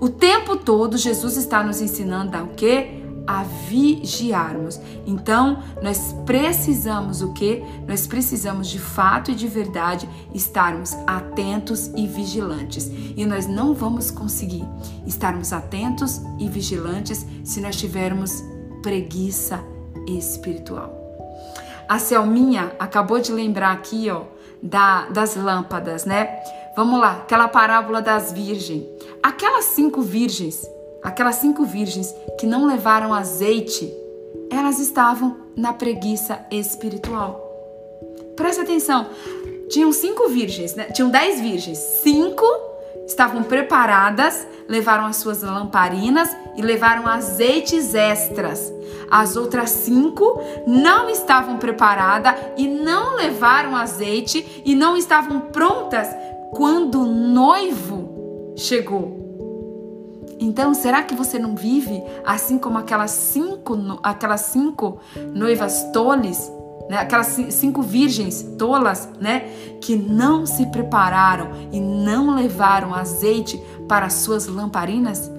O 0.00 0.08
tempo 0.08 0.56
todo 0.56 0.96
Jesus 0.96 1.36
está 1.36 1.62
nos 1.62 1.82
ensinando 1.82 2.34
ao 2.34 2.46
que? 2.46 3.04
a 3.26 3.42
vigiarmos. 3.42 4.78
Então, 5.06 5.62
nós 5.82 6.14
precisamos 6.26 7.22
o 7.22 7.32
que? 7.32 7.62
Nós 7.88 8.06
precisamos 8.06 8.68
de 8.68 8.78
fato 8.78 9.30
e 9.30 9.34
de 9.34 9.48
verdade 9.48 10.06
estarmos 10.34 10.94
atentos 11.06 11.86
e 11.96 12.06
vigilantes. 12.06 12.90
E 13.16 13.24
nós 13.24 13.46
não 13.46 13.72
vamos 13.72 14.10
conseguir 14.10 14.64
estarmos 15.06 15.54
atentos 15.54 16.20
e 16.38 16.46
vigilantes 16.50 17.24
se 17.42 17.62
nós 17.62 17.76
tivermos 17.76 18.44
preguiça 18.84 19.64
espiritual. 20.06 20.94
A 21.88 21.98
Selminha 21.98 22.72
acabou 22.78 23.18
de 23.18 23.32
lembrar 23.32 23.72
aqui, 23.72 24.08
ó, 24.08 24.22
da, 24.62 25.06
das 25.06 25.34
lâmpadas, 25.34 26.04
né? 26.04 26.40
Vamos 26.76 27.00
lá, 27.00 27.16
aquela 27.22 27.48
parábola 27.48 28.00
das 28.00 28.32
virgens. 28.32 28.84
Aquelas 29.22 29.64
cinco 29.64 30.00
virgens 30.00 30.64
aquelas 31.04 31.36
cinco 31.36 31.64
virgens 31.64 32.14
que 32.40 32.46
não 32.46 32.66
levaram 32.66 33.12
azeite, 33.12 33.94
elas 34.50 34.78
estavam 34.78 35.36
na 35.54 35.74
preguiça 35.74 36.40
espiritual. 36.50 37.42
Presta 38.34 38.62
atenção, 38.62 39.06
tinham 39.68 39.92
cinco 39.92 40.28
virgens, 40.30 40.74
né? 40.74 40.84
tinham 40.86 41.10
dez 41.10 41.40
virgens, 41.40 41.76
cinco 41.76 42.42
estavam 43.06 43.42
preparadas, 43.42 44.46
levaram 44.68 45.06
as 45.06 45.16
suas 45.16 45.42
lamparinas 45.42 46.34
e 46.56 46.62
levaram 46.62 47.06
azeites 47.06 47.94
extras. 47.94 48.72
As 49.10 49.36
outras 49.36 49.70
cinco 49.70 50.40
não 50.66 51.08
estavam 51.10 51.58
preparadas 51.58 52.34
e 52.56 52.66
não 52.66 53.16
levaram 53.16 53.76
azeite 53.76 54.62
e 54.64 54.74
não 54.74 54.96
estavam 54.96 55.40
prontas 55.40 56.08
quando 56.52 57.02
o 57.02 57.06
noivo 57.06 58.54
chegou. 58.56 59.24
Então, 60.38 60.74
será 60.74 61.02
que 61.02 61.14
você 61.14 61.38
não 61.38 61.54
vive 61.54 62.02
assim 62.24 62.58
como 62.58 62.78
aquelas 62.78 63.10
cinco, 63.12 63.76
aquelas 64.02 64.42
cinco 64.42 64.98
noivas 65.32 65.90
toles, 65.92 66.50
né? 66.88 66.98
aquelas 66.98 67.26
cinco 67.50 67.82
virgens 67.82 68.42
tolas, 68.58 69.08
né? 69.20 69.40
Que 69.80 69.96
não 69.96 70.46
se 70.46 70.66
prepararam 70.66 71.50
e 71.72 71.80
não 71.80 72.34
levaram 72.34 72.94
azeite 72.94 73.60
para 73.88 74.10
suas 74.10 74.46
lamparinas? 74.46 75.30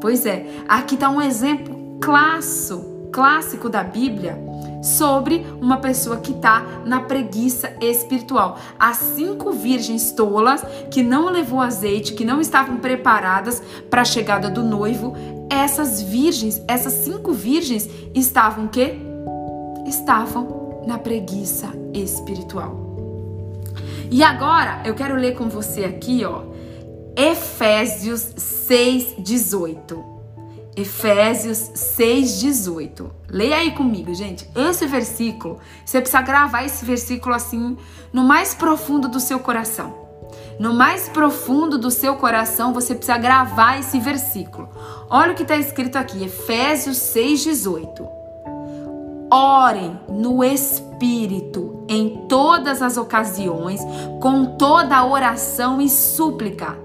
Pois 0.00 0.26
é, 0.26 0.46
aqui 0.68 0.94
está 0.94 1.08
um 1.08 1.20
exemplo 1.20 1.98
clássico, 2.00 3.10
clássico 3.10 3.68
da 3.68 3.82
Bíblia 3.82 4.38
sobre 4.82 5.44
uma 5.60 5.78
pessoa 5.78 6.18
que 6.18 6.32
está 6.32 6.62
na 6.84 7.00
preguiça 7.00 7.72
espiritual. 7.80 8.58
As 8.78 8.98
cinco 8.98 9.50
virgens 9.52 10.12
tolas 10.12 10.62
que 10.90 11.02
não 11.02 11.30
levou 11.30 11.60
azeite, 11.60 12.14
que 12.14 12.24
não 12.24 12.40
estavam 12.40 12.76
preparadas 12.76 13.62
para 13.90 14.02
a 14.02 14.04
chegada 14.04 14.48
do 14.48 14.62
noivo, 14.62 15.14
essas 15.50 16.00
virgens, 16.02 16.62
essas 16.68 16.92
cinco 16.92 17.32
virgens 17.32 17.88
estavam 18.14 18.68
que 18.68 18.96
estavam 19.86 20.65
na 20.86 20.98
preguiça 20.98 21.68
espiritual. 21.92 22.86
E 24.10 24.22
agora 24.22 24.82
eu 24.84 24.94
quero 24.94 25.16
ler 25.16 25.34
com 25.34 25.48
você 25.48 25.84
aqui, 25.84 26.24
ó, 26.24 26.42
Efésios 27.16 28.20
6:18. 28.36 30.16
Efésios 30.76 31.70
6,18. 31.74 33.10
Leia 33.30 33.56
aí 33.56 33.70
comigo, 33.70 34.12
gente. 34.14 34.46
Esse 34.54 34.86
versículo, 34.86 35.58
você 35.82 36.02
precisa 36.02 36.20
gravar 36.20 36.64
esse 36.64 36.84
versículo 36.84 37.34
assim 37.34 37.78
no 38.12 38.22
mais 38.22 38.52
profundo 38.52 39.08
do 39.08 39.18
seu 39.18 39.38
coração. 39.38 40.06
No 40.60 40.74
mais 40.74 41.08
profundo 41.08 41.78
do 41.78 41.90
seu 41.90 42.16
coração, 42.16 42.74
você 42.74 42.94
precisa 42.94 43.16
gravar 43.16 43.78
esse 43.78 43.98
versículo. 43.98 44.68
Olha 45.08 45.32
o 45.32 45.34
que 45.34 45.42
está 45.42 45.56
escrito 45.56 45.96
aqui, 45.96 46.22
Efésios 46.22 46.98
6,18. 46.98 48.15
Orem 49.32 49.98
no 50.08 50.42
Espírito 50.42 51.84
em 51.88 52.26
todas 52.28 52.82
as 52.82 52.96
ocasiões, 52.96 53.80
com 54.20 54.56
toda 54.56 55.04
oração 55.04 55.80
e 55.80 55.88
súplica 55.88 56.76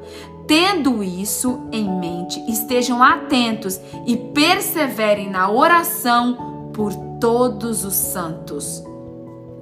Tendo 0.52 1.02
isso 1.02 1.62
em 1.72 1.90
mente, 1.90 2.44
estejam 2.52 3.02
atentos 3.02 3.80
e 4.06 4.18
perseverem 4.18 5.30
na 5.30 5.50
oração 5.50 6.72
por 6.74 6.94
todos 7.22 7.86
os 7.86 7.94
santos. 7.94 8.84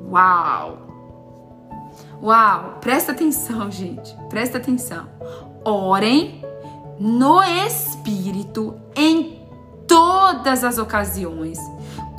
Uau! 0.10 0.80
Uau! 2.24 2.78
Presta 2.82 3.12
atenção, 3.12 3.70
gente. 3.70 4.16
Presta 4.30 4.58
atenção. 4.58 5.06
Orem 5.64 6.44
no 7.00 7.44
Espírito 7.44 8.76
em 8.96 9.48
todas 9.88 10.64
as 10.64 10.80
ocasiões, 10.80 11.60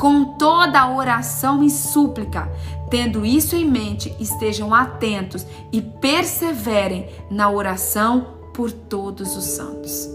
com 0.01 0.25
toda 0.25 0.81
a 0.81 0.91
oração 0.91 1.63
e 1.63 1.69
súplica. 1.69 2.51
Tendo 2.89 3.25
isso 3.25 3.55
em 3.55 3.67
mente, 3.67 4.17
estejam 4.19 4.75
atentos 4.75 5.47
e 5.71 5.83
perseverem 5.83 7.07
na 7.31 7.51
oração 7.51 8.39
por 8.55 8.73
todos 8.73 9.37
os 9.37 9.45
santos. 9.45 10.09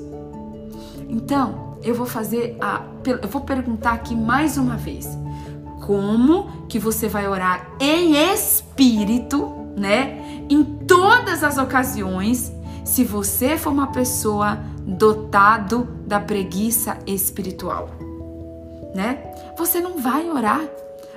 Então, 1.08 1.78
eu 1.84 1.94
vou 1.94 2.08
fazer 2.08 2.58
a 2.60 2.82
eu 3.06 3.30
vou 3.30 3.42
perguntar 3.42 3.92
aqui 3.92 4.16
mais 4.16 4.58
uma 4.58 4.76
vez. 4.76 5.08
Como 5.86 6.66
que 6.68 6.80
você 6.80 7.08
vai 7.08 7.28
orar 7.28 7.70
em 7.80 8.16
espírito, 8.34 9.54
né? 9.78 10.44
Em 10.50 10.64
todas 10.64 11.44
as 11.44 11.60
ocasiões, 11.60 12.52
se 12.84 13.04
você 13.04 13.56
for 13.56 13.72
uma 13.72 13.88
pessoa 13.88 14.58
dotado 14.80 15.88
da 16.08 16.20
preguiça 16.20 16.98
espiritual, 17.06 17.92
né? 18.96 19.35
Você 19.58 19.80
não 19.80 19.98
vai 19.98 20.30
orar. 20.30 20.68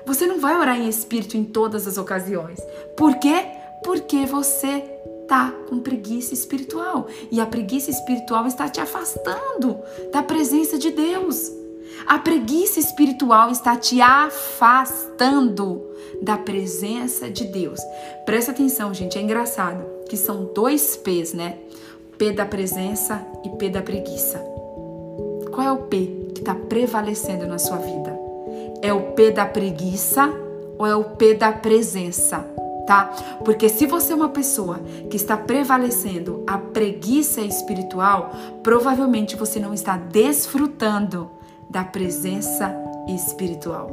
Você 0.06 0.26
não 0.26 0.40
vai 0.40 0.58
orar 0.58 0.78
em 0.78 0.88
espírito 0.88 1.36
em 1.36 1.44
todas 1.44 1.86
as 1.86 1.98
ocasiões. 1.98 2.58
Por 2.96 3.16
quê? 3.16 3.46
Porque 3.84 4.24
você 4.24 4.80
tá 5.28 5.52
com 5.68 5.78
preguiça 5.78 6.32
espiritual. 6.32 7.06
E 7.30 7.40
a 7.40 7.46
preguiça 7.46 7.90
espiritual 7.90 8.46
está 8.46 8.68
te 8.68 8.80
afastando 8.80 9.78
da 10.12 10.22
presença 10.22 10.78
de 10.78 10.90
Deus. 10.90 11.52
A 12.06 12.18
preguiça 12.18 12.80
espiritual 12.80 13.50
está 13.50 13.76
te 13.76 14.00
afastando 14.00 15.84
da 16.22 16.38
presença 16.38 17.30
de 17.30 17.44
Deus. 17.44 17.80
Presta 18.24 18.50
atenção, 18.50 18.94
gente, 18.94 19.18
é 19.18 19.20
engraçado 19.20 19.84
que 20.08 20.16
são 20.16 20.50
dois 20.54 20.96
P's, 20.96 21.34
né? 21.34 21.58
P 22.16 22.32
da 22.32 22.46
presença 22.46 23.24
e 23.44 23.50
P 23.50 23.68
da 23.68 23.82
preguiça. 23.82 24.38
Qual 25.52 25.66
é 25.66 25.70
o 25.70 25.84
P 25.84 26.30
que 26.34 26.40
está 26.40 26.54
prevalecendo 26.54 27.46
na 27.46 27.58
sua 27.58 27.76
vida? 27.76 28.17
É 28.82 28.92
o 28.92 29.12
P 29.12 29.30
da 29.30 29.46
preguiça 29.46 30.32
ou 30.78 30.86
é 30.86 30.94
o 30.94 31.04
P 31.04 31.34
da 31.34 31.52
presença? 31.52 32.58
tá? 32.88 33.12
Porque 33.44 33.68
se 33.68 33.84
você 33.84 34.14
é 34.14 34.16
uma 34.16 34.30
pessoa 34.30 34.80
que 35.10 35.16
está 35.16 35.36
prevalecendo 35.36 36.42
a 36.46 36.56
preguiça 36.56 37.42
espiritual, 37.42 38.32
provavelmente 38.62 39.36
você 39.36 39.60
não 39.60 39.74
está 39.74 39.98
desfrutando 39.98 41.30
da 41.68 41.84
presença 41.84 42.74
espiritual. 43.06 43.90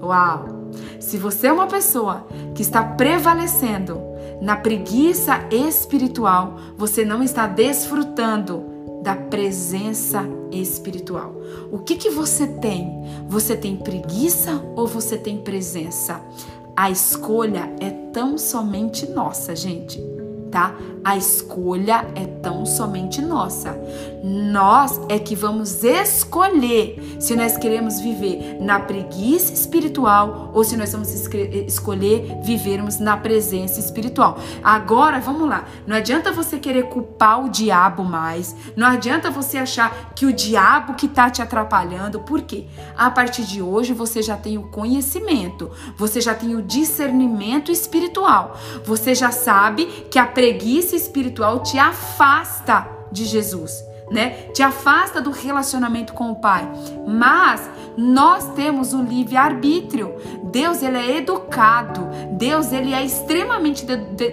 Uau! 0.00 0.70
Se 1.00 1.18
você 1.18 1.48
é 1.48 1.52
uma 1.52 1.66
pessoa 1.66 2.24
que 2.54 2.62
está 2.62 2.84
prevalecendo 2.84 4.00
na 4.40 4.56
preguiça 4.56 5.40
espiritual, 5.50 6.56
você 6.76 7.04
não 7.04 7.24
está 7.24 7.48
desfrutando 7.48 8.71
da 9.02 9.14
presença 9.16 10.24
espiritual. 10.50 11.34
O 11.70 11.78
que 11.78 11.96
que 11.96 12.10
você 12.10 12.46
tem? 12.46 13.02
Você 13.28 13.56
tem 13.56 13.76
preguiça 13.76 14.62
ou 14.76 14.86
você 14.86 15.18
tem 15.18 15.38
presença? 15.38 16.22
A 16.76 16.90
escolha 16.90 17.74
é 17.80 17.90
tão 17.90 18.38
somente 18.38 19.06
nossa, 19.10 19.54
gente 19.54 20.00
tá? 20.52 20.76
A 21.04 21.16
escolha 21.16 22.06
é 22.14 22.26
tão 22.26 22.64
somente 22.64 23.20
nossa. 23.20 23.76
Nós 24.22 25.00
é 25.08 25.18
que 25.18 25.34
vamos 25.34 25.82
escolher 25.82 27.16
se 27.18 27.34
nós 27.34 27.56
queremos 27.56 28.00
viver 28.00 28.58
na 28.60 28.78
preguiça 28.78 29.52
espiritual 29.52 30.52
ou 30.54 30.62
se 30.62 30.76
nós 30.76 30.92
vamos 30.92 31.12
escolher 31.12 32.38
vivermos 32.44 33.00
na 33.00 33.16
presença 33.16 33.80
espiritual. 33.80 34.38
Agora, 34.62 35.18
vamos 35.18 35.48
lá. 35.48 35.64
Não 35.86 35.96
adianta 35.96 36.30
você 36.30 36.56
querer 36.56 36.84
culpar 36.84 37.44
o 37.44 37.48
diabo 37.48 38.04
mais. 38.04 38.54
Não 38.76 38.86
adianta 38.86 39.28
você 39.28 39.58
achar 39.58 40.12
que 40.14 40.24
o 40.24 40.32
diabo 40.32 40.94
que 40.94 41.08
tá 41.08 41.28
te 41.28 41.42
atrapalhando. 41.42 42.20
Por 42.20 42.42
quê? 42.42 42.66
A 42.96 43.10
partir 43.10 43.42
de 43.42 43.60
hoje 43.60 43.92
você 43.92 44.22
já 44.22 44.36
tem 44.36 44.56
o 44.56 44.68
conhecimento, 44.68 45.68
você 45.96 46.20
já 46.20 46.34
tem 46.34 46.54
o 46.54 46.62
discernimento 46.62 47.72
espiritual. 47.72 48.56
Você 48.84 49.16
já 49.16 49.32
sabe 49.32 49.86
que 50.08 50.18
a 50.18 50.26
preguiça 50.26 50.91
espiritual 50.96 51.60
te 51.60 51.78
afasta 51.78 52.86
de 53.10 53.24
Jesus, 53.24 53.84
né? 54.10 54.30
Te 54.52 54.62
afasta 54.62 55.20
do 55.20 55.30
relacionamento 55.30 56.12
com 56.12 56.30
o 56.30 56.36
Pai. 56.36 56.70
Mas 57.06 57.68
nós 57.96 58.48
temos 58.54 58.92
o 58.92 59.02
livre 59.02 59.36
arbítrio. 59.36 60.14
Deus 60.44 60.82
ele 60.82 60.98
é 60.98 61.18
educado. 61.18 62.08
Deus 62.32 62.72
ele 62.72 62.92
é 62.92 63.04
extremamente 63.04 63.86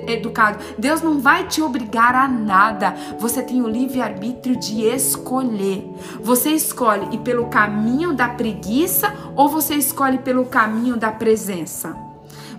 educado. 0.08 0.60
Deus 0.78 1.02
não 1.02 1.20
vai 1.20 1.48
te 1.48 1.62
obrigar 1.62 2.16
a 2.16 2.28
nada. 2.28 2.96
Você 3.20 3.42
tem 3.42 3.62
o 3.62 3.68
livre 3.68 4.02
arbítrio 4.02 4.58
de 4.58 4.84
escolher. 4.84 5.90
Você 6.22 6.52
escolhe 6.52 7.16
ir 7.16 7.20
pelo 7.20 7.48
caminho 7.48 8.14
da 8.14 8.30
preguiça 8.30 9.14
ou 9.36 9.50
você 9.50 9.76
escolhe 9.76 10.18
pelo 10.20 10.46
caminho 10.46 10.98
da 10.98 11.12
presença. 11.12 12.09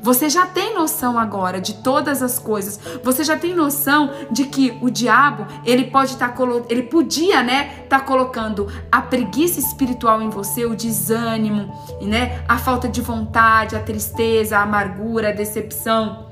Você 0.02 0.28
já 0.28 0.46
tem 0.46 0.74
noção 0.74 1.18
agora 1.18 1.60
de 1.60 1.74
todas 1.74 2.22
as 2.22 2.38
coisas. 2.38 2.80
Você 3.02 3.22
já 3.22 3.36
tem 3.36 3.54
noção 3.54 4.10
de 4.30 4.44
que 4.44 4.78
o 4.80 4.90
diabo, 4.90 5.46
ele 5.64 5.84
pode 5.84 6.12
estar 6.12 6.28
tá 6.28 6.40
ele 6.68 6.84
podia, 6.84 7.42
né, 7.42 7.84
tá 7.88 8.00
colocando 8.00 8.66
a 8.90 9.02
preguiça 9.02 9.60
espiritual 9.60 10.22
em 10.22 10.30
você, 10.30 10.64
o 10.64 10.74
desânimo, 10.74 11.72
né, 12.00 12.42
a 12.48 12.56
falta 12.58 12.88
de 12.88 13.00
vontade, 13.00 13.76
a 13.76 13.80
tristeza, 13.80 14.58
a 14.58 14.62
amargura, 14.62 15.28
a 15.28 15.32
decepção 15.32 16.30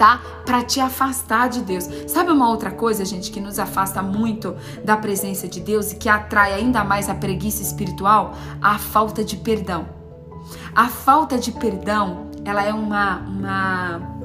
tá? 0.00 0.18
Para 0.46 0.62
te 0.62 0.80
afastar 0.80 1.50
de 1.50 1.60
Deus. 1.60 1.86
Sabe 2.06 2.30
uma 2.30 2.48
outra 2.48 2.70
coisa, 2.70 3.04
gente, 3.04 3.30
que 3.30 3.38
nos 3.38 3.58
afasta 3.58 4.02
muito 4.02 4.56
da 4.82 4.96
presença 4.96 5.46
de 5.46 5.60
Deus 5.60 5.92
e 5.92 5.96
que 5.96 6.08
atrai 6.08 6.54
ainda 6.54 6.82
mais 6.82 7.10
a 7.10 7.14
preguiça 7.14 7.62
espiritual? 7.62 8.34
A 8.62 8.78
falta 8.78 9.22
de 9.22 9.36
perdão. 9.36 9.86
A 10.74 10.88
falta 10.88 11.36
de 11.38 11.52
perdão 11.52 12.29
ela 12.44 12.64
é 12.64 12.72
uma, 12.72 13.18
uma 13.18 14.20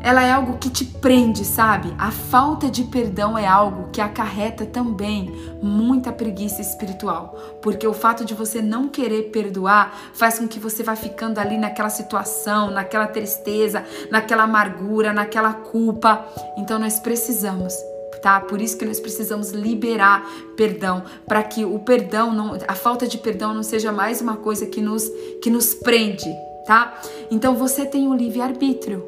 ela 0.00 0.24
é 0.24 0.30
algo 0.30 0.58
que 0.58 0.70
te 0.70 0.84
prende, 0.84 1.44
sabe? 1.44 1.92
A 1.98 2.10
falta 2.10 2.70
de 2.70 2.84
perdão 2.84 3.36
é 3.36 3.46
algo 3.46 3.90
que 3.90 4.00
acarreta 4.00 4.64
também 4.64 5.30
muita 5.60 6.12
preguiça 6.12 6.60
espiritual, 6.60 7.36
porque 7.60 7.86
o 7.86 7.92
fato 7.92 8.24
de 8.24 8.32
você 8.32 8.62
não 8.62 8.88
querer 8.88 9.24
perdoar 9.30 9.92
faz 10.14 10.38
com 10.38 10.46
que 10.46 10.58
você 10.58 10.82
vá 10.82 10.94
ficando 10.94 11.38
ali 11.38 11.58
naquela 11.58 11.90
situação, 11.90 12.70
naquela 12.70 13.06
tristeza, 13.06 13.84
naquela 14.10 14.44
amargura, 14.44 15.12
naquela 15.12 15.52
culpa. 15.52 16.24
Então 16.56 16.78
nós 16.78 16.98
precisamos 16.98 17.74
tá? 18.22 18.40
Por 18.40 18.60
isso 18.60 18.76
que 18.76 18.84
nós 18.84 18.98
precisamos 18.98 19.50
liberar 19.50 20.28
perdão, 20.56 21.04
para 21.26 21.42
que 21.42 21.64
o 21.64 21.78
perdão 21.78 22.32
não, 22.32 22.58
a 22.66 22.74
falta 22.74 23.06
de 23.06 23.16
perdão 23.16 23.54
não 23.54 23.62
seja 23.62 23.92
mais 23.92 24.20
uma 24.20 24.36
coisa 24.36 24.66
que 24.66 24.80
nos 24.80 25.08
que 25.40 25.48
nos 25.50 25.72
prende, 25.72 26.28
tá? 26.68 27.00
Então 27.30 27.56
você 27.56 27.86
tem 27.86 28.06
o 28.08 28.14
livre-arbítrio. 28.14 29.02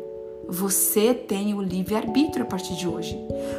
Você 0.49 1.13
tem 1.13 1.53
o 1.53 1.61
livre-arbítrio 1.61 2.43
a 2.43 2.49
partir 2.49 2.75
de 2.75 2.89
hoje. 2.89 3.17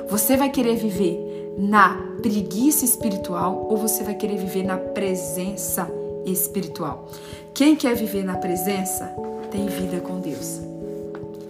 Você 0.10 0.36
vai 0.36 0.50
querer 0.50 0.76
viver 0.76 1.54
na 1.58 2.18
preguiça 2.20 2.84
espiritual 2.84 3.68
ou 3.70 3.78
você 3.78 4.04
vai 4.04 4.16
querer 4.16 4.38
viver 4.38 4.64
na 4.64 4.78
presença 4.78 5.88
espiritual? 6.26 7.08
Quem 7.54 7.76
quer 7.76 7.96
viver 7.96 8.26
na 8.26 8.38
presença 8.38 9.06
tem 9.52 9.68
vida 9.68 10.00
com 10.00 10.20
Deus. 10.20 10.60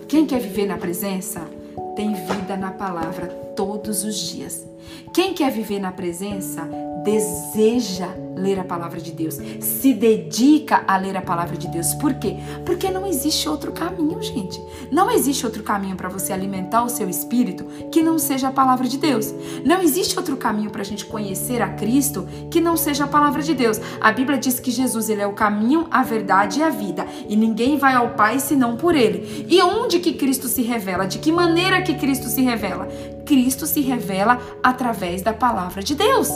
Quem 0.09 0.25
quer 0.25 0.41
viver 0.41 0.65
na 0.65 0.77
presença 0.77 1.47
tem 1.95 2.13
vida 2.13 2.57
na 2.57 2.71
palavra 2.71 3.27
todos 3.55 4.03
os 4.03 4.15
dias. 4.15 4.67
Quem 5.13 5.33
quer 5.33 5.51
viver 5.51 5.79
na 5.79 5.91
presença 5.91 6.67
deseja 7.03 8.09
ler 8.35 8.59
a 8.59 8.63
palavra 8.63 8.99
de 8.99 9.11
Deus, 9.11 9.35
se 9.59 9.93
dedica 9.93 10.83
a 10.87 10.97
ler 10.97 11.15
a 11.15 11.21
palavra 11.21 11.57
de 11.57 11.67
Deus. 11.67 11.93
Por 11.95 12.13
quê? 12.15 12.37
Porque 12.65 12.89
não 12.89 13.05
existe 13.05 13.47
outro 13.47 13.71
caminho, 13.71 14.21
gente. 14.21 14.59
Não 14.91 15.09
existe 15.09 15.45
outro 15.45 15.63
caminho 15.63 15.95
para 15.95 16.09
você 16.09 16.33
alimentar 16.33 16.83
o 16.83 16.89
seu 16.89 17.09
espírito 17.09 17.65
que 17.91 18.01
não 18.01 18.17
seja 18.17 18.47
a 18.47 18.51
palavra 18.51 18.87
de 18.87 18.97
Deus. 18.97 19.33
Não 19.63 19.81
existe 19.81 20.17
outro 20.17 20.37
caminho 20.37 20.71
para 20.71 20.81
a 20.81 20.85
gente 20.85 21.05
conhecer 21.05 21.61
a 21.61 21.69
Cristo 21.69 22.27
que 22.49 22.61
não 22.61 22.75
seja 22.75 23.03
a 23.03 23.07
palavra 23.07 23.41
de 23.41 23.53
Deus. 23.53 23.79
A 23.99 24.11
Bíblia 24.11 24.37
diz 24.37 24.59
que 24.59 24.71
Jesus 24.71 25.09
ele 25.09 25.21
é 25.21 25.27
o 25.27 25.33
caminho, 25.33 25.87
a 25.91 26.03
verdade 26.03 26.59
e 26.59 26.63
a 26.63 26.69
vida, 26.69 27.05
e 27.27 27.35
ninguém 27.35 27.77
vai 27.77 27.93
ao 27.93 28.11
Pai 28.11 28.39
senão 28.39 28.75
por 28.75 28.95
ele. 28.95 29.45
E 29.49 29.61
onde 29.61 29.99
que 29.99 30.13
Cristo 30.13 30.47
se 30.47 30.61
revela? 30.61 31.05
De 31.05 31.19
que 31.19 31.31
maneira 31.31 31.81
que 31.81 31.95
Cristo 31.95 32.27
se 32.27 32.41
revela? 32.41 32.87
Cristo 33.26 33.65
se 33.65 33.82
revela 33.82 34.39
através 34.63 35.22
da 35.22 35.34
palavra 35.34 35.82
de 35.82 35.95
Deus. 35.95 36.30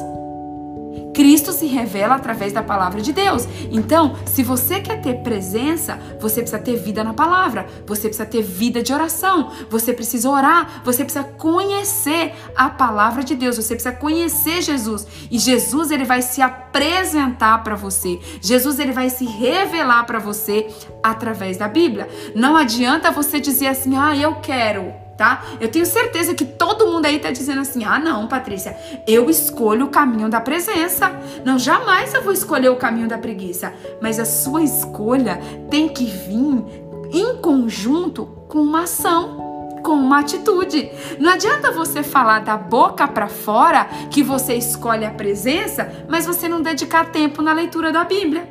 Cristo 1.15 1.53
se 1.53 1.65
revela 1.65 2.15
através 2.15 2.51
da 2.51 2.61
palavra 2.61 3.01
de 3.01 3.13
Deus. 3.13 3.47
Então, 3.71 4.17
se 4.25 4.43
você 4.43 4.81
quer 4.81 5.01
ter 5.01 5.21
presença, 5.21 5.97
você 6.19 6.41
precisa 6.41 6.59
ter 6.59 6.75
vida 6.75 7.03
na 7.05 7.13
palavra, 7.13 7.65
você 7.87 8.09
precisa 8.09 8.25
ter 8.25 8.41
vida 8.41 8.83
de 8.83 8.93
oração, 8.93 9.49
você 9.69 9.93
precisa 9.93 10.29
orar, 10.29 10.81
você 10.83 11.05
precisa 11.05 11.23
conhecer 11.23 12.33
a 12.55 12.69
palavra 12.69 13.23
de 13.23 13.33
Deus, 13.33 13.55
você 13.55 13.75
precisa 13.75 13.95
conhecer 13.95 14.61
Jesus. 14.61 15.07
E 15.31 15.39
Jesus 15.39 15.89
ele 15.89 16.03
vai 16.03 16.21
se 16.21 16.41
apresentar 16.41 17.63
para 17.63 17.75
você. 17.75 18.19
Jesus 18.41 18.77
ele 18.77 18.91
vai 18.91 19.09
se 19.09 19.25
revelar 19.25 20.03
para 20.05 20.19
você 20.19 20.67
através 21.01 21.55
da 21.55 21.69
Bíblia. 21.69 22.09
Não 22.35 22.57
adianta 22.57 23.09
você 23.09 23.39
dizer 23.39 23.67
assim: 23.67 23.95
"Ah, 23.95 24.15
eu 24.17 24.35
quero" 24.35 25.04
tá? 25.17 25.43
Eu 25.59 25.69
tenho 25.69 25.85
certeza 25.85 26.33
que 26.33 26.45
todo 26.45 26.87
mundo 26.87 27.05
aí 27.05 27.19
tá 27.19 27.31
dizendo 27.31 27.61
assim: 27.61 27.83
ah, 27.83 27.99
não, 27.99 28.27
Patrícia, 28.27 28.77
eu 29.07 29.29
escolho 29.29 29.85
o 29.85 29.89
caminho 29.89 30.29
da 30.29 30.41
presença. 30.41 31.11
Não, 31.43 31.57
jamais 31.57 32.13
eu 32.13 32.21
vou 32.21 32.33
escolher 32.33 32.69
o 32.69 32.75
caminho 32.75 33.07
da 33.07 33.17
preguiça. 33.17 33.73
Mas 34.01 34.19
a 34.19 34.25
sua 34.25 34.63
escolha 34.63 35.39
tem 35.69 35.89
que 35.89 36.05
vir 36.05 36.63
em 37.11 37.37
conjunto 37.37 38.25
com 38.47 38.59
uma 38.59 38.83
ação 38.83 39.43
com 39.85 39.93
uma 39.93 40.21
atitude. 40.21 40.89
Não 41.19 41.33
adianta 41.33 41.71
você 41.71 42.01
falar 42.01 42.39
da 42.39 42.57
boca 42.57 43.07
para 43.07 43.27
fora 43.27 43.85
que 44.09 44.23
você 44.23 44.55
escolhe 44.55 45.05
a 45.05 45.11
presença, 45.11 46.05
mas 46.09 46.25
você 46.25 46.49
não 46.49 46.59
dedicar 46.59 47.11
tempo 47.11 47.39
na 47.43 47.53
leitura 47.53 47.91
da 47.91 48.03
Bíblia. 48.03 48.49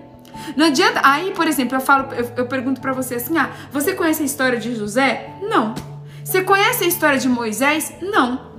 Não 0.56 0.66
adianta. 0.66 1.00
Aí, 1.02 1.32
por 1.32 1.48
exemplo, 1.48 1.76
eu 1.76 1.80
falo, 1.80 2.12
eu, 2.12 2.30
eu 2.36 2.46
pergunto 2.46 2.80
para 2.80 2.92
você 2.92 3.16
assim: 3.16 3.36
"Ah, 3.36 3.50
você 3.72 3.94
conhece 3.94 4.22
a 4.22 4.26
história 4.26 4.58
de 4.58 4.76
José?" 4.76 5.30
Não. 5.42 5.74
Você 6.24 6.42
conhece 6.42 6.84
a 6.84 6.86
história 6.86 7.18
de 7.18 7.28
Moisés? 7.28 7.92
Não. 8.00 8.54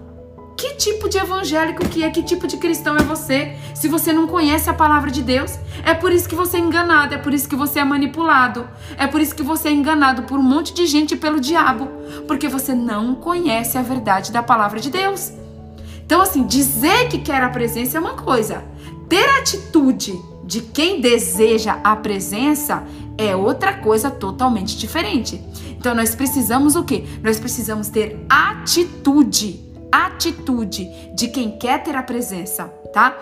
Que 0.55 0.75
tipo 0.75 1.09
de 1.09 1.17
evangélico 1.17 1.85
que 1.89 2.03
é? 2.03 2.09
Que 2.11 2.21
tipo 2.21 2.45
de 2.47 2.57
cristão 2.57 2.95
é 2.95 3.01
você? 3.01 3.57
Se 3.73 3.87
você 3.87 4.13
não 4.13 4.27
conhece 4.27 4.69
a 4.69 4.73
palavra 4.73 5.09
de 5.09 5.23
Deus, 5.23 5.57
é 5.83 5.93
por 5.93 6.11
isso 6.11 6.29
que 6.29 6.35
você 6.35 6.57
é 6.57 6.59
enganado, 6.59 7.15
é 7.15 7.17
por 7.17 7.33
isso 7.33 7.49
que 7.49 7.55
você 7.55 7.79
é 7.79 7.83
manipulado, 7.83 8.69
é 8.97 9.07
por 9.07 9.19
isso 9.19 9.35
que 9.35 9.43
você 9.43 9.69
é 9.69 9.71
enganado 9.71 10.23
por 10.23 10.37
um 10.37 10.43
monte 10.43 10.73
de 10.73 10.85
gente 10.85 11.15
pelo 11.17 11.41
diabo, 11.41 11.89
porque 12.27 12.47
você 12.47 12.75
não 12.75 13.15
conhece 13.15 13.77
a 13.77 13.81
verdade 13.81 14.31
da 14.31 14.43
palavra 14.43 14.79
de 14.79 14.91
Deus. 14.91 15.33
Então, 16.05 16.21
assim, 16.21 16.45
dizer 16.45 17.09
que 17.09 17.17
quer 17.17 17.41
a 17.41 17.49
presença 17.49 17.97
é 17.97 17.99
uma 17.99 18.13
coisa, 18.13 18.63
ter 19.09 19.27
atitude 19.39 20.17
de 20.45 20.61
quem 20.61 21.01
deseja 21.01 21.79
a 21.83 21.95
presença 21.95 22.83
é 23.17 23.35
outra 23.35 23.73
coisa 23.73 24.11
totalmente 24.11 24.77
diferente. 24.77 25.41
Então 25.85 25.93
nós 25.93 26.15
precisamos 26.15 26.75
o 26.75 26.83
quê? 26.83 27.03
Nós 27.21 27.39
precisamos 27.39 27.89
ter 27.89 28.19
atitude, 28.27 29.63
atitude 29.91 30.89
de 31.13 31.27
quem 31.27 31.59
quer 31.59 31.83
ter 31.83 31.95
a 31.95 32.01
presença, 32.01 32.63
tá? 32.91 33.15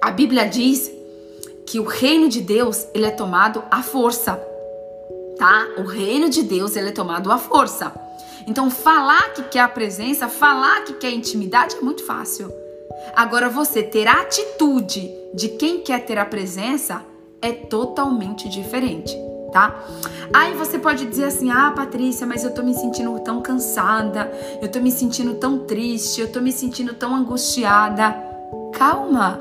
A 0.00 0.12
Bíblia 0.12 0.48
diz 0.48 0.88
que 1.66 1.80
o 1.80 1.84
reino 1.84 2.28
de 2.28 2.40
Deus, 2.40 2.86
ele 2.94 3.06
é 3.06 3.10
tomado 3.10 3.64
à 3.72 3.82
força, 3.82 4.40
tá? 5.36 5.66
O 5.78 5.82
reino 5.82 6.30
de 6.30 6.44
Deus, 6.44 6.76
ele 6.76 6.90
é 6.90 6.92
tomado 6.92 7.32
à 7.32 7.38
força. 7.38 7.92
Então 8.46 8.70
falar 8.70 9.32
que 9.32 9.42
quer 9.42 9.62
a 9.62 9.68
presença, 9.68 10.28
falar 10.28 10.84
que 10.84 10.92
quer 10.92 11.10
intimidade 11.10 11.74
é 11.74 11.80
muito 11.80 12.06
fácil. 12.06 12.52
Agora 13.16 13.48
você 13.48 13.82
ter 13.82 14.06
a 14.06 14.20
atitude 14.20 15.12
de 15.34 15.48
quem 15.48 15.80
quer 15.80 16.06
ter 16.06 16.18
a 16.18 16.24
presença 16.24 17.10
é 17.42 17.52
totalmente 17.52 18.48
diferente, 18.48 19.14
tá? 19.52 19.84
Aí 20.32 20.54
você 20.54 20.78
pode 20.78 21.04
dizer 21.06 21.24
assim: 21.24 21.50
"Ah, 21.50 21.72
Patrícia, 21.74 22.26
mas 22.26 22.44
eu 22.44 22.54
tô 22.54 22.62
me 22.62 22.72
sentindo 22.72 23.18
tão 23.20 23.42
cansada, 23.42 24.32
eu 24.62 24.70
tô 24.70 24.80
me 24.80 24.90
sentindo 24.90 25.34
tão 25.34 25.58
triste, 25.58 26.20
eu 26.20 26.30
tô 26.30 26.40
me 26.40 26.52
sentindo 26.52 26.94
tão 26.94 27.14
angustiada". 27.14 28.14
Calma. 28.72 29.40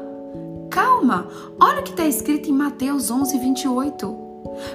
Calma. 0.70 1.28
Olha 1.60 1.82
o 1.82 1.84
que 1.84 1.92
está 1.92 2.06
escrito 2.06 2.50
em 2.50 2.54
Mateus 2.54 3.12
11, 3.12 3.38
28. 3.38 4.32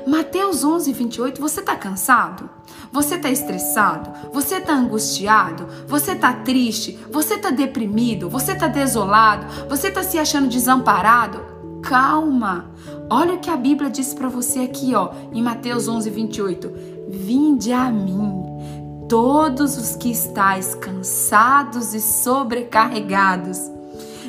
Mateus 0.06 0.64
11, 0.64 0.92
28, 0.92 1.40
você 1.40 1.60
está 1.60 1.76
cansado? 1.76 2.48
Você 2.92 3.16
está 3.16 3.30
estressado? 3.30 4.10
Você 4.32 4.56
está 4.56 4.74
angustiado? 4.74 5.66
Você 5.86 6.12
está 6.12 6.32
triste? 6.32 6.98
Você 7.10 7.34
está 7.34 7.50
deprimido? 7.50 8.28
Você 8.30 8.52
está 8.52 8.68
desolado? 8.68 9.46
Você 9.68 9.88
está 9.88 10.02
se 10.02 10.18
achando 10.18 10.48
desamparado? 10.48 11.55
Calma! 11.88 12.66
Olha 13.08 13.34
o 13.34 13.38
que 13.38 13.48
a 13.48 13.56
Bíblia 13.56 13.88
diz 13.88 14.12
para 14.12 14.28
você 14.28 14.58
aqui, 14.60 14.92
ó, 14.92 15.10
em 15.32 15.40
Mateus 15.40 15.86
11, 15.86 16.10
28. 16.10 16.72
Vinde 17.08 17.72
a 17.72 17.88
mim, 17.90 19.06
todos 19.08 19.78
os 19.78 19.94
que 19.94 20.10
estáis 20.10 20.74
cansados 20.74 21.94
e 21.94 22.00
sobrecarregados, 22.00 23.60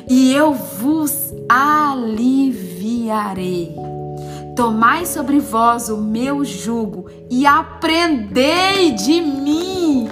e 0.08 0.32
eu 0.32 0.54
vos 0.54 1.34
aliviarei. 1.48 2.14
Tomai 4.54 5.04
sobre 5.04 5.40
vós 5.40 5.88
o 5.88 5.96
meu 5.96 6.44
jugo 6.44 7.06
e 7.28 7.44
aprendei 7.44 8.92
de 8.92 9.20
mim. 9.20 10.08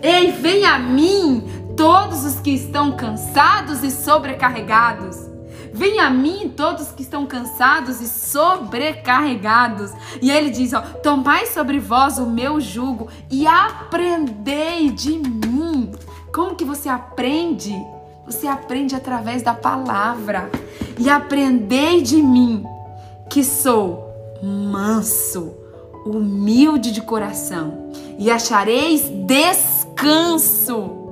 Ei, 0.00 0.30
vem 0.30 0.64
a 0.64 0.78
mim 0.78 1.42
todos 1.76 2.24
os 2.24 2.38
que 2.40 2.50
estão 2.50 2.92
cansados 2.96 3.82
e 3.82 3.90
sobrecarregados. 3.90 5.25
Vem 5.76 6.00
a 6.00 6.08
mim 6.08 6.54
todos 6.56 6.88
que 6.88 7.02
estão 7.02 7.26
cansados 7.26 8.00
e 8.00 8.08
sobrecarregados. 8.08 9.92
E 10.22 10.30
ele 10.30 10.48
diz, 10.48 10.72
ó, 10.72 10.80
tomai 10.80 11.44
sobre 11.44 11.78
vós 11.78 12.16
o 12.16 12.24
meu 12.24 12.58
jugo 12.58 13.08
e 13.30 13.46
aprendei 13.46 14.88
de 14.90 15.18
mim. 15.18 15.92
Como 16.32 16.54
que 16.54 16.64
você 16.64 16.88
aprende? 16.88 17.74
Você 18.24 18.46
aprende 18.46 18.96
através 18.96 19.42
da 19.42 19.52
palavra. 19.52 20.50
E 20.98 21.10
aprendei 21.10 22.00
de 22.00 22.22
mim 22.22 22.64
que 23.28 23.44
sou 23.44 24.10
manso, 24.42 25.52
humilde 26.06 26.90
de 26.90 27.02
coração, 27.02 27.90
e 28.18 28.30
achareis 28.30 29.10
descanso. 29.26 31.04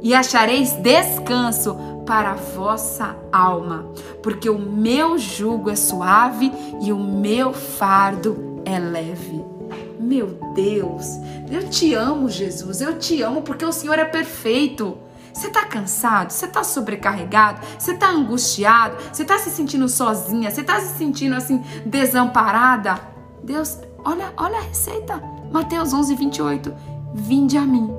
E 0.00 0.14
achareis 0.14 0.72
descanso 0.74 1.91
para 2.12 2.32
a 2.32 2.34
vossa 2.34 3.16
alma, 3.32 3.86
porque 4.22 4.50
o 4.50 4.58
meu 4.58 5.16
jugo 5.16 5.70
é 5.70 5.74
suave 5.74 6.52
e 6.82 6.92
o 6.92 6.98
meu 6.98 7.54
fardo 7.54 8.60
é 8.66 8.78
leve. 8.78 9.42
Meu 9.98 10.38
Deus, 10.54 11.06
eu 11.50 11.70
te 11.70 11.94
amo, 11.94 12.28
Jesus, 12.28 12.82
eu 12.82 12.98
te 12.98 13.22
amo 13.22 13.40
porque 13.40 13.64
o 13.64 13.72
Senhor 13.72 13.98
é 13.98 14.04
perfeito. 14.04 14.98
Você 15.32 15.46
está 15.46 15.64
cansado? 15.64 16.30
Você 16.30 16.44
está 16.44 16.62
sobrecarregado? 16.62 17.66
Você 17.78 17.92
está 17.92 18.10
angustiado? 18.10 18.94
Você 19.10 19.22
está 19.22 19.38
se 19.38 19.48
sentindo 19.48 19.88
sozinha? 19.88 20.50
Você 20.50 20.60
está 20.60 20.78
se 20.80 20.98
sentindo 20.98 21.34
assim 21.34 21.64
desamparada? 21.86 23.00
Deus, 23.42 23.78
olha, 24.04 24.34
olha 24.36 24.58
a 24.58 24.62
receita. 24.62 25.18
Mateus 25.50 25.94
11, 25.94 26.14
28. 26.14 26.74
Vinde 27.14 27.56
a 27.56 27.62
mim, 27.62 27.90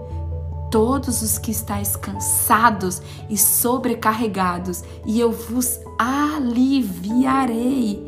todos 0.73 1.21
os 1.21 1.37
que 1.37 1.51
estáis 1.51 1.95
cansados 1.95 2.99
e 3.29 3.37
sobrecarregados, 3.37 4.83
e 5.05 5.19
eu 5.19 5.31
vos 5.31 5.79
aliviarei. 5.99 8.01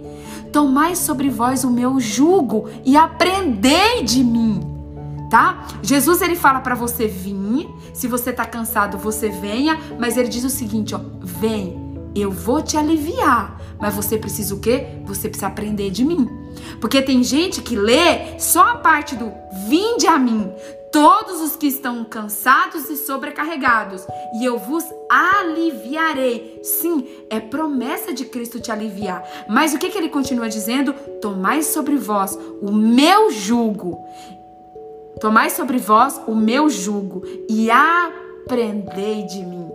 Tomai 0.52 0.96
sobre 0.96 1.30
vós 1.30 1.64
o 1.64 1.70
meu 1.70 2.00
jugo 2.00 2.68
e 2.84 2.98
aprendei 2.98 4.04
de 4.04 4.24
mim 4.24 4.72
tá? 5.30 5.68
Jesus 5.82 6.22
ele 6.22 6.36
fala 6.36 6.62
para 6.62 6.76
você 6.76 7.08
vir, 7.08 7.68
se 7.94 8.08
você 8.08 8.32
tá 8.32 8.46
cansado, 8.46 8.98
você 8.98 9.28
venha, 9.28 9.78
mas 10.00 10.18
ele 10.18 10.30
diz 10.30 10.44
o 10.44 10.52
seguinte, 10.52 10.94
ó, 10.94 11.00
vem, 11.20 11.76
eu 12.16 12.32
vou 12.32 12.62
te 12.62 12.78
aliviar, 12.78 13.60
mas 13.80 13.96
você 13.96 14.20
precisa 14.20 14.54
o 14.54 14.60
quê? 14.60 15.00
Você 15.06 15.28
precisa 15.28 15.48
aprender 15.48 15.90
de 15.90 16.06
mim. 16.06 16.45
Porque 16.80 17.02
tem 17.02 17.24
gente 17.24 17.62
que 17.62 17.76
lê 17.76 18.40
só 18.40 18.70
a 18.70 18.78
parte 18.78 19.16
do 19.16 19.32
vinde 19.68 20.08
a 20.08 20.18
mim, 20.18 20.52
todos 20.92 21.42
os 21.42 21.56
que 21.56 21.68
estão 21.68 22.04
cansados 22.06 22.90
e 22.90 22.96
sobrecarregados, 22.96 24.06
e 24.40 24.46
eu 24.46 24.58
vos 24.58 24.84
aliviarei. 25.10 26.60
Sim, 26.64 27.08
é 27.30 27.40
promessa 27.40 28.14
de 28.14 28.26
Cristo 28.26 28.60
te 28.60 28.72
aliviar. 28.72 29.24
Mas 29.50 29.74
o 29.74 29.78
que, 29.78 29.90
que 29.90 29.98
ele 29.98 30.10
continua 30.10 30.50
dizendo? 30.50 30.94
Tomai 31.22 31.64
sobre 31.64 31.96
vós 31.96 32.38
o 32.62 32.72
meu 32.72 33.32
jugo 33.32 33.98
Tomai 35.20 35.50
sobre 35.50 35.78
vós 35.78 36.20
o 36.28 36.36
meu 36.36 36.70
jugo 36.70 37.24
e 37.50 37.70
aprendei 37.72 39.24
de 39.24 39.46
mim. 39.46 39.70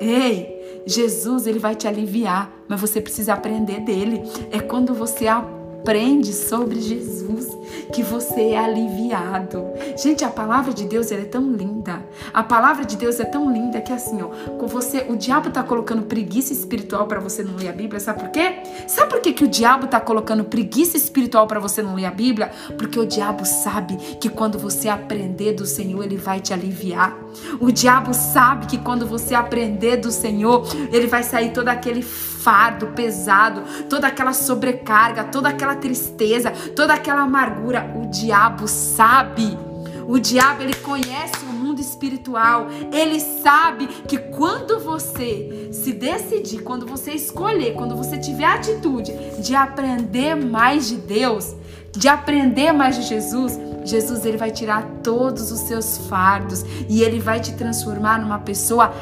Ei, 0.00 0.82
Jesus, 0.86 1.46
ele 1.46 1.58
vai 1.58 1.74
te 1.74 1.86
aliviar, 1.86 2.50
mas 2.66 2.80
você 2.80 3.00
precisa 3.00 3.34
aprender 3.34 3.80
dele. 3.80 4.22
É 4.50 4.58
quando 4.58 4.94
você 4.94 5.26
aprende 5.26 5.61
aprende 5.82 6.32
sobre 6.32 6.80
Jesus, 6.80 7.48
que 7.92 8.04
você 8.04 8.50
é 8.50 8.58
aliviado. 8.58 9.64
Gente, 10.00 10.24
a 10.24 10.28
palavra 10.28 10.72
de 10.72 10.84
Deus 10.84 11.10
é 11.10 11.24
tão 11.24 11.50
linda. 11.52 12.04
A 12.32 12.44
palavra 12.44 12.84
de 12.84 12.96
Deus 12.96 13.18
é 13.18 13.24
tão 13.24 13.52
linda 13.52 13.80
que 13.80 13.92
assim, 13.92 14.22
ó, 14.22 14.28
com 14.58 14.68
você, 14.68 15.06
o 15.08 15.16
diabo 15.16 15.50
tá 15.50 15.60
colocando 15.60 16.02
preguiça 16.02 16.52
espiritual 16.52 17.08
para 17.08 17.18
você 17.18 17.42
não 17.42 17.56
ler 17.56 17.68
a 17.68 17.72
Bíblia, 17.72 17.98
sabe 17.98 18.20
por 18.20 18.30
quê? 18.30 18.62
Sabe 18.86 19.10
por 19.10 19.20
que, 19.20 19.32
que 19.32 19.44
o 19.44 19.48
diabo 19.48 19.88
tá 19.88 20.00
colocando 20.00 20.44
preguiça 20.44 20.96
espiritual 20.96 21.48
para 21.48 21.58
você 21.58 21.82
não 21.82 21.96
ler 21.96 22.06
a 22.06 22.12
Bíblia? 22.12 22.52
Porque 22.78 23.00
o 23.00 23.06
diabo 23.06 23.44
sabe 23.44 23.96
que 24.20 24.28
quando 24.28 24.60
você 24.60 24.88
aprender 24.88 25.54
do 25.54 25.66
Senhor, 25.66 26.04
ele 26.04 26.16
vai 26.16 26.40
te 26.40 26.52
aliviar. 26.52 27.21
O 27.60 27.70
diabo 27.70 28.12
sabe 28.14 28.66
que 28.66 28.78
quando 28.78 29.06
você 29.06 29.34
aprender 29.34 29.96
do 29.96 30.10
Senhor, 30.10 30.66
ele 30.90 31.06
vai 31.06 31.22
sair 31.22 31.52
todo 31.52 31.68
aquele 31.68 32.02
fardo 32.02 32.88
pesado, 32.88 33.62
toda 33.88 34.08
aquela 34.08 34.32
sobrecarga, 34.32 35.24
toda 35.24 35.48
aquela 35.48 35.76
tristeza, 35.76 36.50
toda 36.74 36.94
aquela 36.94 37.22
amargura. 37.22 37.92
O 37.94 38.10
diabo 38.10 38.66
sabe. 38.66 39.56
O 40.06 40.18
diabo 40.18 40.62
ele 40.62 40.74
conhece 40.74 41.44
o 41.44 41.52
mundo 41.52 41.80
espiritual. 41.80 42.66
Ele 42.92 43.20
sabe 43.20 43.86
que 43.86 44.18
quando 44.18 44.80
você 44.80 45.70
se 45.72 45.92
decidir, 45.92 46.62
quando 46.62 46.86
você 46.86 47.12
escolher, 47.12 47.74
quando 47.74 47.96
você 47.96 48.18
tiver 48.18 48.44
a 48.44 48.54
atitude 48.54 49.12
de 49.40 49.54
aprender 49.54 50.34
mais 50.34 50.88
de 50.88 50.96
Deus, 50.96 51.54
de 51.92 52.08
aprender 52.08 52.72
mais 52.72 52.96
de 52.96 53.02
Jesus, 53.02 53.58
Jesus 53.84 54.24
ele 54.24 54.36
vai 54.36 54.50
tirar 54.50 54.82
todos 55.02 55.50
os 55.50 55.60
seus 55.60 55.98
fardos 56.08 56.64
e 56.88 57.02
ele 57.02 57.20
vai 57.20 57.40
te 57.40 57.54
transformar 57.54 58.20
numa 58.20 58.38
pessoa 58.38 58.92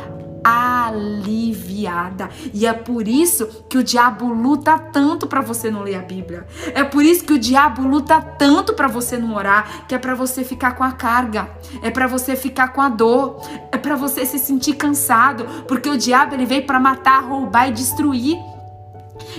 aliviada. 0.43 2.31
E 2.53 2.67
é 2.67 2.73
por 2.73 3.07
isso 3.07 3.47
que 3.69 3.79
o 3.79 3.85
diabo 3.85 4.33
luta 4.33 4.79
tanto 4.79 5.27
para 5.27 5.41
você 5.41 5.71
não 5.71 5.83
ler 5.83 5.97
a 5.97 6.03
Bíblia. 6.03 6.47
É 6.75 6.83
por 6.83 7.05
isso 7.05 7.25
que 7.25 7.33
o 7.33 7.39
diabo 7.39 7.87
luta 7.87 8.21
tanto 8.21 8.73
para 8.75 8.89
você 8.89 9.19
não 9.19 9.35
orar, 9.35 9.87
que 9.87 9.95
é 9.95 9.99
para 9.99 10.15
você 10.15 10.43
ficar 10.43 10.73
com 10.73 10.85
a 10.85 10.93
carga, 10.93 11.49
é 11.83 11.91
para 11.91 12.07
você 12.07 12.35
ficar 12.37 12.69
com 12.69 12.81
a 12.81 12.89
dor, 12.89 13.41
é 13.71 13.79
para 13.79 13.97
você 13.97 14.25
se 14.25 14.39
sentir 14.39 14.75
cansado, 14.75 15.45
porque 15.67 15.89
o 15.89 15.99
diabo 15.99 16.35
ele 16.35 16.47
veio 16.47 16.67
para 16.67 16.81
matar, 16.81 17.23
roubar 17.23 17.69
e 17.69 17.73
destruir. 17.73 18.39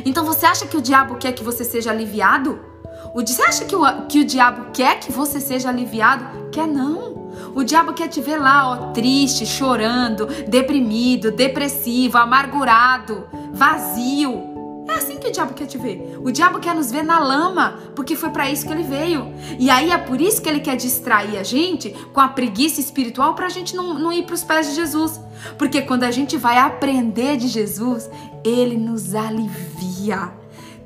Então 0.05 0.23
você 0.23 0.45
acha 0.45 0.67
que 0.67 0.77
o 0.77 0.81
diabo 0.81 1.15
quer 1.15 1.33
que 1.33 1.43
você 1.43 1.63
seja 1.63 1.91
aliviado? 1.91 2.70
Você 3.13 3.41
acha 3.41 3.65
que 3.65 3.75
o, 3.75 4.07
que 4.07 4.21
o 4.21 4.25
diabo 4.25 4.71
quer 4.71 4.99
que 4.99 5.11
você 5.11 5.39
seja 5.39 5.69
aliviado? 5.69 6.49
Quer 6.51 6.67
não. 6.67 7.11
O 7.55 7.63
diabo 7.63 7.93
quer 7.93 8.07
te 8.07 8.21
ver 8.21 8.37
lá, 8.37 8.69
ó, 8.69 8.75
triste, 8.91 9.45
chorando, 9.45 10.25
deprimido, 10.47 11.31
depressivo, 11.31 12.17
amargurado, 12.17 13.25
vazio. 13.51 14.51
É 14.87 14.95
assim 14.95 15.17
que 15.17 15.27
o 15.27 15.31
diabo 15.31 15.53
quer 15.53 15.67
te 15.67 15.77
ver. 15.77 16.19
O 16.21 16.31
diabo 16.31 16.59
quer 16.59 16.75
nos 16.75 16.91
ver 16.91 17.03
na 17.03 17.19
lama, 17.19 17.79
porque 17.95 18.15
foi 18.15 18.29
para 18.29 18.49
isso 18.49 18.65
que 18.65 18.73
ele 18.73 18.83
veio. 18.83 19.33
E 19.59 19.69
aí 19.69 19.91
é 19.91 19.97
por 19.97 20.19
isso 20.19 20.41
que 20.41 20.49
ele 20.49 20.59
quer 20.59 20.75
distrair 20.75 21.37
a 21.37 21.43
gente 21.43 21.91
com 22.13 22.19
a 22.19 22.27
preguiça 22.27 22.81
espiritual 22.81 23.33
para 23.33 23.45
a 23.45 23.49
gente 23.49 23.75
não, 23.75 23.93
não 23.93 24.11
ir 24.11 24.23
para 24.23 24.35
os 24.35 24.43
pés 24.43 24.67
de 24.67 24.75
Jesus. 24.75 25.19
Porque 25.57 25.81
quando 25.81 26.03
a 26.03 26.11
gente 26.11 26.37
vai 26.37 26.57
aprender 26.57 27.37
de 27.37 27.47
Jesus, 27.47 28.09
ele 28.43 28.75
nos 28.77 29.15
alivia, 29.15 30.33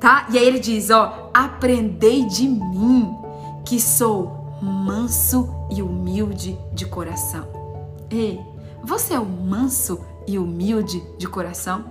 tá? 0.00 0.26
E 0.30 0.38
aí 0.38 0.46
ele 0.46 0.58
diz, 0.58 0.90
ó, 0.90 1.30
aprendei 1.32 2.24
de 2.26 2.48
mim, 2.48 3.14
que 3.64 3.80
sou 3.80 4.58
manso 4.62 5.48
e 5.70 5.82
humilde 5.82 6.58
de 6.72 6.86
coração. 6.86 7.46
Ei, 8.10 8.40
você 8.82 9.14
é 9.14 9.20
o 9.20 9.26
manso 9.26 10.00
e 10.26 10.38
humilde 10.38 11.02
de 11.18 11.26
coração? 11.26 11.84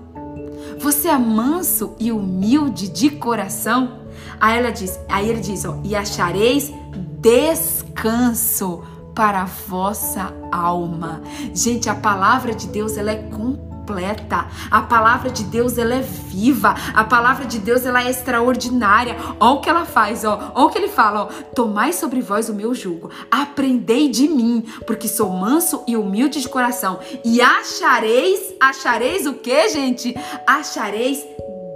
Você 0.80 1.08
é 1.08 1.18
manso 1.18 1.94
e 2.00 2.12
humilde 2.12 2.88
de 2.88 3.10
coração? 3.10 4.00
Aí 4.40 4.58
ela 4.58 4.72
diz, 4.72 5.00
aí 5.10 5.30
ele 5.30 5.42
diz, 5.42 5.66
ó, 5.66 5.80
e 5.84 5.96
achareis 5.96 6.72
descanso 7.20 8.84
para 9.14 9.44
a 9.44 9.46
vossa 9.46 10.34
alma. 10.52 11.22
Gente, 11.54 11.90
a 11.90 11.96
palavra 11.96 12.54
de 12.54 12.68
Deus 12.68 12.98
ela 12.98 13.12
é 13.12 13.16
completa 13.16 13.75
completa. 13.86 14.48
A 14.72 14.82
palavra 14.82 15.30
de 15.30 15.44
Deus 15.44 15.78
ela 15.78 15.96
é 15.96 16.02
viva. 16.02 16.76
A 16.94 17.04
palavra 17.04 17.46
de 17.46 17.60
Deus 17.60 17.86
ela 17.86 18.04
é 18.04 18.10
extraordinária. 18.10 19.16
Olha 19.40 19.52
o 19.52 19.62
que 19.62 19.70
ela 19.70 19.86
faz, 19.86 20.26
ó. 20.26 20.52
Olha 20.56 20.66
o 20.66 20.70
que 20.72 20.80
ele 20.80 20.88
fala, 20.88 21.24
ó. 21.24 21.26
Tomai 21.54 21.94
sobre 21.94 22.20
vós 22.22 22.50
o 22.50 22.54
meu 22.54 22.74
jugo. 22.74 23.12
Aprendei 23.30 24.10
de 24.10 24.28
mim, 24.28 24.66
porque 24.88 25.08
sou 25.08 25.30
manso 25.30 25.84
e 25.88 25.96
humilde 25.96 26.42
de 26.42 26.50
coração. 26.50 27.00
E 27.24 27.40
achareis, 27.40 28.56
achareis 28.60 29.28
o 29.28 29.34
que, 29.34 29.70
gente? 29.70 30.16
Achareis 30.48 31.24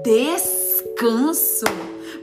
descanso 0.04 1.66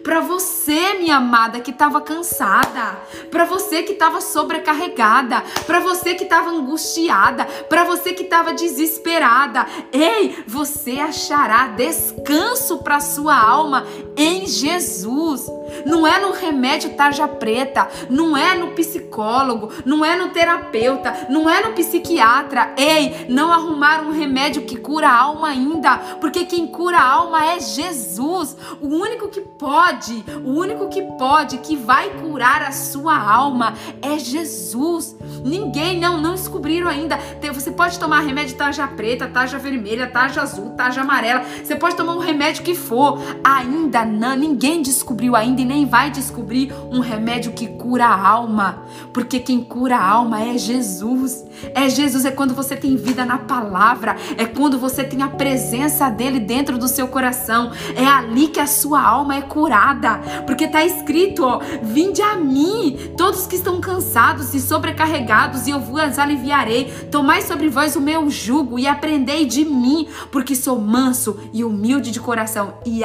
para 0.07 0.21
você, 0.21 0.95
minha 1.01 1.17
amada, 1.17 1.59
que 1.59 1.73
estava 1.73 2.01
cansada, 2.01 2.97
para 3.29 3.45
você 3.45 3.83
que 3.83 3.95
estava 3.95 4.21
sobrecarregada, 4.21 5.43
para 5.67 5.81
você 5.81 6.15
que 6.15 6.23
estava 6.23 6.49
angustiada, 6.49 7.45
para 7.45 7.83
você 7.83 8.13
que 8.13 8.23
estava 8.23 8.55
desesperada. 8.55 9.67
Ei, 9.93 10.45
você 10.47 11.01
achará 11.01 11.67
descanso 11.67 12.79
para 12.85 13.01
sua 13.01 13.37
alma 13.37 13.85
em 14.17 14.47
Jesus. 14.47 15.47
Não 15.85 16.07
é 16.07 16.19
no 16.19 16.33
remédio 16.33 16.91
tarja 16.95 17.29
preta, 17.29 17.89
não 18.09 18.37
é 18.37 18.55
no 18.55 18.69
psicólogo, 18.69 19.73
não 19.85 20.05
é 20.05 20.17
no 20.17 20.31
terapeuta, 20.31 21.27
não 21.29 21.49
é 21.51 21.63
no 21.63 21.73
psiquiatra. 21.75 22.73
Ei, 22.77 23.27
não 23.29 23.53
arrumar 23.53 24.01
um 24.01 24.13
remédio 24.13 24.63
que 24.63 24.77
cura 24.77 25.09
a 25.09 25.19
alma 25.19 25.49
ainda, 25.49 25.99
porque 26.21 26.45
quem 26.45 26.67
cura 26.67 26.99
a 26.99 27.09
alma 27.09 27.45
é 27.45 27.61
Jesus. 27.61 28.57
O 28.81 28.87
único 28.87 29.29
que 29.29 29.41
pode, 29.41 30.25
o 30.45 30.51
único 30.51 30.89
que 30.89 31.03
pode, 31.19 31.59
que 31.59 31.77
vai 31.77 32.11
curar 32.11 32.63
a 32.63 32.73
sua 32.73 33.17
alma 33.19 33.75
é 34.01 34.19
Jesus. 34.19 35.17
Ninguém 35.45 36.01
não 36.01 36.21
não 36.21 36.35
descobriram 36.35 36.89
ainda. 36.89 37.19
Você 37.53 37.71
pode 37.71 37.99
tomar 37.99 38.21
remédio 38.21 38.57
tarja 38.57 38.87
preta, 38.87 39.27
tarja 39.27 39.59
vermelha, 39.59 40.07
tarja 40.07 40.43
azul, 40.43 40.71
tarja 40.71 41.03
amarela. 41.03 41.45
Você 41.63 41.77
pode 41.77 41.97
tomar 41.97 42.15
um 42.15 42.21
remédio 42.21 42.63
que 42.63 42.75
for. 42.75 43.21
Ainda 43.45 44.06
ninguém 44.07 44.83
descobriu 44.83 45.37
ainda 45.37 45.61
e 45.61 45.65
nem 45.65 45.87
vai 45.87 46.11
descobrir 46.11 46.73
um 46.91 47.01
remédio 47.01 47.53
que 47.53 47.67
cura 47.67 48.07
a 48.07 48.29
alma, 48.29 48.83
porque 49.13 49.39
quem 49.39 49.63
cura 49.63 49.97
a 49.97 50.09
alma 50.09 50.43
é 50.43 50.57
Jesus. 50.57 51.45
É 51.75 51.89
Jesus 51.89 52.25
é 52.25 52.31
quando 52.31 52.55
você 52.55 52.77
tem 52.77 52.97
vida 52.97 53.25
na 53.25 53.39
palavra, 53.39 54.17
é 54.37 54.45
quando 54.45 54.79
você 54.79 55.03
tem 55.03 55.23
a 55.23 55.29
presença 55.29 56.09
dele 56.09 56.39
dentro 56.39 56.79
do 56.79 56.89
seu 56.89 57.09
coração. 57.09 57.73
É 57.95 58.07
ali 58.07 58.49
que 58.49 58.61
a 58.61 58.67
sua 58.67 59.03
alma 59.03 59.37
é 59.37 59.43
curada, 59.43 60.21
porque 60.47 60.69
tá 60.69 60.85
escrito, 60.85 61.45
ó, 61.45 61.61
vinde 61.83 62.23
a 62.23 62.37
mim, 62.37 63.13
todos 63.17 63.47
que 63.47 63.57
estão 63.57 63.81
cansados 63.81 64.55
e 64.55 64.61
sobrecarregados, 64.61 65.67
e 65.67 65.71
eu 65.71 65.81
vos 65.81 66.19
aliviarei. 66.19 66.93
Tomai 67.11 67.43
sobre 67.43 67.69
vós 67.69 67.97
o 67.97 68.01
meu 68.01 68.29
jugo 68.31 68.79
e 68.79 68.87
aprendei 68.87 69.47
de 69.47 69.65
mim, 69.65 70.09
porque 70.31 70.55
sou 70.55 70.79
manso 70.79 71.39
e 71.53 71.65
humilde 71.65 72.11
de 72.11 72.21
coração, 72.21 72.75
e 72.85 73.03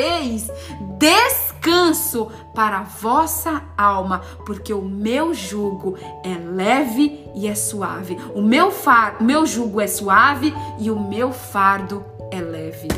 achareis 0.00 0.50
descanso 0.98 2.30
para 2.54 2.78
a 2.78 2.82
vossa 2.82 3.62
alma, 3.76 4.20
porque 4.44 4.72
o 4.72 4.82
meu 4.82 5.34
jugo 5.34 5.96
é 6.24 6.34
leve 6.34 7.28
e 7.34 7.46
é 7.46 7.54
suave. 7.54 8.18
O 8.34 8.42
meu, 8.42 8.70
far, 8.70 9.22
meu 9.22 9.46
jugo 9.46 9.80
é 9.80 9.86
suave 9.86 10.54
e 10.78 10.90
o 10.90 10.98
meu 10.98 11.32
fardo 11.32 12.04
é 12.30 12.40
leve. 12.40 12.88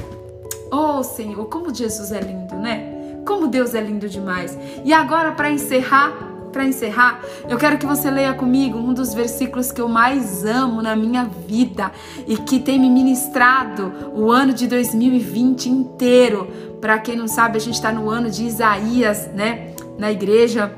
Oh, 0.71 1.03
Senhor, 1.03 1.47
como 1.47 1.75
Jesus 1.75 2.13
é 2.13 2.21
lindo, 2.21 2.55
né? 2.57 3.23
Como 3.27 3.47
Deus 3.47 3.75
é 3.75 3.81
lindo 3.81 4.09
demais. 4.09 4.59
E 4.85 4.93
agora 4.93 5.33
para 5.33 5.51
encerrar, 5.51 6.32
para 6.53 6.65
encerrar, 6.65 7.21
eu 7.49 7.57
quero 7.57 7.79
que 7.79 7.87
você 7.87 8.11
leia 8.11 8.35
comigo 8.35 8.79
um 8.79 8.93
dos 8.93 9.15
versículos 9.15 9.73
que 9.73 9.81
eu 9.81 9.89
mais 9.89 10.45
amo 10.45 10.83
na 10.83 10.95
minha 10.95 11.25
vida 11.25 11.91
e 12.27 12.37
que 12.37 12.61
tem 12.61 12.79
me 12.79 12.91
ministrado 12.91 13.93
o 14.15 14.31
ano 14.31 14.53
de 14.53 14.67
2020 14.69 15.69
inteiro. 15.69 16.47
Para 16.81 16.99
quem 16.99 17.17
não 17.17 17.27
sabe, 17.27 17.57
a 17.57 17.61
gente 17.61 17.75
está 17.75 17.91
no 17.91 18.11
ano 18.11 18.31
de 18.31 18.45
Isaías, 18.45 19.29
né? 19.35 19.75
Na 19.99 20.13
igreja, 20.13 20.73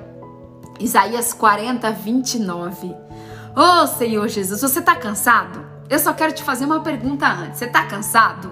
Isaías 0.78 1.32
40, 1.32 1.90
29. 1.90 2.94
Oh 3.56 3.86
Senhor 3.86 4.28
Jesus, 4.28 4.60
você 4.60 4.78
está 4.78 4.96
cansado? 4.96 5.64
Eu 5.88 5.98
só 5.98 6.12
quero 6.12 6.32
te 6.32 6.42
fazer 6.42 6.64
uma 6.64 6.80
pergunta 6.80 7.26
antes. 7.26 7.58
Você 7.58 7.66
está 7.66 7.84
cansado? 7.84 8.50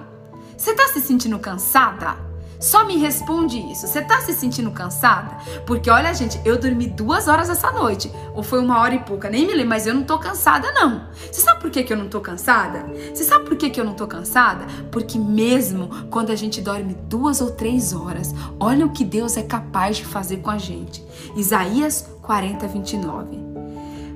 Você 0.57 0.71
está 0.71 0.87
se 0.89 1.01
sentindo 1.01 1.39
cansada? 1.39 2.32
Só 2.63 2.87
me 2.87 2.97
responde 2.97 3.59
isso. 3.59 3.89
Você 3.89 4.01
tá 4.01 4.21
se 4.21 4.33
sentindo 4.33 4.71
cansada? 4.71 5.37
Porque 5.67 5.91
olha, 5.91 6.15
gente, 6.15 6.41
eu 6.45 6.57
dormi 6.57 6.87
duas 6.87 7.27
horas 7.27 7.51
essa 7.51 7.73
noite. 7.73 8.11
Ou 8.35 8.43
foi 8.45 8.61
uma 8.61 8.79
hora 8.79 8.95
e 8.95 9.01
pouca, 9.01 9.29
nem 9.29 9.45
me 9.45 9.53
lembro, 9.53 9.71
mas 9.71 9.85
eu 9.85 9.93
não 9.93 10.05
tô 10.05 10.17
cansada, 10.17 10.71
não. 10.71 11.09
Você 11.31 11.41
sabe 11.41 11.61
por 11.61 11.71
que, 11.71 11.83
que 11.83 11.93
eu 11.93 11.97
não 11.97 12.09
tô 12.09 12.21
cansada? 12.21 12.87
Você 13.13 13.25
sabe 13.25 13.47
por 13.47 13.57
que, 13.57 13.69
que 13.69 13.81
eu 13.81 13.85
não 13.85 13.95
tô 13.95 14.07
cansada? 14.07 14.65
Porque 14.93 15.19
mesmo 15.19 16.07
quando 16.09 16.31
a 16.31 16.37
gente 16.37 16.61
dorme 16.61 16.97
duas 17.09 17.41
ou 17.41 17.51
três 17.51 17.93
horas, 17.93 18.33
olha 18.61 18.87
o 18.87 18.93
que 18.93 19.05
Deus 19.05 19.37
é 19.37 19.43
capaz 19.43 19.97
de 19.97 20.05
fazer 20.05 20.37
com 20.37 20.51
a 20.51 20.59
gente. 20.59 21.05
Isaías 21.35 22.09
40, 22.23 22.69
29 22.69 23.43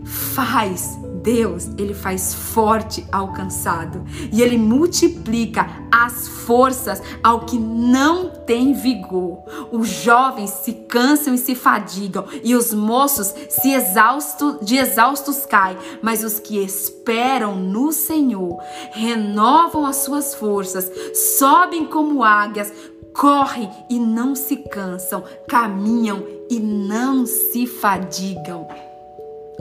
faz 0.06 0.96
Deus, 1.22 1.68
ele 1.76 1.92
faz 1.92 2.32
forte 2.32 3.04
ao 3.10 3.32
cansado 3.32 4.04
e 4.32 4.40
ele 4.40 4.56
multiplica 4.56 5.68
as 5.96 6.28
forças 6.28 7.02
ao 7.22 7.46
que 7.46 7.58
não 7.58 8.28
tem 8.28 8.74
vigor. 8.74 9.42
Os 9.72 9.88
jovens 9.88 10.50
se 10.50 10.74
cansam 10.74 11.32
e 11.32 11.38
se 11.38 11.54
fadigam 11.54 12.26
e 12.44 12.54
os 12.54 12.74
moços 12.74 13.34
se 13.48 13.72
exaustos, 13.72 14.58
de 14.60 14.76
exaustos 14.76 15.46
caem, 15.46 15.78
mas 16.02 16.22
os 16.22 16.38
que 16.38 16.62
esperam 16.62 17.56
no 17.56 17.92
Senhor 17.92 18.58
renovam 18.92 19.86
as 19.86 19.96
suas 19.96 20.34
forças, 20.34 20.90
sobem 21.38 21.86
como 21.86 22.22
águias, 22.22 22.70
correm 23.14 23.70
e 23.88 23.98
não 23.98 24.34
se 24.34 24.56
cansam, 24.56 25.24
caminham 25.48 26.22
e 26.50 26.60
não 26.60 27.24
se 27.24 27.66
fadigam. 27.66 28.68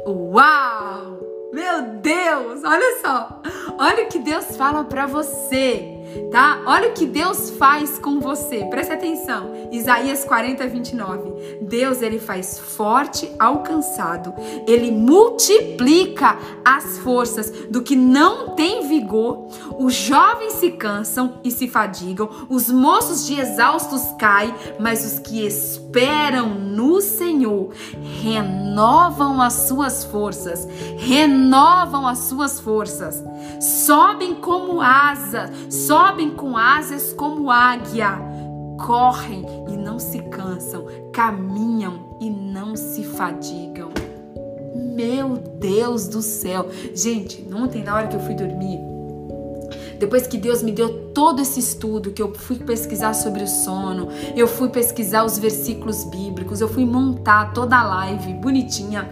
Uau! 0.06 1.18
Meu 1.54 1.84
Deus, 2.02 2.66
olha 2.66 3.00
só. 3.02 3.42
Olha 3.78 4.04
o 4.04 4.08
que 4.10 4.20
Deus 4.20 4.58
fala 4.58 4.84
para 4.84 5.06
você 5.06 5.95
tá? 6.32 6.61
Olha 6.66 6.89
o 6.89 6.93
que 6.93 7.05
Deus 7.05 7.51
faz 7.51 7.97
com 7.99 8.20
você. 8.20 8.66
Preste 8.66 8.93
atenção. 8.93 9.64
Isaías 9.76 10.23
40, 10.23 10.67
29. 10.67 11.59
Deus, 11.61 12.01
ele 12.01 12.19
faz 12.19 12.57
forte 12.57 13.30
ao 13.38 13.59
cansado. 13.59 14.34
Ele 14.67 14.91
multiplica 14.91 16.38
as 16.63 16.97
forças 16.99 17.51
do 17.69 17.82
que 17.82 17.95
não 17.95 18.55
tem 18.55 18.88
vigor. 18.88 19.47
Os 19.78 19.93
jovens 19.93 20.53
se 20.53 20.71
cansam 20.71 21.39
e 21.43 21.51
se 21.51 21.67
fadigam. 21.67 22.30
Os 22.49 22.69
moços 22.69 23.26
de 23.26 23.39
exaustos 23.39 24.01
caem, 24.17 24.53
mas 24.80 25.05
os 25.05 25.19
que 25.19 25.45
esperam 25.45 26.49
no 26.49 27.01
Senhor 27.01 27.69
renovam 28.21 29.41
as 29.41 29.53
suas 29.53 30.05
forças. 30.05 30.67
Renovam 30.97 32.07
as 32.07 32.19
suas 32.19 32.59
forças. 32.59 33.23
Sobem 33.59 34.36
como 34.36 34.82
asas, 34.82 35.49
sobem 35.69 36.32
com 36.32 36.57
asas 36.57 37.13
como 37.13 37.51
águia, 37.51 38.35
correm 38.78 39.45
e 39.69 39.78
não 39.78 39.99
se 39.99 40.19
cansam, 40.19 40.86
caminham 41.11 42.17
e 42.19 42.30
não 42.30 42.76
se 42.76 43.03
fadigam. 43.03 43.89
Meu 44.95 45.38
Deus 45.59 46.07
do 46.07 46.21
céu! 46.21 46.67
Gente, 46.93 47.45
ontem 47.53 47.84
na 47.84 47.95
hora 47.95 48.07
que 48.07 48.15
eu 48.15 48.19
fui 48.21 48.34
dormir, 48.34 48.80
depois 49.99 50.28
que 50.28 50.38
Deus 50.38 50.61
me 50.61 50.71
deu 50.71 51.11
todo 51.13 51.41
esse 51.41 51.59
estudo, 51.59 52.11
que 52.11 52.21
eu 52.21 52.34
fui 52.34 52.57
pesquisar 52.57 53.13
sobre 53.13 53.43
o 53.43 53.47
sono, 53.47 54.09
eu 54.36 54.47
fui 54.47 54.69
pesquisar 54.69 55.23
os 55.23 55.38
versículos 55.38 56.03
bíblicos, 56.05 56.59
eu 56.59 56.67
fui 56.67 56.86
montar 56.86 57.53
toda 57.53 57.78
a 57.78 57.84
live 57.84 58.34
bonitinha. 58.34 59.09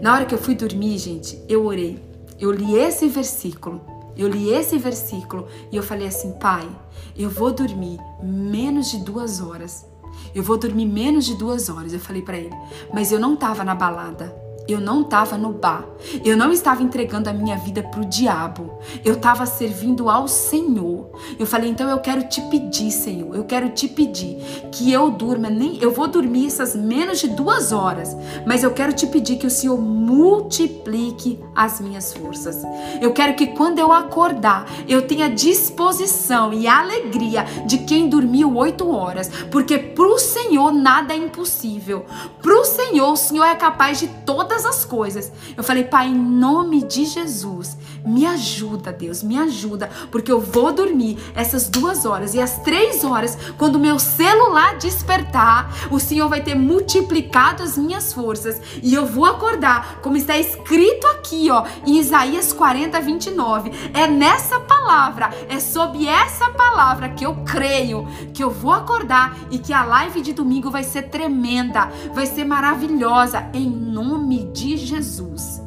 Na 0.00 0.14
hora 0.14 0.24
que 0.24 0.34
eu 0.34 0.38
fui 0.38 0.54
dormir, 0.54 0.98
gente, 0.98 1.40
eu 1.48 1.64
orei. 1.66 1.98
Eu 2.40 2.52
li 2.52 2.76
esse 2.76 3.08
versículo 3.08 3.80
eu 4.16 4.28
li 4.28 4.50
esse 4.50 4.78
versículo 4.78 5.48
e 5.70 5.76
eu 5.76 5.82
falei 5.82 6.06
assim: 6.06 6.32
Pai, 6.32 6.68
eu 7.16 7.30
vou 7.30 7.52
dormir 7.52 7.98
menos 8.22 8.90
de 8.90 8.98
duas 8.98 9.40
horas. 9.40 9.86
Eu 10.34 10.42
vou 10.42 10.56
dormir 10.56 10.86
menos 10.86 11.24
de 11.24 11.34
duas 11.34 11.68
horas. 11.68 11.92
Eu 11.92 12.00
falei 12.00 12.22
para 12.22 12.36
ele, 12.36 12.54
mas 12.92 13.10
eu 13.10 13.18
não 13.18 13.34
estava 13.34 13.64
na 13.64 13.74
balada. 13.74 14.43
Eu 14.66 14.80
não 14.80 15.02
estava 15.02 15.36
no 15.36 15.52
bar. 15.52 15.84
Eu 16.24 16.36
não 16.36 16.50
estava 16.52 16.82
entregando 16.82 17.28
a 17.28 17.32
minha 17.32 17.56
vida 17.56 17.82
para 17.82 18.00
o 18.00 18.04
diabo. 18.04 18.78
Eu 19.04 19.14
estava 19.14 19.44
servindo 19.46 20.08
ao 20.08 20.26
Senhor. 20.26 21.10
Eu 21.38 21.46
falei, 21.46 21.70
então 21.70 21.88
eu 21.88 21.98
quero 21.98 22.28
te 22.28 22.40
pedir, 22.42 22.90
Senhor, 22.90 23.34
eu 23.34 23.44
quero 23.44 23.70
te 23.70 23.88
pedir 23.88 24.38
que 24.72 24.90
eu 24.92 25.10
durma, 25.10 25.50
nem 25.50 25.78
eu 25.82 25.92
vou 25.92 26.08
dormir 26.08 26.46
essas 26.46 26.74
menos 26.74 27.18
de 27.18 27.28
duas 27.28 27.72
horas, 27.72 28.16
mas 28.46 28.62
eu 28.62 28.72
quero 28.72 28.92
te 28.92 29.06
pedir 29.06 29.36
que 29.36 29.46
o 29.46 29.50
Senhor 29.50 29.80
multiplique 29.80 31.38
as 31.54 31.80
minhas 31.80 32.12
forças. 32.12 32.62
Eu 33.00 33.12
quero 33.12 33.34
que 33.34 33.48
quando 33.48 33.78
eu 33.78 33.92
acordar, 33.92 34.66
eu 34.88 35.02
tenha 35.02 35.28
disposição 35.28 36.52
e 36.52 36.66
alegria 36.66 37.44
de 37.66 37.78
quem 37.78 38.08
dormiu 38.08 38.56
oito 38.56 38.90
horas, 38.90 39.30
porque 39.50 39.78
pro 39.78 40.18
Senhor 40.18 40.72
nada 40.72 41.14
é 41.14 41.16
impossível. 41.16 42.04
Pro 42.42 42.64
Senhor, 42.64 43.12
o 43.12 43.16
Senhor 43.16 43.44
é 43.44 43.54
capaz 43.54 44.00
de 44.00 44.08
todas 44.26 44.53
as 44.62 44.84
coisas. 44.84 45.32
Eu 45.56 45.64
falei, 45.64 45.84
Pai, 45.84 46.08
em 46.08 46.14
nome 46.14 46.84
de 46.84 47.06
Jesus, 47.06 47.76
me 48.04 48.26
ajuda, 48.26 48.92
Deus, 48.92 49.22
me 49.22 49.38
ajuda, 49.38 49.88
porque 50.10 50.30
eu 50.30 50.38
vou 50.38 50.72
dormir 50.72 51.18
essas 51.34 51.68
duas 51.68 52.04
horas 52.04 52.34
e 52.34 52.40
às 52.40 52.58
três 52.58 53.02
horas, 53.02 53.38
quando 53.56 53.78
meu 53.78 53.98
celular 53.98 54.76
despertar, 54.76 55.88
o 55.90 55.98
Senhor 55.98 56.28
vai 56.28 56.42
ter 56.42 56.54
multiplicado 56.54 57.62
as 57.62 57.78
minhas 57.78 58.12
forças 58.12 58.60
e 58.82 58.92
eu 58.92 59.06
vou 59.06 59.24
acordar, 59.24 60.00
como 60.02 60.16
está 60.16 60.36
escrito 60.36 61.06
aqui, 61.06 61.50
ó, 61.50 61.64
em 61.86 61.98
Isaías 61.98 62.52
40, 62.52 63.00
29. 63.00 63.72
É 63.94 64.06
nessa 64.06 64.60
palavra, 64.60 65.30
é 65.48 65.58
sob 65.58 66.06
essa 66.06 66.50
palavra 66.50 67.08
que 67.08 67.24
eu 67.24 67.36
creio 67.46 68.06
que 68.34 68.42
eu 68.44 68.50
vou 68.50 68.72
acordar 68.72 69.36
e 69.50 69.58
que 69.58 69.72
a 69.72 69.84
live 69.84 70.20
de 70.20 70.32
domingo 70.32 70.70
vai 70.70 70.84
ser 70.84 71.04
tremenda, 71.04 71.90
vai 72.12 72.26
ser 72.26 72.44
maravilhosa, 72.44 73.48
em 73.54 73.68
nome 73.68 74.43
de 74.52 74.76
Jesus. 74.76 75.62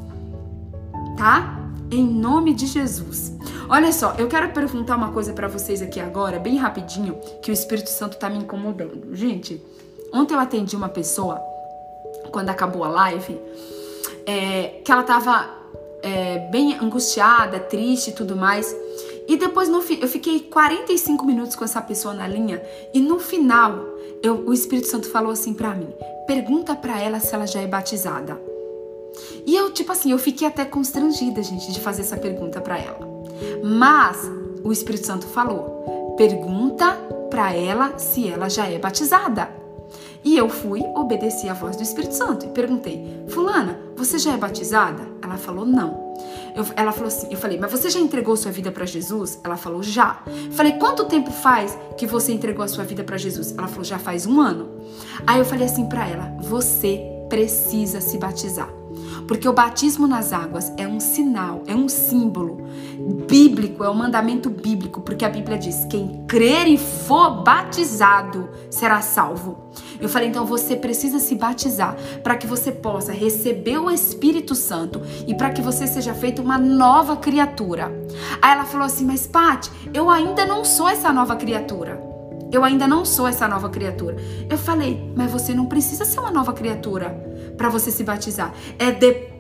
Tá? 1.18 1.58
em 1.92 2.06
nome 2.06 2.54
de 2.54 2.66
Jesus. 2.66 3.34
Olha 3.70 3.92
só, 3.92 4.14
eu 4.18 4.28
quero 4.28 4.50
perguntar 4.50 4.96
uma 4.96 5.12
coisa 5.12 5.34
para 5.34 5.48
vocês 5.48 5.82
aqui 5.82 6.00
agora, 6.00 6.40
bem 6.40 6.58
rapidinho, 6.58 7.18
que 7.42 7.52
o 7.52 7.54
Espírito 7.54 7.90
Santo 7.90 8.18
tá 8.18 8.30
me 8.30 8.38
incomodando. 8.38 9.16
Gente, 9.16 9.62
ontem 10.14 10.34
eu 10.34 10.40
atendi 10.40 10.76
uma 10.76 10.90
pessoa, 10.90 11.40
quando 12.32 12.50
acabou 12.50 12.84
a 12.84 12.90
live, 12.90 13.40
é, 14.26 14.82
que 14.84 14.92
ela 14.92 15.04
tava 15.04 15.50
é, 16.02 16.50
bem 16.52 16.78
angustiada, 16.78 17.60
triste 17.60 18.10
e 18.10 18.14
tudo 18.14 18.36
mais. 18.36 18.76
E 19.28 19.36
depois 19.38 19.68
no, 19.68 19.80
eu 19.80 20.08
fiquei 20.08 20.42
45 20.42 21.26
minutos 21.26 21.56
com 21.56 21.66
essa 21.66 21.82
pessoa 21.82 22.14
na 22.14 22.28
linha 22.28 22.62
e 22.94 23.02
no 23.02 23.20
final 23.20 23.78
eu, 24.24 24.48
o 24.48 24.54
Espírito 24.54 24.88
Santo 24.88 25.10
falou 25.10 25.32
assim 25.32 25.54
para 25.54 25.74
mim: 25.74 25.90
pergunta 26.26 26.74
para 26.74 27.02
ela 27.02 27.20
se 27.20 27.36
ela 27.36 27.46
já 27.46 27.62
é 27.62 27.68
batizada. 27.68 28.40
E 29.46 29.56
eu, 29.56 29.72
tipo 29.72 29.92
assim, 29.92 30.12
eu 30.12 30.18
fiquei 30.18 30.48
até 30.48 30.66
constrangida, 30.66 31.42
gente, 31.44 31.72
de 31.72 31.80
fazer 31.80 32.02
essa 32.02 32.18
pergunta 32.18 32.60
para 32.62 32.78
ela. 32.78 33.00
Mas 33.64 34.30
o 34.64 34.72
Espírito 34.72 35.08
Santo 35.08 35.28
falou: 35.28 36.16
pergunta 36.18 36.94
para 37.30 37.54
ela 37.54 37.98
se 37.98 38.28
ela 38.28 38.50
já 38.50 38.68
é 38.68 38.78
batizada. 38.78 39.50
E 40.24 40.36
eu 40.38 40.50
fui, 40.50 40.82
obedeci 40.96 41.48
a 41.48 41.54
voz 41.54 41.76
do 41.76 41.84
Espírito 41.84 42.14
Santo 42.14 42.46
e 42.46 42.50
perguntei: 42.50 43.24
Fulana, 43.30 43.80
você 43.96 44.18
já 44.18 44.34
é 44.34 44.38
batizada? 44.38 45.08
Ela 45.22 45.38
falou: 45.38 45.66
Não. 45.66 46.08
Eu, 46.56 46.66
ela 46.76 46.92
falou 46.92 47.08
assim: 47.08 47.28
Eu 47.30 47.38
falei, 47.38 47.58
mas 47.58 47.72
você 47.72 47.90
já 47.90 48.00
entregou 48.00 48.36
sua 48.36 48.52
vida 48.52 48.72
para 48.72 48.86
Jesus? 48.86 49.40
Ela 49.44 49.56
falou: 49.56 49.82
Já. 49.82 50.22
Falei: 50.52 50.74
Quanto 50.74 51.06
tempo 51.06 51.32
faz 51.32 51.78
que 51.98 52.06
você 52.06 52.34
entregou 52.34 52.66
a 52.66 52.68
sua 52.68 52.84
vida 52.84 53.04
para 53.04 53.18
Jesus? 53.18 53.54
Ela 53.58 53.68
falou: 53.68 53.84
Já 53.84 54.00
faz 54.00 54.26
um 54.26 54.42
ano. 54.42 54.70
Aí 55.26 55.40
eu 55.40 55.46
falei 55.46 55.66
assim 55.66 55.88
para 55.88 56.08
ela: 56.08 56.36
Você 56.42 57.02
precisa 57.30 58.02
se 58.02 58.18
batizar. 58.18 58.77
Porque 59.28 59.48
o 59.48 59.54
batismo 59.54 60.08
nas 60.08 60.32
águas 60.32 60.72
é 60.78 60.88
um 60.88 61.00
sinal, 61.00 61.62
é 61.68 61.76
um 61.76 61.90
símbolo 61.90 62.66
bíblico, 63.28 63.84
é 63.84 63.90
um 63.90 63.94
mandamento 63.94 64.50
bíblico, 64.50 65.02
porque 65.02 65.26
a 65.26 65.30
Bíblia 65.30 65.58
diz: 65.58 65.86
quem 65.86 66.24
crer 66.28 66.68
e 66.68 66.78
for 66.78 67.44
batizado 67.44 68.50
será 68.70 69.02
salvo. 69.02 69.68
Eu 70.00 70.08
falei, 70.08 70.30
então 70.30 70.46
você 70.46 70.76
precisa 70.76 71.20
se 71.20 71.36
batizar 71.36 71.96
para 72.24 72.38
que 72.38 72.48
você 72.48 72.72
possa 72.72 73.12
receber 73.12 73.78
o 73.78 73.92
Espírito 73.92 74.56
Santo 74.56 75.02
e 75.28 75.36
para 75.36 75.50
que 75.50 75.62
você 75.62 75.86
seja 75.86 76.14
feita 76.14 76.42
uma 76.42 76.58
nova 76.58 77.18
criatura. 77.18 77.92
Aí 78.42 78.52
ela 78.52 78.66
falou 78.66 78.86
assim: 78.86 79.06
Mas 79.06 79.28
Pati, 79.28 79.70
eu 79.94 80.10
ainda 80.10 80.46
não 80.46 80.64
sou 80.64 80.88
essa 80.88 81.12
nova 81.12 81.36
criatura. 81.36 82.08
Eu 82.50 82.64
ainda 82.64 82.88
não 82.88 83.04
sou 83.04 83.28
essa 83.28 83.46
nova 83.48 83.70
criatura. 83.70 84.16
Eu 84.50 84.58
falei, 84.58 85.12
mas 85.16 85.30
você 85.30 85.54
não 85.54 85.66
precisa 85.66 86.06
ser 86.06 86.20
uma 86.20 86.32
nova 86.32 86.54
criatura 86.54 87.14
para 87.58 87.70
você 87.70 87.92
se 87.92 88.04
batizar. 88.04 88.54
É 88.78 88.92
depois 88.92 89.37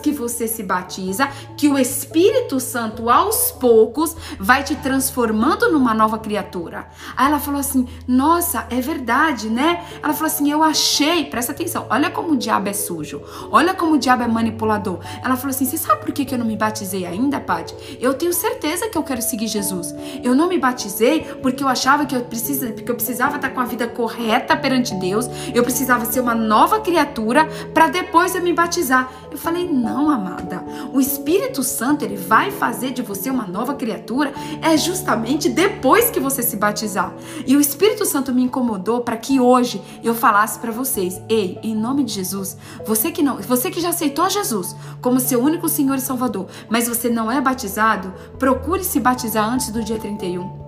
que 0.00 0.12
você 0.12 0.48
se 0.48 0.62
batiza 0.62 1.28
que 1.56 1.68
o 1.68 1.78
Espírito 1.78 2.58
Santo, 2.58 3.10
aos 3.10 3.52
poucos, 3.52 4.16
vai 4.38 4.64
te 4.64 4.74
transformando 4.76 5.70
numa 5.70 5.94
nova 5.94 6.18
criatura. 6.18 6.88
Aí 7.16 7.26
ela 7.26 7.38
falou 7.38 7.60
assim: 7.60 7.86
Nossa, 8.08 8.66
é 8.70 8.80
verdade, 8.80 9.48
né? 9.48 9.84
Ela 10.02 10.12
falou 10.14 10.26
assim: 10.26 10.50
Eu 10.50 10.62
achei, 10.62 11.26
presta 11.26 11.52
atenção, 11.52 11.86
olha 11.90 12.10
como 12.10 12.32
o 12.32 12.36
diabo 12.36 12.68
é 12.68 12.72
sujo, 12.72 13.22
olha 13.50 13.74
como 13.74 13.94
o 13.94 13.98
diabo 13.98 14.22
é 14.22 14.28
manipulador. 14.28 15.00
Ela 15.22 15.36
falou 15.36 15.50
assim: 15.50 15.64
Você 15.64 15.76
sabe 15.76 16.00
por 16.00 16.12
que, 16.12 16.24
que 16.24 16.34
eu 16.34 16.38
não 16.38 16.46
me 16.46 16.56
batizei 16.56 17.06
ainda, 17.06 17.40
Paty? 17.40 17.98
Eu 18.00 18.14
tenho 18.14 18.32
certeza 18.32 18.88
que 18.88 18.96
eu 18.96 19.02
quero 19.02 19.22
seguir 19.22 19.46
Jesus. 19.46 19.94
Eu 20.22 20.34
não 20.34 20.48
me 20.48 20.58
batizei 20.58 21.22
porque 21.42 21.62
eu 21.62 21.68
achava 21.68 22.06
que 22.06 22.16
eu, 22.16 22.22
precisa, 22.22 22.72
que 22.72 22.90
eu 22.90 22.94
precisava 22.94 23.36
estar 23.36 23.50
com 23.50 23.60
a 23.60 23.64
vida 23.64 23.86
correta 23.86 24.56
perante 24.56 24.94
Deus, 24.94 25.28
eu 25.54 25.62
precisava 25.62 26.04
ser 26.04 26.20
uma 26.20 26.34
nova 26.34 26.80
criatura 26.80 27.46
para 27.72 27.88
depois 27.88 28.34
eu 28.34 28.42
me 28.42 28.52
batizar. 28.52 29.10
Eu 29.30 29.38
falei: 29.40 29.68
"Não, 29.68 30.10
amada. 30.10 30.64
O 30.92 31.00
Espírito 31.00 31.62
Santo, 31.62 32.04
ele 32.04 32.16
vai 32.16 32.50
fazer 32.50 32.92
de 32.92 33.02
você 33.02 33.30
uma 33.30 33.46
nova 33.46 33.74
criatura 33.74 34.32
é 34.62 34.76
justamente 34.76 35.48
depois 35.48 36.10
que 36.10 36.20
você 36.20 36.42
se 36.42 36.56
batizar". 36.56 37.12
E 37.46 37.56
o 37.56 37.60
Espírito 37.60 38.04
Santo 38.04 38.32
me 38.32 38.42
incomodou 38.42 39.00
para 39.00 39.16
que 39.16 39.40
hoje 39.40 39.82
eu 40.02 40.14
falasse 40.14 40.58
para 40.58 40.70
vocês: 40.70 41.20
"Ei, 41.28 41.58
em 41.62 41.74
nome 41.74 42.04
de 42.04 42.12
Jesus, 42.12 42.56
você 42.86 43.10
que 43.10 43.22
não, 43.22 43.36
você 43.38 43.70
que 43.70 43.80
já 43.80 43.90
aceitou 43.90 44.28
Jesus 44.28 44.76
como 45.00 45.18
seu 45.20 45.42
único 45.42 45.68
Senhor 45.68 45.96
e 45.96 46.00
Salvador, 46.00 46.46
mas 46.68 46.88
você 46.88 47.08
não 47.08 47.30
é 47.30 47.40
batizado, 47.40 48.12
procure 48.38 48.84
se 48.84 49.00
batizar 49.00 49.48
antes 49.48 49.70
do 49.70 49.82
dia 49.82 49.98
31. 49.98 50.60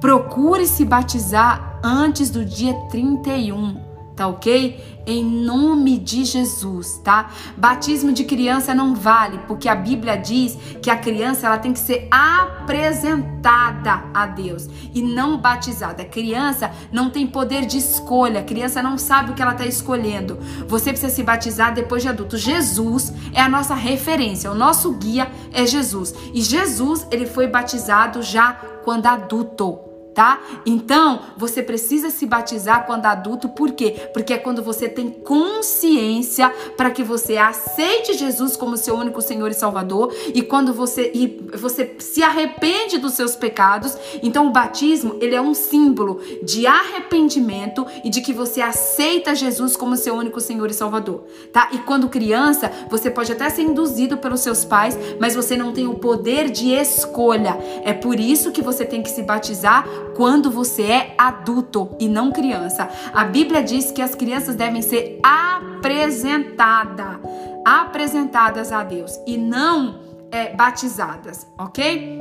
Procure 0.00 0.66
se 0.66 0.84
batizar 0.84 1.80
antes 1.82 2.28
do 2.30 2.44
dia 2.44 2.74
31 2.90 3.94
tá 4.14 4.28
ok? 4.28 4.93
Em 5.06 5.22
nome 5.22 5.98
de 5.98 6.24
Jesus, 6.24 6.98
tá? 7.04 7.30
Batismo 7.56 8.12
de 8.12 8.24
criança 8.24 8.74
não 8.74 8.94
vale, 8.94 9.38
porque 9.46 9.68
a 9.68 9.74
Bíblia 9.74 10.16
diz 10.16 10.56
que 10.80 10.88
a 10.88 10.96
criança 10.96 11.46
ela 11.46 11.58
tem 11.58 11.74
que 11.74 11.78
ser 11.78 12.08
apresentada 12.10 14.04
a 14.14 14.26
Deus 14.26 14.68
e 14.94 15.02
não 15.02 15.36
batizada. 15.36 16.02
A 16.02 16.06
criança 16.06 16.70
não 16.90 17.10
tem 17.10 17.26
poder 17.26 17.66
de 17.66 17.76
escolha, 17.76 18.40
a 18.40 18.44
criança 18.44 18.82
não 18.82 18.96
sabe 18.96 19.30
o 19.30 19.34
que 19.34 19.42
ela 19.42 19.52
está 19.52 19.66
escolhendo. 19.66 20.38
Você 20.66 20.90
precisa 20.90 21.14
se 21.14 21.22
batizar 21.22 21.74
depois 21.74 22.02
de 22.02 22.08
adulto. 22.08 22.38
Jesus 22.38 23.12
é 23.34 23.40
a 23.40 23.48
nossa 23.48 23.74
referência, 23.74 24.50
o 24.50 24.54
nosso 24.54 24.92
guia 24.92 25.30
é 25.52 25.66
Jesus. 25.66 26.14
E 26.32 26.40
Jesus, 26.40 27.06
ele 27.10 27.26
foi 27.26 27.46
batizado 27.46 28.22
já 28.22 28.52
quando 28.84 29.06
adulto 29.06 29.93
tá? 30.14 30.40
Então, 30.64 31.20
você 31.36 31.62
precisa 31.62 32.08
se 32.08 32.24
batizar 32.24 32.86
quando 32.86 33.06
adulto, 33.06 33.48
por 33.48 33.72
quê? 33.72 34.08
Porque 34.12 34.32
é 34.32 34.38
quando 34.38 34.62
você 34.62 34.88
tem 34.88 35.10
consciência 35.10 36.48
para 36.76 36.90
que 36.90 37.02
você 37.02 37.36
aceite 37.36 38.14
Jesus 38.14 38.56
como 38.56 38.76
seu 38.76 38.94
único 38.94 39.20
Senhor 39.20 39.50
e 39.50 39.54
Salvador 39.54 40.14
e 40.32 40.42
quando 40.42 40.72
você 40.72 41.10
e 41.14 41.48
você 41.56 41.96
se 41.98 42.22
arrepende 42.22 42.98
dos 42.98 43.14
seus 43.14 43.34
pecados. 43.34 43.96
Então, 44.22 44.46
o 44.46 44.50
batismo, 44.50 45.16
ele 45.20 45.34
é 45.34 45.40
um 45.40 45.54
símbolo 45.54 46.20
de 46.42 46.66
arrependimento 46.66 47.86
e 48.04 48.10
de 48.10 48.20
que 48.20 48.32
você 48.32 48.60
aceita 48.60 49.34
Jesus 49.34 49.76
como 49.76 49.96
seu 49.96 50.14
único 50.14 50.40
Senhor 50.40 50.70
e 50.70 50.74
Salvador, 50.74 51.24
tá? 51.52 51.70
E 51.72 51.78
quando 51.78 52.08
criança, 52.08 52.70
você 52.88 53.10
pode 53.10 53.32
até 53.32 53.50
ser 53.50 53.62
induzido 53.62 54.16
pelos 54.16 54.40
seus 54.40 54.64
pais, 54.64 54.96
mas 55.18 55.34
você 55.34 55.56
não 55.56 55.72
tem 55.72 55.86
o 55.86 55.94
poder 55.94 56.50
de 56.50 56.70
escolha. 56.72 57.58
É 57.84 57.92
por 57.92 58.20
isso 58.20 58.52
que 58.52 58.62
você 58.62 58.84
tem 58.84 59.02
que 59.02 59.10
se 59.10 59.22
batizar 59.22 59.86
quando 60.16 60.50
você 60.50 60.82
é 60.82 61.14
adulto 61.18 61.90
e 61.98 62.08
não 62.08 62.30
criança. 62.30 62.88
A 63.12 63.24
Bíblia 63.24 63.62
diz 63.62 63.90
que 63.90 64.02
as 64.02 64.14
crianças 64.14 64.54
devem 64.54 64.82
ser 64.82 65.20
apresentadas, 65.22 67.18
apresentadas 67.64 68.72
a 68.72 68.82
Deus 68.82 69.18
e 69.26 69.36
não 69.36 70.00
é, 70.30 70.54
batizadas, 70.54 71.46
ok? 71.58 72.18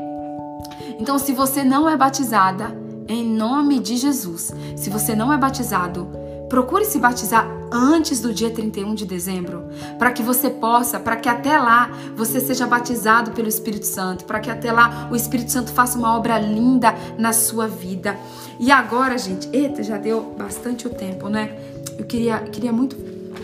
Então, 1.00 1.18
se 1.18 1.34
você 1.34 1.64
não 1.64 1.89
é 1.89 1.98
batizada, 1.98 2.78
em 3.08 3.26
nome 3.26 3.80
de 3.80 3.98
Jesus, 3.98 4.54
se 4.76 4.89
você 4.89 5.16
não 5.16 5.32
é 5.32 5.38
batizado, 5.38 6.22
procure 6.54 6.86
se 6.86 6.99
batizar 6.99 7.49
antes 7.72 8.20
do 8.20 8.32
dia 8.32 8.51
31 8.51 8.93
de 8.93 9.08
dezembro, 9.08 9.64
para 9.97 10.12
que 10.12 10.22
você 10.22 10.51
possa, 10.51 10.99
para 10.99 11.16
que 11.16 11.28
até 11.28 11.58
lá 11.58 11.89
você 12.16 12.39
seja 12.39 12.68
batizado 12.68 13.32
pelo 13.32 13.47
Espírito 13.47 13.88
Santo, 13.88 14.24
para 14.26 14.39
que 14.39 14.51
até 14.51 14.72
lá 14.72 15.10
o 15.12 15.16
Espírito 15.16 15.51
Santo 15.51 15.72
faça 15.72 15.97
uma 15.97 16.16
obra 16.16 16.38
linda 16.38 16.93
na 17.18 17.34
sua 17.34 17.68
vida. 17.68 18.16
E 18.60 18.72
agora, 18.72 19.18
gente, 19.18 19.49
eita, 19.51 19.82
já 19.82 19.97
deu 19.97 20.22
bastante 20.38 20.86
o 20.86 20.91
tempo, 20.91 21.28
né? 21.28 21.58
Eu 21.97 22.06
queria, 22.06 22.38
queria 22.41 22.72
muito 22.72 22.95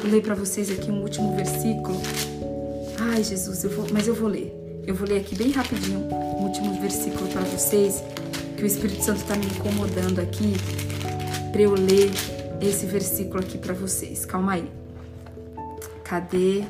ler 0.04 0.22
para 0.22 0.36
vocês 0.36 0.70
aqui 0.70 0.92
um 0.92 1.02
último 1.02 1.36
versículo. 1.36 2.00
Ai, 3.12 3.24
Jesus, 3.24 3.64
eu 3.64 3.72
vou, 3.72 3.88
mas 3.92 4.08
eu 4.08 4.14
vou 4.14 4.30
ler. 4.30 4.54
Eu 4.86 4.94
vou 4.94 5.08
ler 5.08 5.22
aqui 5.22 5.36
bem 5.36 5.50
rapidinho 5.50 6.08
o 6.12 6.44
último 6.44 6.80
versículo 6.80 7.28
para 7.30 7.42
vocês 7.42 8.04
que 8.56 8.62
o 8.62 8.68
Espírito 8.68 9.04
Santo 9.04 9.22
está 9.22 9.36
me 9.36 9.48
incomodando 9.48 10.20
aqui 10.20 10.54
para 11.52 11.62
eu 11.64 11.74
ler 11.74 12.12
esse 12.62 12.86
versículo 12.86 13.40
aqui 13.40 13.58
para 13.58 13.74
vocês. 13.74 14.26
Calma 14.26 14.54
aí. 14.54 14.72
Cadê? 16.04 16.64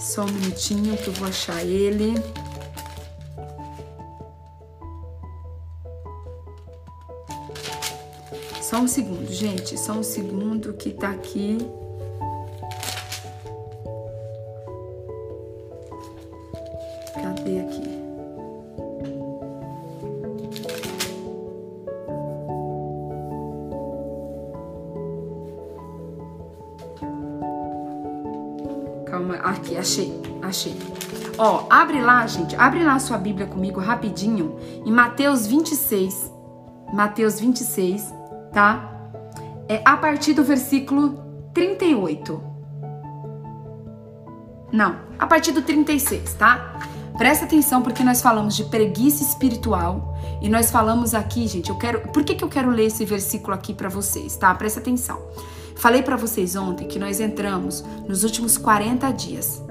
Só 0.00 0.22
um 0.22 0.32
minutinho 0.32 0.96
que 0.96 1.08
eu 1.08 1.12
vou 1.14 1.28
achar 1.28 1.64
ele. 1.64 2.14
Só 8.60 8.80
um 8.80 8.88
segundo, 8.88 9.32
gente. 9.32 9.78
Só 9.78 9.92
um 9.92 10.02
segundo 10.02 10.72
que 10.74 10.90
tá 10.90 11.10
aqui. 11.10 11.58
Cadê 17.14 17.60
aqui? 17.60 17.83
Achei, 29.84 30.20
achei. 30.42 30.76
Ó, 31.36 31.66
abre 31.68 32.00
lá, 32.00 32.26
gente, 32.26 32.56
abre 32.56 32.82
lá 32.82 32.94
a 32.94 32.98
sua 32.98 33.18
Bíblia 33.18 33.46
comigo 33.46 33.80
rapidinho, 33.80 34.56
em 34.84 34.90
Mateus 34.90 35.46
26. 35.46 36.32
Mateus 36.92 37.38
26 37.38 38.24
tá? 38.54 38.88
É 39.68 39.82
a 39.84 39.96
partir 39.96 40.32
do 40.32 40.44
versículo 40.44 41.50
38. 41.52 42.40
Não, 44.72 44.96
a 45.18 45.26
partir 45.26 45.52
do 45.52 45.60
36, 45.60 46.34
tá? 46.34 46.78
Presta 47.18 47.44
atenção 47.44 47.82
porque 47.82 48.02
nós 48.02 48.22
falamos 48.22 48.56
de 48.56 48.64
preguiça 48.64 49.22
espiritual 49.22 50.16
e 50.40 50.48
nós 50.48 50.70
falamos 50.70 51.14
aqui, 51.14 51.46
gente, 51.46 51.70
eu 51.70 51.76
quero, 51.76 52.00
por 52.12 52.24
que 52.24 52.34
que 52.34 52.42
eu 52.42 52.48
quero 52.48 52.70
ler 52.70 52.86
esse 52.86 53.04
versículo 53.04 53.54
aqui 53.54 53.72
para 53.74 53.88
vocês, 53.88 54.36
tá? 54.36 54.52
Presta 54.54 54.80
atenção. 54.80 55.20
Falei 55.76 56.02
para 56.02 56.16
vocês 56.16 56.56
ontem 56.56 56.86
que 56.86 56.98
nós 56.98 57.20
entramos 57.20 57.84
nos 58.08 58.24
últimos 58.24 58.56
40 58.56 59.12
dias. 59.12 59.63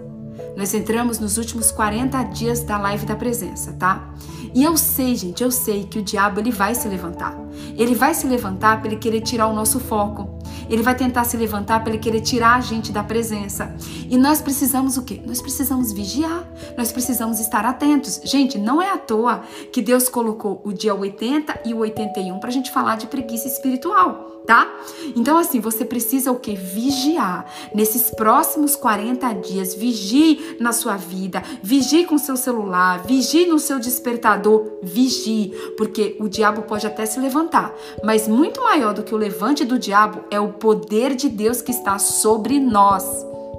Nós 0.55 0.73
entramos 0.73 1.19
nos 1.19 1.37
últimos 1.37 1.71
40 1.71 2.21
dias 2.23 2.63
da 2.63 2.77
live 2.77 3.05
da 3.05 3.15
presença, 3.15 3.73
tá? 3.73 4.13
E 4.53 4.63
eu 4.63 4.77
sei, 4.77 5.15
gente, 5.15 5.43
eu 5.43 5.49
sei 5.49 5.83
que 5.83 5.97
o 5.97 6.03
diabo 6.03 6.39
ele 6.39 6.51
vai 6.51 6.75
se 6.75 6.87
levantar. 6.87 7.35
Ele 7.75 7.95
vai 7.95 8.13
se 8.13 8.27
levantar 8.27 8.79
para 8.79 8.91
ele 8.91 8.99
querer 8.99 9.21
tirar 9.21 9.47
o 9.47 9.53
nosso 9.53 9.79
foco. 9.79 10.39
Ele 10.69 10.83
vai 10.83 10.95
tentar 10.95 11.23
se 11.23 11.35
levantar 11.35 11.83
para 11.83 11.91
ele 11.91 11.99
querer 11.99 12.21
tirar 12.21 12.55
a 12.55 12.61
gente 12.61 12.91
da 12.91 13.03
presença. 13.03 13.75
E 14.09 14.17
nós 14.17 14.41
precisamos 14.41 14.95
o 14.95 15.03
quê? 15.03 15.21
Nós 15.25 15.41
precisamos 15.41 15.91
vigiar. 15.91 16.47
Nós 16.77 16.91
precisamos 16.91 17.39
estar 17.39 17.65
atentos. 17.65 18.21
Gente, 18.23 18.57
não 18.57 18.81
é 18.81 18.91
à 18.91 18.97
toa 18.97 19.41
que 19.71 19.81
Deus 19.81 20.07
colocou 20.07 20.61
o 20.63 20.71
dia 20.71 20.93
80 20.93 21.61
e 21.65 21.73
o 21.73 21.79
81 21.79 22.39
para 22.39 22.49
a 22.49 22.53
gente 22.53 22.71
falar 22.71 22.95
de 22.95 23.07
preguiça 23.07 23.47
espiritual 23.47 24.42
tá? 24.45 24.71
Então, 25.15 25.37
assim, 25.37 25.59
você 25.59 25.85
precisa 25.85 26.31
o 26.31 26.39
que? 26.39 26.55
Vigiar. 26.55 27.45
Nesses 27.73 28.09
próximos 28.11 28.75
40 28.75 29.33
dias, 29.33 29.73
vigie 29.73 30.57
na 30.59 30.71
sua 30.71 30.95
vida, 30.95 31.41
vigie 31.61 32.05
com 32.05 32.17
seu 32.17 32.35
celular, 32.35 33.03
vigie 33.03 33.45
no 33.45 33.59
seu 33.59 33.79
despertador, 33.79 34.65
vigie, 34.81 35.53
porque 35.77 36.15
o 36.19 36.27
diabo 36.27 36.63
pode 36.63 36.85
até 36.85 37.05
se 37.05 37.19
levantar, 37.19 37.73
mas 38.03 38.27
muito 38.27 38.61
maior 38.61 38.93
do 38.93 39.03
que 39.03 39.13
o 39.13 39.17
levante 39.17 39.65
do 39.65 39.79
diabo 39.79 40.23
é 40.29 40.39
o 40.39 40.53
poder 40.53 41.15
de 41.15 41.29
Deus 41.29 41.61
que 41.61 41.71
está 41.71 41.97
sobre 41.97 42.59
nós, 42.59 43.05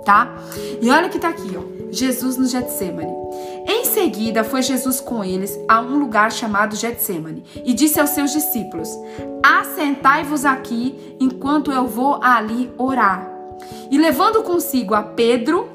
tá? 0.05 0.37
E 0.80 0.91
olha 0.91 1.09
que 1.09 1.18
tá 1.18 1.28
aqui, 1.28 1.57
ó. 1.57 1.74
Jesus 1.91 2.37
no 2.37 2.47
Getsemane. 2.47 3.12
Em 3.67 3.85
seguida, 3.87 4.45
foi 4.45 4.62
Jesus 4.62 5.01
com 5.01 5.25
eles 5.25 5.59
a 5.69 5.81
um 5.81 5.99
lugar 5.99 6.31
chamado 6.31 6.77
Getsemane 6.77 7.45
e 7.65 7.73
disse 7.73 7.99
aos 7.99 8.11
seus 8.11 8.33
discípulos: 8.33 8.89
Assentai-vos 9.43 10.45
aqui 10.45 11.17
enquanto 11.19 11.73
eu 11.73 11.87
vou 11.87 12.23
ali 12.23 12.71
orar. 12.77 13.31
E 13.91 13.97
levando 13.97 14.43
consigo 14.43 14.95
a 14.95 15.03
Pedro 15.03 15.69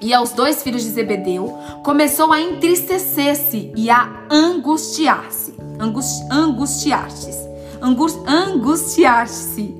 e 0.00 0.14
aos 0.14 0.32
dois 0.32 0.62
filhos 0.62 0.82
de 0.82 0.90
Zebedeu, 0.90 1.58
começou 1.84 2.32
a 2.32 2.40
entristecer-se 2.40 3.72
e 3.76 3.90
a 3.90 4.24
angustiar-se. 4.30 5.54
Angustiar-se. 5.78 7.30
Angustiar-se. 8.26 9.74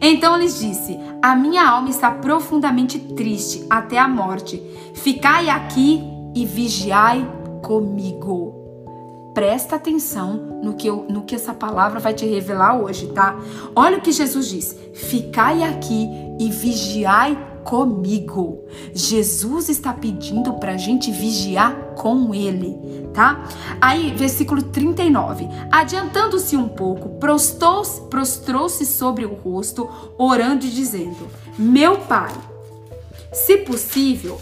Então 0.00 0.36
lhes 0.36 0.58
disse: 0.58 0.98
A 1.22 1.36
minha 1.36 1.68
alma 1.68 1.88
está 1.88 2.10
profundamente 2.10 2.98
triste 2.98 3.64
até 3.70 3.98
a 3.98 4.08
morte. 4.08 4.60
Ficai 4.94 5.48
aqui 5.48 6.02
e 6.34 6.44
vigiai 6.44 7.26
comigo. 7.62 8.60
Presta 9.34 9.76
atenção 9.76 10.60
no 10.62 10.74
que, 10.74 10.88
eu, 10.88 11.06
no 11.08 11.22
que 11.22 11.34
essa 11.34 11.54
palavra 11.54 12.00
vai 12.00 12.12
te 12.12 12.26
revelar 12.26 12.80
hoje, 12.80 13.06
tá? 13.08 13.38
Olha 13.76 13.98
o 13.98 14.00
que 14.00 14.10
Jesus 14.10 14.48
diz: 14.48 14.76
Ficai 14.92 15.62
aqui 15.62 16.08
e 16.38 16.50
vigiai 16.50 17.38
comigo. 17.64 18.64
Jesus 18.92 19.68
está 19.68 19.92
pedindo 19.92 20.54
para 20.54 20.72
a 20.72 20.76
gente 20.76 21.10
vigiar 21.12 21.94
com 21.96 22.34
Ele, 22.34 22.76
tá? 23.14 23.44
Aí, 23.80 24.12
versículo 24.16 24.62
39. 24.62 25.48
Adiantando-se 25.70 26.56
um 26.56 26.68
pouco, 26.68 27.20
prostrou-se 27.20 28.00
prostrou 28.02 28.68
sobre 28.68 29.24
o 29.24 29.34
rosto, 29.34 29.88
orando 30.18 30.66
e 30.66 30.70
dizendo: 30.70 31.28
Meu 31.58 31.98
Pai, 31.98 32.32
se 33.32 33.58
possível. 33.58 34.40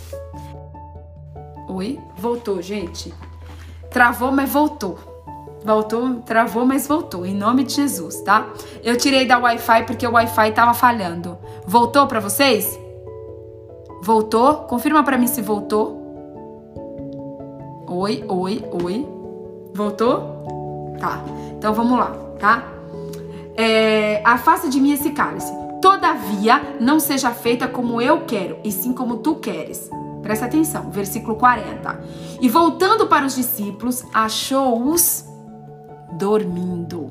Voltou, 2.16 2.61
gente? 2.61 3.12
Travou, 3.91 4.31
mas 4.31 4.51
voltou. 4.51 4.99
Voltou, 5.64 6.16
travou, 6.24 6.64
mas 6.64 6.87
voltou. 6.87 7.26
Em 7.26 7.35
nome 7.35 7.64
de 7.64 7.74
Jesus, 7.74 8.20
tá? 8.22 8.49
Eu 8.83 8.97
tirei 8.97 9.26
da 9.26 9.39
Wi-Fi 9.39 9.85
porque 9.85 10.07
o 10.07 10.12
Wi-Fi 10.12 10.53
tava 10.53 10.74
falhando. 10.74 11.37
Voltou 11.66 12.07
para 12.07 12.20
vocês? 12.20 12.79
Voltou? 14.03 14.55
Confirma 14.64 15.03
para 15.03 15.18
mim 15.18 15.26
se 15.26 15.43
voltou. 15.43 15.97
Oi, 17.87 18.24
oi, 18.29 18.64
oi. 18.83 19.07
Voltou? 19.74 20.97
Tá. 20.99 21.22
Então 21.57 21.74
vamos 21.74 21.99
lá, 21.99 22.12
tá? 22.39 22.64
É, 23.57 24.22
afasta 24.24 24.68
de 24.68 24.81
mim 24.81 24.93
esse 24.93 25.11
cálice. 25.11 25.53
Todavia, 25.81 26.76
não 26.81 27.01
seja 27.01 27.31
feita 27.31 27.68
como 27.68 28.01
eu 28.01 28.22
quero, 28.26 28.59
e 28.64 28.70
sim 28.70 28.93
como 28.93 29.18
tu 29.18 29.37
queres. 29.37 29.91
Presta 30.29 30.45
atenção, 30.45 30.91
versículo 30.91 31.37
40. 31.37 32.03
E 32.39 32.51
voltando 32.51 33.07
para 33.07 33.24
os 33.24 33.35
discípulos, 33.35 34.05
achou-os 34.12 35.24
dormindo. 36.18 37.11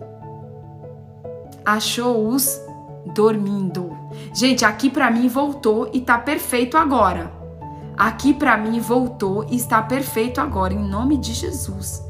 Achou-os 1.66 2.62
dormindo. 3.16 3.90
Gente, 4.36 4.64
aqui 4.64 4.88
para 4.88 5.10
mim 5.10 5.28
voltou 5.28 5.90
e 5.92 6.00
tá 6.00 6.20
perfeito 6.20 6.78
agora. 6.78 7.32
Aqui 7.98 8.36
para 8.36 8.56
mim 8.56 8.80
voltou 8.80 9.48
e 9.50 9.56
está 9.56 9.82
perfeito 9.82 10.40
agora, 10.40 10.72
em 10.72 10.88
nome 10.88 11.18
de 11.18 11.34
Jesus. 11.34 12.04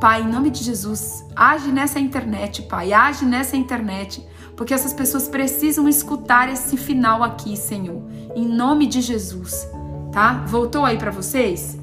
Pai, 0.00 0.22
em 0.22 0.28
nome 0.28 0.50
de 0.50 0.64
Jesus, 0.64 1.24
age 1.36 1.70
nessa 1.70 2.00
internet, 2.00 2.62
Pai, 2.62 2.92
age 2.92 3.24
nessa 3.24 3.56
internet, 3.56 4.26
porque 4.56 4.74
essas 4.74 4.92
pessoas 4.92 5.28
precisam 5.28 5.88
escutar 5.88 6.52
esse 6.52 6.76
final 6.76 7.22
aqui, 7.22 7.56
Senhor, 7.56 8.02
em 8.34 8.48
nome 8.48 8.86
de 8.86 9.00
Jesus, 9.00 9.68
tá? 10.12 10.44
Voltou 10.46 10.84
aí 10.84 10.96
para 10.98 11.10
vocês? 11.10 11.78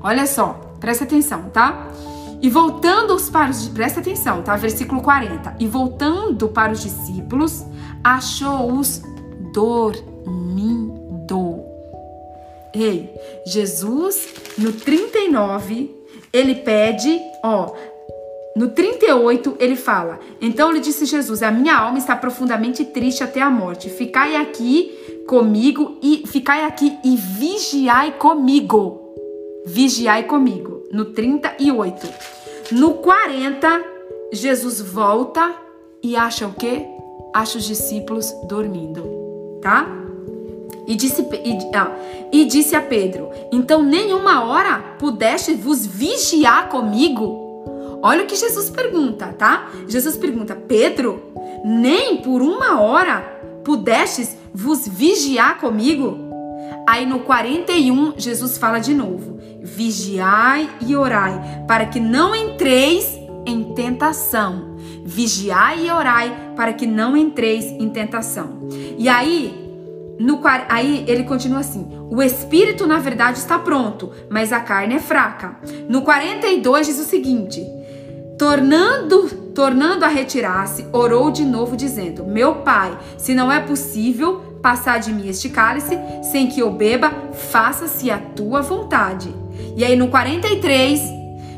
Olha 0.00 0.26
só, 0.26 0.74
presta 0.80 1.04
atenção, 1.04 1.50
tá? 1.50 1.88
E 2.40 2.48
voltando 2.48 3.16
para 3.32 3.50
os 3.50 3.68
presta 3.68 4.00
atenção, 4.00 4.42
tá? 4.42 4.56
Versículo 4.56 5.02
40. 5.02 5.56
E 5.58 5.66
voltando 5.66 6.48
para 6.48 6.72
os 6.72 6.80
discípulos, 6.80 7.64
achou-os 8.02 9.02
dormindo. 9.52 10.08
Ei, 12.72 13.12
Jesus 13.44 14.28
no 14.56 14.72
39, 14.72 15.94
ele 16.32 16.54
pede, 16.56 17.20
ó, 17.42 17.74
no 18.56 18.70
38 18.70 19.56
ele 19.58 19.76
fala: 19.76 20.18
Então 20.40 20.72
lhe 20.72 20.80
disse 20.80 21.04
Jesus: 21.04 21.42
A 21.42 21.50
minha 21.50 21.76
alma 21.76 21.98
está 21.98 22.16
profundamente 22.16 22.84
triste 22.84 23.22
até 23.22 23.40
a 23.40 23.50
morte. 23.50 23.88
Ficai 23.88 24.36
aqui 24.36 25.22
comigo 25.26 25.98
e 26.02 26.24
ficai 26.26 26.64
aqui 26.64 26.96
e 27.04 27.16
vigiai 27.16 28.12
comigo. 28.12 29.14
Vigiai 29.66 30.24
comigo. 30.24 30.82
No 30.90 31.06
38. 31.06 32.08
No 32.72 32.94
40, 32.94 33.84
Jesus 34.32 34.80
volta 34.80 35.54
e 36.02 36.16
acha 36.16 36.46
o 36.46 36.52
quê? 36.52 36.84
Acha 37.34 37.58
os 37.58 37.64
discípulos 37.64 38.32
dormindo, 38.48 39.02
tá? 39.62 39.86
E 40.86 40.94
disse, 40.96 41.20
e, 41.22 41.76
ah, 41.76 41.94
e 42.32 42.44
disse 42.46 42.74
a 42.74 42.80
Pedro: 42.80 43.28
Então 43.52 43.82
nenhuma 43.82 44.44
hora 44.44 44.78
pudeste 44.98 45.54
vos 45.54 45.86
vigiar 45.86 46.68
comigo? 46.70 47.47
Olha 48.02 48.24
o 48.24 48.26
que 48.26 48.36
Jesus 48.36 48.70
pergunta, 48.70 49.26
tá? 49.38 49.70
Jesus 49.86 50.16
pergunta: 50.16 50.54
Pedro, 50.54 51.22
nem 51.64 52.18
por 52.18 52.42
uma 52.42 52.80
hora 52.80 53.20
pudestes 53.64 54.36
vos 54.52 54.86
vigiar 54.86 55.58
comigo? 55.58 56.28
Aí 56.88 57.04
no 57.04 57.20
41, 57.20 58.14
Jesus 58.16 58.56
fala 58.56 58.78
de 58.78 58.94
novo: 58.94 59.38
Vigiai 59.62 60.68
e 60.86 60.96
orai, 60.96 61.64
para 61.66 61.86
que 61.86 62.00
não 62.00 62.34
entreis 62.34 63.18
em 63.44 63.74
tentação. 63.74 64.76
Vigiai 65.04 65.86
e 65.86 65.90
orai, 65.90 66.52
para 66.54 66.72
que 66.72 66.86
não 66.86 67.16
entreis 67.16 67.64
em 67.64 67.88
tentação. 67.88 68.68
E 68.96 69.08
aí, 69.08 69.68
no, 70.18 70.40
aí 70.68 71.04
ele 71.06 71.24
continua 71.24 71.60
assim: 71.60 71.86
o 72.10 72.22
espírito, 72.22 72.86
na 72.86 72.98
verdade, 72.98 73.38
está 73.38 73.58
pronto, 73.58 74.10
mas 74.30 74.52
a 74.52 74.60
carne 74.60 74.94
é 74.94 74.98
fraca. 74.98 75.56
No 75.88 76.02
42 76.02 76.86
diz 76.86 76.98
o 76.98 77.04
seguinte: 77.04 77.77
tornando, 78.38 79.28
tornando 79.52 80.04
a 80.04 80.08
retirar-se, 80.08 80.86
orou 80.92 81.30
de 81.30 81.44
novo, 81.44 81.76
dizendo: 81.76 82.24
Meu 82.24 82.56
pai, 82.56 82.96
se 83.18 83.34
não 83.34 83.50
é 83.50 83.60
possível 83.60 84.58
passar 84.62 84.98
de 84.98 85.12
mim 85.12 85.28
este 85.28 85.48
cálice 85.48 85.98
sem 86.22 86.46
que 86.46 86.60
eu 86.60 86.70
beba, 86.70 87.12
faça-se 87.32 88.10
a 88.10 88.18
tua 88.18 88.62
vontade. 88.62 89.34
E 89.76 89.84
aí 89.84 89.96
no 89.96 90.08
43, 90.08 91.00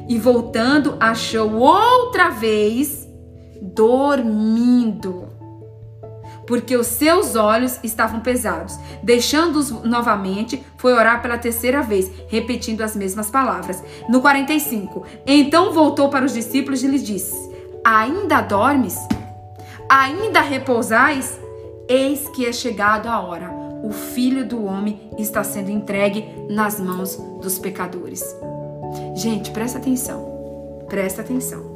e 0.09 0.19
voltando, 0.19 0.97
achou 0.99 1.55
outra 1.57 2.31
vez 2.31 3.07
dormindo 3.63 5.30
porque 6.51 6.77
os 6.77 6.89
seus 6.89 7.37
olhos 7.37 7.79
estavam 7.85 8.19
pesados. 8.19 8.77
Deixando-os 9.05 9.71
novamente, 9.85 10.67
foi 10.77 10.93
orar 10.93 11.23
pela 11.23 11.39
terceira 11.39 11.81
vez, 11.81 12.11
repetindo 12.27 12.81
as 12.81 12.97
mesmas 12.97 13.31
palavras. 13.31 13.81
No 14.09 14.21
45, 14.21 15.07
então 15.25 15.73
voltou 15.73 16.09
para 16.09 16.25
os 16.25 16.33
discípulos 16.33 16.83
e 16.83 16.89
lhes 16.89 17.05
disse: 17.05 17.37
Ainda 17.85 18.41
dormes? 18.41 18.99
Ainda 19.89 20.41
repousais? 20.41 21.39
Eis 21.89 22.27
que 22.35 22.45
é 22.45 22.53
chegado 22.53 23.07
a 23.07 23.21
hora. 23.21 23.49
O 23.85 23.93
filho 23.93 24.45
do 24.45 24.65
homem 24.65 25.09
está 25.17 25.45
sendo 25.45 25.71
entregue 25.71 26.25
nas 26.51 26.81
mãos 26.81 27.15
dos 27.41 27.61
pecadores. 27.61 28.25
Gente, 29.15 29.53
presta 29.53 29.79
atenção. 29.79 30.85
Presta 30.89 31.21
atenção. 31.21 31.70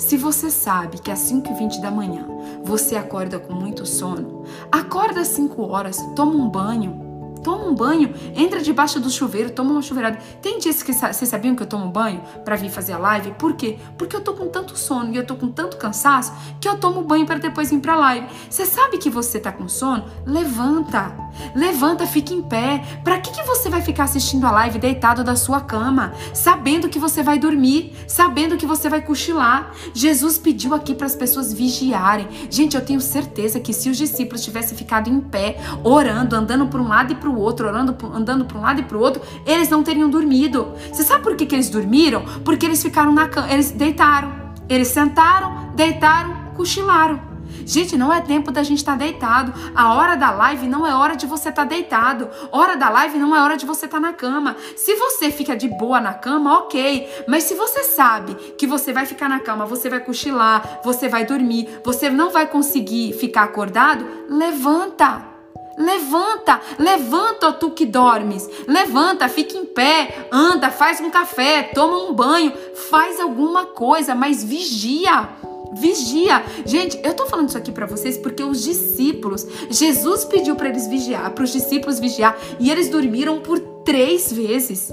Se 0.00 0.16
você 0.16 0.50
sabe 0.50 0.98
que 0.98 1.10
às 1.10 1.20
5h20 1.30 1.78
da 1.82 1.90
manhã 1.90 2.26
você 2.64 2.96
acorda 2.96 3.38
com 3.38 3.52
muito 3.52 3.84
sono, 3.84 4.44
acorda 4.72 5.20
às 5.20 5.28
5 5.28 5.62
horas, 5.62 5.98
toma 6.16 6.32
um 6.32 6.48
banho, 6.48 7.09
Toma 7.42 7.64
um 7.64 7.74
banho, 7.74 8.12
entra 8.34 8.60
debaixo 8.60 9.00
do 9.00 9.10
chuveiro, 9.10 9.50
toma 9.50 9.72
uma 9.72 9.82
chuveirada. 9.82 10.18
Tem 10.42 10.58
dias 10.58 10.82
que 10.82 10.92
vocês 10.92 11.28
sabiam 11.28 11.54
que 11.54 11.62
eu 11.62 11.66
tomo 11.66 11.90
banho 11.90 12.20
para 12.44 12.56
vir 12.56 12.70
fazer 12.70 12.92
a 12.92 12.98
live? 12.98 13.32
Por 13.32 13.54
quê? 13.54 13.78
Porque 13.96 14.14
eu 14.14 14.20
tô 14.20 14.34
com 14.34 14.48
tanto 14.48 14.78
sono 14.78 15.12
e 15.12 15.16
eu 15.16 15.26
tô 15.26 15.36
com 15.36 15.48
tanto 15.48 15.76
cansaço 15.76 16.32
que 16.60 16.68
eu 16.68 16.76
tomo 16.78 17.02
banho 17.02 17.26
para 17.26 17.38
depois 17.38 17.70
vir 17.70 17.80
pra 17.80 17.96
live. 17.96 18.26
Você 18.48 18.66
sabe 18.66 18.98
que 18.98 19.08
você 19.08 19.38
tá 19.38 19.52
com 19.52 19.68
sono? 19.68 20.04
Levanta. 20.26 21.12
Levanta, 21.54 22.06
fica 22.06 22.34
em 22.34 22.42
pé. 22.42 22.84
Para 23.02 23.18
que 23.18 23.30
que 23.30 23.42
você 23.42 23.68
vai 23.68 23.80
ficar 23.80 24.04
assistindo 24.04 24.46
a 24.46 24.50
live 24.50 24.78
deitado 24.78 25.24
da 25.24 25.36
sua 25.36 25.60
cama, 25.60 26.12
sabendo 26.34 26.88
que 26.88 26.98
você 26.98 27.22
vai 27.22 27.38
dormir, 27.38 27.94
sabendo 28.06 28.56
que 28.56 28.66
você 28.66 28.88
vai 28.88 29.00
cochilar? 29.00 29.72
Jesus 29.94 30.38
pediu 30.38 30.74
aqui 30.74 30.94
para 30.94 31.06
as 31.06 31.14
pessoas 31.14 31.52
vigiarem. 31.52 32.28
Gente, 32.50 32.76
eu 32.76 32.84
tenho 32.84 33.00
certeza 33.00 33.60
que 33.60 33.72
se 33.72 33.88
os 33.88 33.96
discípulos 33.96 34.42
tivessem 34.42 34.76
ficado 34.76 35.08
em 35.08 35.20
pé, 35.20 35.56
orando, 35.82 36.36
andando 36.36 36.66
por 36.66 36.80
um 36.80 36.88
lado 36.88 37.12
e 37.12 37.16
pro 37.16 37.29
o 37.30 37.38
outro, 37.38 37.66
orando, 37.66 37.96
andando 38.14 38.44
para 38.44 38.58
um 38.58 38.60
lado 38.60 38.80
e 38.80 38.84
para 38.84 38.96
o 38.96 39.00
outro, 39.00 39.22
eles 39.46 39.68
não 39.68 39.82
teriam 39.82 40.08
dormido. 40.08 40.72
Você 40.92 41.02
sabe 41.02 41.22
por 41.22 41.36
que, 41.36 41.46
que 41.46 41.54
eles 41.54 41.70
dormiram? 41.70 42.24
Porque 42.44 42.66
eles 42.66 42.82
ficaram 42.82 43.12
na 43.12 43.28
cama, 43.28 43.52
eles 43.52 43.70
deitaram, 43.70 44.32
eles 44.68 44.88
sentaram, 44.88 45.72
deitaram, 45.74 46.34
cochilaram. 46.56 47.30
Gente, 47.64 47.96
não 47.96 48.12
é 48.12 48.20
tempo 48.20 48.50
da 48.50 48.62
gente 48.62 48.78
estar 48.78 48.92
tá 48.92 48.98
deitado. 48.98 49.52
A 49.74 49.94
hora 49.94 50.16
da 50.16 50.30
live 50.30 50.66
não 50.66 50.86
é 50.86 50.94
hora 50.94 51.16
de 51.16 51.26
você 51.26 51.50
estar 51.50 51.62
tá 51.62 51.68
deitado. 51.68 52.28
Hora 52.50 52.76
da 52.76 52.88
live 52.88 53.18
não 53.18 53.34
é 53.34 53.40
hora 53.40 53.56
de 53.56 53.66
você 53.66 53.86
estar 53.86 54.00
tá 54.00 54.06
na 54.08 54.12
cama. 54.12 54.56
Se 54.76 54.94
você 54.96 55.30
fica 55.30 55.56
de 55.56 55.68
boa 55.68 56.00
na 56.00 56.14
cama, 56.14 56.58
ok. 56.58 57.08
Mas 57.28 57.44
se 57.44 57.54
você 57.54 57.84
sabe 57.84 58.34
que 58.58 58.66
você 58.66 58.92
vai 58.92 59.06
ficar 59.06 59.28
na 59.28 59.40
cama, 59.40 59.66
você 59.66 59.88
vai 59.88 60.00
cochilar, 60.00 60.80
você 60.82 61.08
vai 61.08 61.24
dormir, 61.24 61.68
você 61.84 62.10
não 62.10 62.30
vai 62.30 62.46
conseguir 62.46 63.12
ficar 63.12 63.44
acordado, 63.44 64.06
levanta. 64.28 65.29
Levanta, 65.76 66.60
levanta, 66.78 67.48
ó, 67.48 67.52
tu 67.52 67.70
que 67.70 67.86
dormes. 67.86 68.48
Levanta, 68.66 69.28
fica 69.28 69.56
em 69.56 69.64
pé, 69.64 70.26
anda, 70.30 70.70
faz 70.70 71.00
um 71.00 71.10
café, 71.10 71.62
toma 71.62 71.96
um 72.04 72.12
banho, 72.12 72.52
faz 72.90 73.20
alguma 73.20 73.66
coisa, 73.66 74.14
mas 74.14 74.44
vigia. 74.44 75.28
Vigia. 75.72 76.42
Gente, 76.66 77.00
eu 77.04 77.14
tô 77.14 77.26
falando 77.26 77.48
isso 77.48 77.58
aqui 77.58 77.70
para 77.70 77.86
vocês 77.86 78.18
porque 78.18 78.42
os 78.42 78.62
discípulos, 78.62 79.46
Jesus 79.70 80.24
pediu 80.24 80.56
para 80.56 80.68
eles 80.68 80.88
vigiar, 80.88 81.30
para 81.30 81.44
os 81.44 81.52
discípulos 81.52 82.00
vigiar, 82.00 82.36
e 82.58 82.70
eles 82.70 82.88
dormiram 82.88 83.40
por 83.40 83.58
três 83.84 84.32
vezes. 84.32 84.92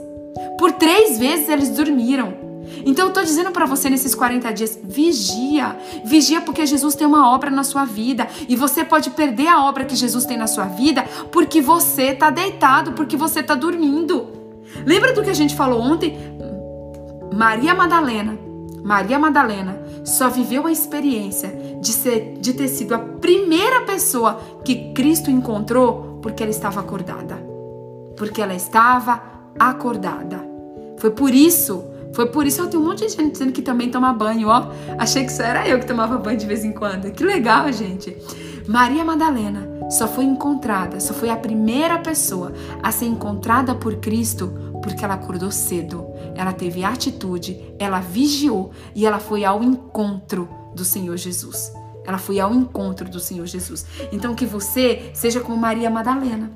Por 0.57 0.71
três 0.73 1.17
vezes 1.17 1.49
eles 1.49 1.69
dormiram. 1.69 2.46
Então 2.85 3.07
eu 3.07 3.13
tô 3.13 3.21
dizendo 3.21 3.51
para 3.51 3.65
você 3.65 3.89
nesses 3.89 4.13
40 4.13 4.51
dias, 4.51 4.79
vigia. 4.83 5.77
Vigia 6.05 6.41
porque 6.41 6.65
Jesus 6.65 6.95
tem 6.95 7.07
uma 7.07 7.29
obra 7.33 7.49
na 7.49 7.63
sua 7.63 7.85
vida 7.85 8.27
e 8.47 8.55
você 8.55 8.83
pode 8.83 9.09
perder 9.11 9.47
a 9.47 9.63
obra 9.63 9.85
que 9.85 9.95
Jesus 9.95 10.25
tem 10.25 10.37
na 10.37 10.47
sua 10.47 10.65
vida 10.65 11.03
porque 11.31 11.61
você 11.61 12.13
tá 12.13 12.29
deitado, 12.29 12.93
porque 12.93 13.17
você 13.17 13.41
tá 13.41 13.55
dormindo. 13.55 14.27
Lembra 14.85 15.13
do 15.13 15.23
que 15.23 15.29
a 15.29 15.33
gente 15.33 15.55
falou 15.55 15.81
ontem? 15.81 16.17
Maria 17.33 17.73
Madalena. 17.73 18.37
Maria 18.83 19.19
Madalena 19.19 19.81
só 20.03 20.29
viveu 20.29 20.65
a 20.65 20.71
experiência 20.71 21.77
de 21.81 21.91
ser 21.91 22.37
de 22.39 22.53
ter 22.53 22.67
sido 22.69 22.95
a 22.95 22.99
primeira 22.99 23.81
pessoa 23.81 24.39
que 24.63 24.93
Cristo 24.93 25.29
encontrou 25.29 26.19
porque 26.21 26.41
ela 26.41 26.51
estava 26.51 26.79
acordada. 26.79 27.35
Porque 28.15 28.41
ela 28.41 28.55
estava 28.55 29.21
acordada. 29.59 30.47
Foi 30.97 31.11
por 31.11 31.33
isso 31.33 31.83
foi 32.13 32.27
por 32.27 32.45
isso 32.45 32.61
eu 32.61 32.67
tenho 32.67 32.81
um 32.81 32.85
monte 32.85 33.05
de 33.05 33.13
gente 33.13 33.31
dizendo 33.31 33.51
que 33.51 33.61
também 33.61 33.89
toma 33.89 34.13
banho, 34.13 34.47
ó. 34.47 34.71
Achei 34.97 35.25
que 35.25 35.31
só 35.31 35.43
era 35.43 35.67
eu 35.67 35.79
que 35.79 35.85
tomava 35.85 36.17
banho 36.17 36.37
de 36.37 36.45
vez 36.45 36.63
em 36.63 36.71
quando. 36.71 37.11
Que 37.11 37.23
legal, 37.23 37.71
gente. 37.71 38.15
Maria 38.67 39.03
Madalena 39.03 39.67
só 39.89 40.07
foi 40.07 40.25
encontrada, 40.25 40.99
só 40.99 41.13
foi 41.13 41.29
a 41.29 41.37
primeira 41.37 41.99
pessoa 41.99 42.51
a 42.83 42.91
ser 42.91 43.05
encontrada 43.05 43.73
por 43.73 43.95
Cristo 43.97 44.51
porque 44.81 45.03
ela 45.03 45.15
acordou 45.15 45.51
cedo. 45.51 46.05
Ela 46.35 46.53
teve 46.53 46.83
atitude, 46.83 47.59
ela 47.79 47.99
vigiou 47.99 48.71
e 48.95 49.05
ela 49.05 49.19
foi 49.19 49.43
ao 49.43 49.63
encontro 49.63 50.47
do 50.73 50.85
Senhor 50.85 51.17
Jesus. 51.17 51.71
Ela 52.05 52.17
foi 52.17 52.39
ao 52.39 52.53
encontro 52.53 53.09
do 53.09 53.19
Senhor 53.19 53.45
Jesus. 53.45 53.85
Então 54.11 54.33
que 54.33 54.45
você 54.45 55.11
seja 55.13 55.39
como 55.39 55.57
Maria 55.57 55.89
Madalena 55.89 56.51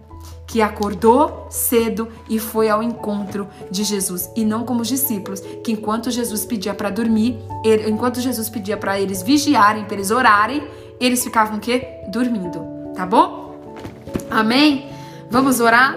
que 0.52 0.62
acordou 0.62 1.48
cedo 1.50 2.10
e 2.30 2.38
foi 2.38 2.68
ao 2.68 2.84
encontro 2.84 3.48
de 3.70 3.86
Jesus 3.86 4.30
e 4.36 4.44
não 4.44 4.66
como 4.66 4.82
os 4.82 4.90
discípulos, 4.90 5.40
que 5.64 5.72
enquanto 5.72 6.12
Jesus 6.12 6.46
pedia 6.46 6.74
para 6.74 6.90
dormir, 6.90 7.40
ele, 7.64 7.90
enquanto 7.90 8.20
Jesus 8.20 8.50
pedia 8.50 8.76
para 8.76 9.00
eles 9.00 9.24
vigiarem, 9.24 9.86
para 9.86 9.96
eles 9.96 10.12
orarem, 10.12 10.68
eles 11.00 11.24
ficavam 11.24 11.56
o 11.56 11.60
quê? 11.62 12.02
Dormindo, 12.10 12.60
tá 12.94 13.06
bom? 13.06 13.56
Amém? 14.30 14.90
Vamos 15.30 15.62
orar? 15.62 15.96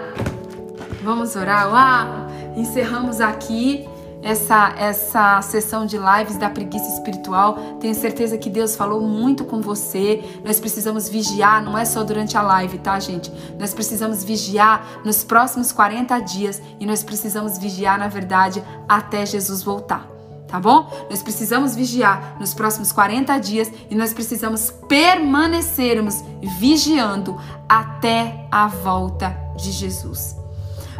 Vamos 1.02 1.34
orar. 1.34 1.68
Uau! 1.68 2.56
Encerramos 2.56 3.20
aqui 3.20 3.88
essa, 4.24 4.74
essa 4.78 5.42
sessão 5.42 5.84
de 5.84 5.98
lives 5.98 6.38
da 6.38 6.48
preguiça 6.48 6.88
espiritual. 6.94 7.76
Tenho 7.78 7.94
certeza 7.94 8.38
que 8.38 8.48
Deus 8.48 8.74
falou 8.74 9.02
muito 9.02 9.44
com 9.44 9.60
você. 9.60 10.24
Nós 10.42 10.58
precisamos 10.58 11.08
vigiar, 11.08 11.62
não 11.62 11.76
é 11.76 11.84
só 11.84 12.02
durante 12.02 12.36
a 12.36 12.42
live, 12.42 12.78
tá, 12.78 12.98
gente? 12.98 13.30
Nós 13.60 13.74
precisamos 13.74 14.24
vigiar 14.24 15.02
nos 15.04 15.22
próximos 15.22 15.70
40 15.70 16.18
dias 16.20 16.62
e 16.80 16.86
nós 16.86 17.04
precisamos 17.04 17.58
vigiar, 17.58 17.98
na 17.98 18.08
verdade, 18.08 18.64
até 18.88 19.26
Jesus 19.26 19.62
voltar. 19.62 20.08
Tá 20.48 20.58
bom? 20.58 20.88
Nós 21.10 21.22
precisamos 21.22 21.74
vigiar 21.74 22.36
nos 22.38 22.54
próximos 22.54 22.92
40 22.92 23.36
dias 23.38 23.70
e 23.90 23.94
nós 23.94 24.14
precisamos 24.14 24.70
permanecermos 24.88 26.22
vigiando 26.58 27.38
até 27.68 28.46
a 28.50 28.68
volta 28.68 29.36
de 29.56 29.70
Jesus. 29.72 30.36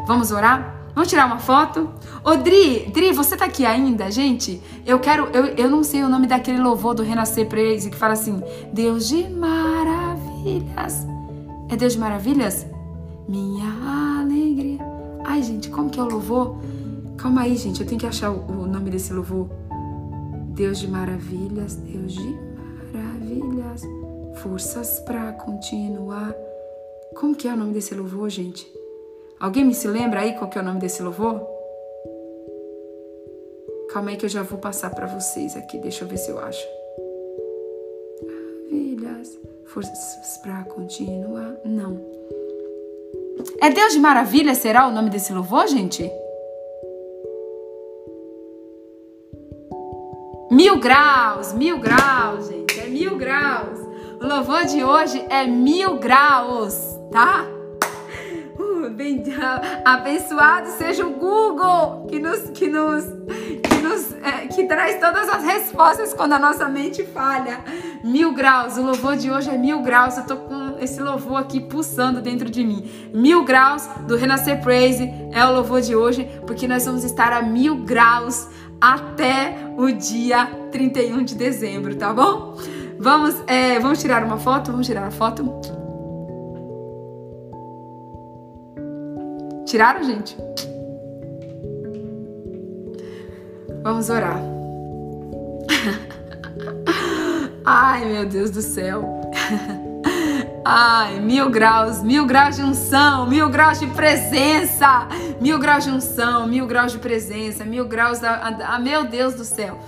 Vamos 0.07 0.31
orar? 0.33 0.84
Vamos 0.95 1.11
tirar 1.11 1.27
uma 1.27 1.41
foto? 1.41 1.91
Ô, 2.23 2.37
Dri, 2.37 2.89
Dri, 2.93 3.12
você 3.12 3.37
tá 3.37 3.47
aqui 3.47 3.66
ainda, 3.66 4.11
gente? 4.12 4.62
Eu 4.87 5.01
quero, 5.01 5.27
eu, 5.33 5.47
eu 5.47 5.69
não 5.69 5.83
sei 5.83 6.05
o 6.05 6.09
nome 6.09 6.29
daquele 6.29 6.59
louvor 6.59 6.95
do 6.95 7.03
Renascer 7.03 7.49
Praise 7.49 7.91
que 7.91 7.97
fala 7.97 8.12
assim: 8.12 8.41
Deus 8.73 9.09
de 9.09 9.29
maravilhas. 9.29 11.05
É 11.69 11.77
Deus 11.77 11.95
de 11.95 11.99
maravilhas? 11.99 12.65
Minha 13.29 14.21
alegria. 14.21 14.79
Ai, 15.25 15.43
gente, 15.43 15.69
como 15.69 15.91
que 15.91 15.99
é 15.99 16.03
o 16.03 16.09
louvor? 16.09 16.59
Calma 17.16 17.43
aí, 17.43 17.57
gente, 17.57 17.81
eu 17.81 17.87
tenho 17.87 18.01
que 18.01 18.07
achar 18.07 18.31
o, 18.31 18.45
o 18.47 18.66
nome 18.66 18.89
desse 18.89 19.12
louvor. 19.12 19.49
Deus 20.51 20.79
de 20.79 20.87
maravilhas, 20.87 21.75
Deus 21.75 22.12
de 22.12 22.39
maravilhas, 22.93 23.83
forças 24.37 25.01
para 25.01 25.33
continuar. 25.33 26.33
Como 27.16 27.35
que 27.35 27.49
é 27.49 27.53
o 27.53 27.57
nome 27.57 27.73
desse 27.73 27.95
louvor, 27.97 28.31
gente? 28.31 28.65
Alguém 29.40 29.65
me 29.65 29.74
se 29.74 29.86
lembra 29.89 30.20
aí 30.20 30.32
qual 30.35 30.48
que 30.48 30.59
é 30.59 30.61
o 30.61 30.65
nome 30.65 30.81
desse 30.81 31.02
louvor? 31.02 31.40
Calma 33.93 34.11
aí 34.11 34.16
que 34.16 34.24
eu 34.24 34.28
já 34.31 34.43
vou 34.43 34.59
passar 34.59 34.90
para 34.90 35.06
vocês 35.06 35.56
aqui. 35.56 35.78
Deixa 35.78 36.05
eu 36.05 36.09
ver 36.09 36.16
se 36.16 36.31
eu 36.31 36.39
acho. 36.39 36.66
Maravilhas, 38.27 39.39
forças 39.66 40.39
para 40.43 40.65
continuar. 40.65 41.56
Não. 41.65 42.01
É 43.61 43.70
Deus 43.70 43.93
de 43.93 44.01
maravilha 44.01 44.55
será 44.55 44.89
o 44.89 44.90
nome 44.90 45.11
desse 45.11 45.32
louvor, 45.32 45.66
gente? 45.69 46.11
Mil 50.51 50.78
graus, 50.78 51.52
mil 51.52 51.78
graus, 51.78 52.48
gente. 52.48 52.81
É 52.81 52.86
mil 52.86 53.16
graus. 53.16 53.78
O 54.20 54.27
louvor 54.27 54.65
de 54.65 54.82
hoje 54.82 55.24
é 55.28 55.47
mil 55.47 55.98
graus, 55.98 56.98
tá? 57.11 57.53
Abençoado 59.85 60.69
seja 60.78 61.06
o 61.06 61.11
Google 61.11 62.06
que 62.09 62.19
nos, 62.19 62.51
que 62.51 62.69
nos, 62.69 63.05
que 63.62 63.78
nos, 63.82 64.12
é, 64.23 64.47
que 64.47 64.65
traz 64.65 65.01
todas 65.01 65.28
as 65.28 65.43
respostas 65.44 66.12
quando 66.12 66.32
a 66.35 66.39
nossa 66.39 66.69
mente 66.69 67.05
falha. 67.05 67.61
Mil 68.02 68.32
graus. 68.32 68.77
O 68.77 68.82
louvor 68.82 69.16
de 69.16 69.31
hoje 69.31 69.51
é 69.51 69.56
mil 69.56 69.81
graus. 69.82 70.16
Eu 70.16 70.24
tô 70.24 70.36
com 70.36 70.78
esse 70.81 71.01
louvor 71.01 71.39
aqui 71.39 71.61
pulsando 71.61 72.20
dentro 72.20 72.51
de 72.51 72.65
mim. 72.65 72.89
Mil 73.12 73.44
graus 73.44 73.86
do 74.06 74.16
Renascer 74.16 74.61
Praise 74.61 75.11
é 75.32 75.44
o 75.47 75.52
louvor 75.52 75.81
de 75.81 75.97
hoje, 75.97 76.28
porque 76.47 76.69
nós 76.69 76.85
vamos 76.85 77.05
estar 77.05 77.32
a 77.32 77.43
mil 77.43 77.77
graus 77.85 78.48
até 78.81 79.56
o 79.77 79.90
dia 79.90 80.47
31 80.70 81.24
de 81.24 81.35
dezembro, 81.35 81.94
tá 81.97 82.12
bom? 82.12 82.56
Vamos, 82.98 83.35
é, 83.47 83.78
vamos 83.81 84.01
tirar 84.01 84.23
uma 84.23 84.39
foto? 84.39 84.70
Vamos 84.70 84.86
tirar 84.86 85.06
a 85.06 85.11
foto? 85.11 85.84
Tiraram, 89.66 90.05
gente? 90.05 90.36
Vamos 93.82 94.09
orar. 94.11 94.41
Ai, 97.65 98.05
meu 98.05 98.27
Deus 98.27 98.51
do 98.51 98.61
céu. 98.62 99.20
Ai, 100.65 101.20
mil 101.20 101.51
graus, 101.51 102.03
mil 102.03 102.24
graus 102.27 102.57
de 102.57 102.62
unção, 102.62 103.27
mil 103.27 103.51
graus 103.51 103.78
de 103.81 103.86
presença, 103.89 105.07
mil 105.41 105.59
graus 105.59 105.85
de 105.85 105.91
unção, 105.91 106.47
mil 106.47 106.66
graus 106.66 106.93
de 106.93 106.99
presença, 106.99 107.65
mil 107.65 107.86
graus 107.86 108.19
da. 108.19 108.51
da 108.51 108.78
meu 108.78 109.05
Deus 109.05 109.35
do 109.35 109.45
céu. 109.45 109.78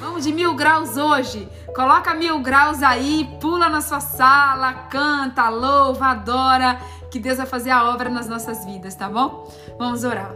Vamos 0.00 0.24
de 0.24 0.32
mil 0.32 0.54
graus 0.54 0.96
hoje. 0.96 1.48
Coloca 1.74 2.14
mil 2.14 2.38
graus 2.40 2.82
aí, 2.82 3.28
pula 3.40 3.68
na 3.68 3.80
sua 3.80 4.00
sala, 4.00 4.72
canta, 4.90 5.48
louva, 5.48 6.08
adora, 6.08 6.78
que 7.14 7.20
Deus 7.20 7.36
vai 7.36 7.46
fazer 7.46 7.70
a 7.70 7.90
obra 7.94 8.10
nas 8.10 8.28
nossas 8.28 8.64
vidas, 8.64 8.96
tá 8.96 9.08
bom? 9.08 9.48
Vamos 9.78 10.02
orar. 10.02 10.34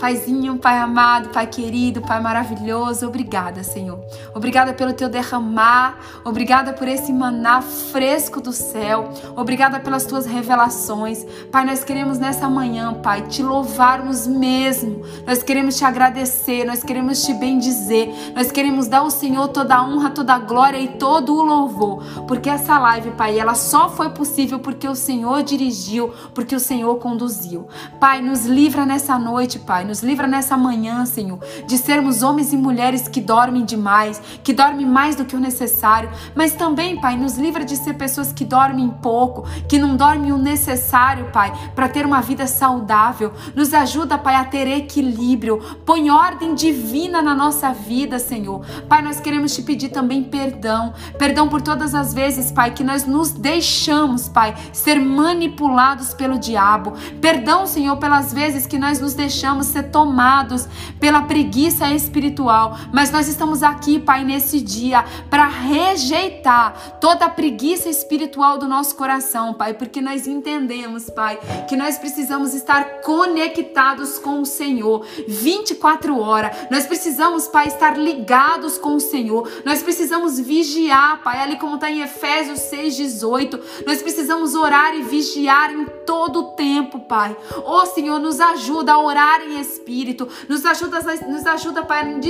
Paizinho, 0.00 0.56
Pai 0.56 0.78
amado, 0.78 1.28
Pai 1.28 1.46
querido, 1.46 2.00
Pai 2.00 2.20
maravilhoso, 2.22 3.06
obrigada, 3.06 3.62
Senhor. 3.62 4.02
Obrigada 4.34 4.72
pelo 4.72 4.94
teu 4.94 5.10
derramar, 5.10 5.98
obrigada 6.24 6.72
por 6.72 6.88
esse 6.88 7.12
maná 7.12 7.60
fresco 7.60 8.40
do 8.40 8.50
céu, 8.50 9.10
obrigada 9.36 9.78
pelas 9.78 10.06
tuas 10.06 10.24
revelações. 10.24 11.26
Pai, 11.52 11.66
nós 11.66 11.84
queremos 11.84 12.18
nessa 12.18 12.48
manhã, 12.48 12.94
Pai, 12.94 13.22
te 13.28 13.42
louvarmos 13.42 14.26
mesmo. 14.26 15.02
Nós 15.26 15.42
queremos 15.42 15.76
te 15.76 15.84
agradecer, 15.84 16.64
nós 16.64 16.82
queremos 16.82 17.22
te 17.22 17.34
bendizer, 17.34 18.32
nós 18.34 18.50
queremos 18.50 18.86
dar 18.86 19.00
ao 19.00 19.10
Senhor 19.10 19.48
toda 19.48 19.76
a 19.76 19.84
honra, 19.84 20.08
toda 20.08 20.34
a 20.34 20.38
glória 20.38 20.78
e 20.78 20.88
todo 20.88 21.34
o 21.34 21.42
louvor, 21.42 22.02
porque 22.26 22.48
essa 22.48 22.78
live, 22.78 23.10
Pai, 23.10 23.38
ela 23.38 23.54
só 23.54 23.90
foi 23.90 24.08
possível 24.08 24.60
porque 24.60 24.88
o 24.88 24.94
Senhor 24.94 25.42
dirigiu, 25.42 26.10
porque 26.34 26.56
o 26.56 26.60
Senhor 26.60 26.96
conduziu. 26.96 27.68
Pai, 28.00 28.22
nos 28.22 28.46
livra 28.46 28.86
nessa 28.86 29.18
noite, 29.18 29.58
Pai 29.58 29.89
nos 29.90 30.04
livra 30.04 30.28
nessa 30.28 30.56
manhã, 30.56 31.04
Senhor, 31.04 31.40
de 31.66 31.76
sermos 31.76 32.22
homens 32.22 32.52
e 32.52 32.56
mulheres 32.56 33.08
que 33.08 33.20
dormem 33.20 33.64
demais, 33.64 34.22
que 34.44 34.52
dormem 34.52 34.86
mais 34.86 35.16
do 35.16 35.24
que 35.24 35.34
o 35.34 35.40
necessário, 35.40 36.08
mas 36.32 36.52
também, 36.52 37.00
Pai, 37.00 37.16
nos 37.16 37.36
livra 37.36 37.64
de 37.64 37.76
ser 37.76 37.94
pessoas 37.94 38.32
que 38.32 38.44
dormem 38.44 38.88
pouco, 38.88 39.42
que 39.68 39.80
não 39.80 39.96
dormem 39.96 40.30
o 40.30 40.38
necessário, 40.38 41.32
Pai, 41.32 41.52
para 41.74 41.88
ter 41.88 42.06
uma 42.06 42.20
vida 42.20 42.46
saudável. 42.46 43.32
Nos 43.56 43.74
ajuda, 43.74 44.16
Pai, 44.16 44.36
a 44.36 44.44
ter 44.44 44.68
equilíbrio. 44.68 45.58
Põe 45.84 46.08
ordem 46.08 46.54
divina 46.54 47.20
na 47.20 47.34
nossa 47.34 47.72
vida, 47.72 48.20
Senhor. 48.20 48.64
Pai, 48.88 49.02
nós 49.02 49.18
queremos 49.18 49.52
te 49.52 49.62
pedir 49.62 49.88
também 49.88 50.22
perdão. 50.22 50.94
Perdão 51.18 51.48
por 51.48 51.60
todas 51.60 51.96
as 51.96 52.14
vezes, 52.14 52.52
Pai, 52.52 52.70
que 52.70 52.84
nós 52.84 53.04
nos 53.04 53.32
deixamos, 53.32 54.28
Pai, 54.28 54.54
ser 54.72 55.00
manipulados 55.00 56.14
pelo 56.14 56.38
diabo. 56.38 56.92
Perdão, 57.20 57.66
Senhor, 57.66 57.96
pelas 57.96 58.32
vezes 58.32 58.68
que 58.68 58.78
nós 58.78 59.00
nos 59.00 59.14
deixamos 59.14 59.66
ser 59.66 59.79
ser 59.80 59.90
tomados 59.90 60.68
pela 60.98 61.22
preguiça 61.22 61.90
espiritual, 61.90 62.76
mas 62.92 63.10
nós 63.10 63.26
estamos 63.28 63.62
aqui, 63.62 63.98
Pai, 63.98 64.24
nesse 64.24 64.60
dia 64.60 65.04
para 65.30 65.46
rejeitar 65.46 66.98
toda 67.00 67.24
a 67.24 67.28
preguiça 67.28 67.88
espiritual 67.88 68.58
do 68.58 68.68
nosso 68.68 68.94
coração, 68.94 69.54
Pai, 69.54 69.74
porque 69.74 70.00
nós 70.00 70.26
entendemos, 70.26 71.08
Pai, 71.08 71.38
que 71.68 71.76
nós 71.76 71.98
precisamos 71.98 72.54
estar 72.54 73.00
conectados 73.00 74.18
com 74.18 74.42
o 74.42 74.46
Senhor 74.46 75.04
24 75.26 76.18
horas. 76.18 76.56
Nós 76.70 76.86
precisamos, 76.86 77.48
Pai, 77.48 77.68
estar 77.68 77.96
ligados 77.96 78.76
com 78.76 78.94
o 78.96 79.00
Senhor. 79.00 79.48
Nós 79.64 79.82
precisamos 79.82 80.38
vigiar, 80.38 81.22
Pai, 81.22 81.40
ali 81.40 81.56
como 81.56 81.76
está 81.76 81.90
em 81.90 82.02
Efésios 82.02 82.60
6:18. 82.60 83.58
Nós 83.86 84.02
precisamos 84.02 84.54
orar 84.54 84.94
e 84.94 85.02
vigiar 85.02 85.72
em 85.72 85.86
todo 86.04 86.40
o 86.40 86.44
tempo, 86.52 87.00
Pai. 87.00 87.36
Ô 87.64 87.86
Senhor, 87.86 88.18
nos 88.18 88.40
ajuda 88.40 88.92
a 88.92 88.98
orar 88.98 89.40
em 89.42 89.58
espírito, 89.70 90.28
nos 90.48 90.64
ajuda, 90.64 91.00
nos 91.28 91.46
ajuda, 91.46 91.82
Pai, 91.84 92.20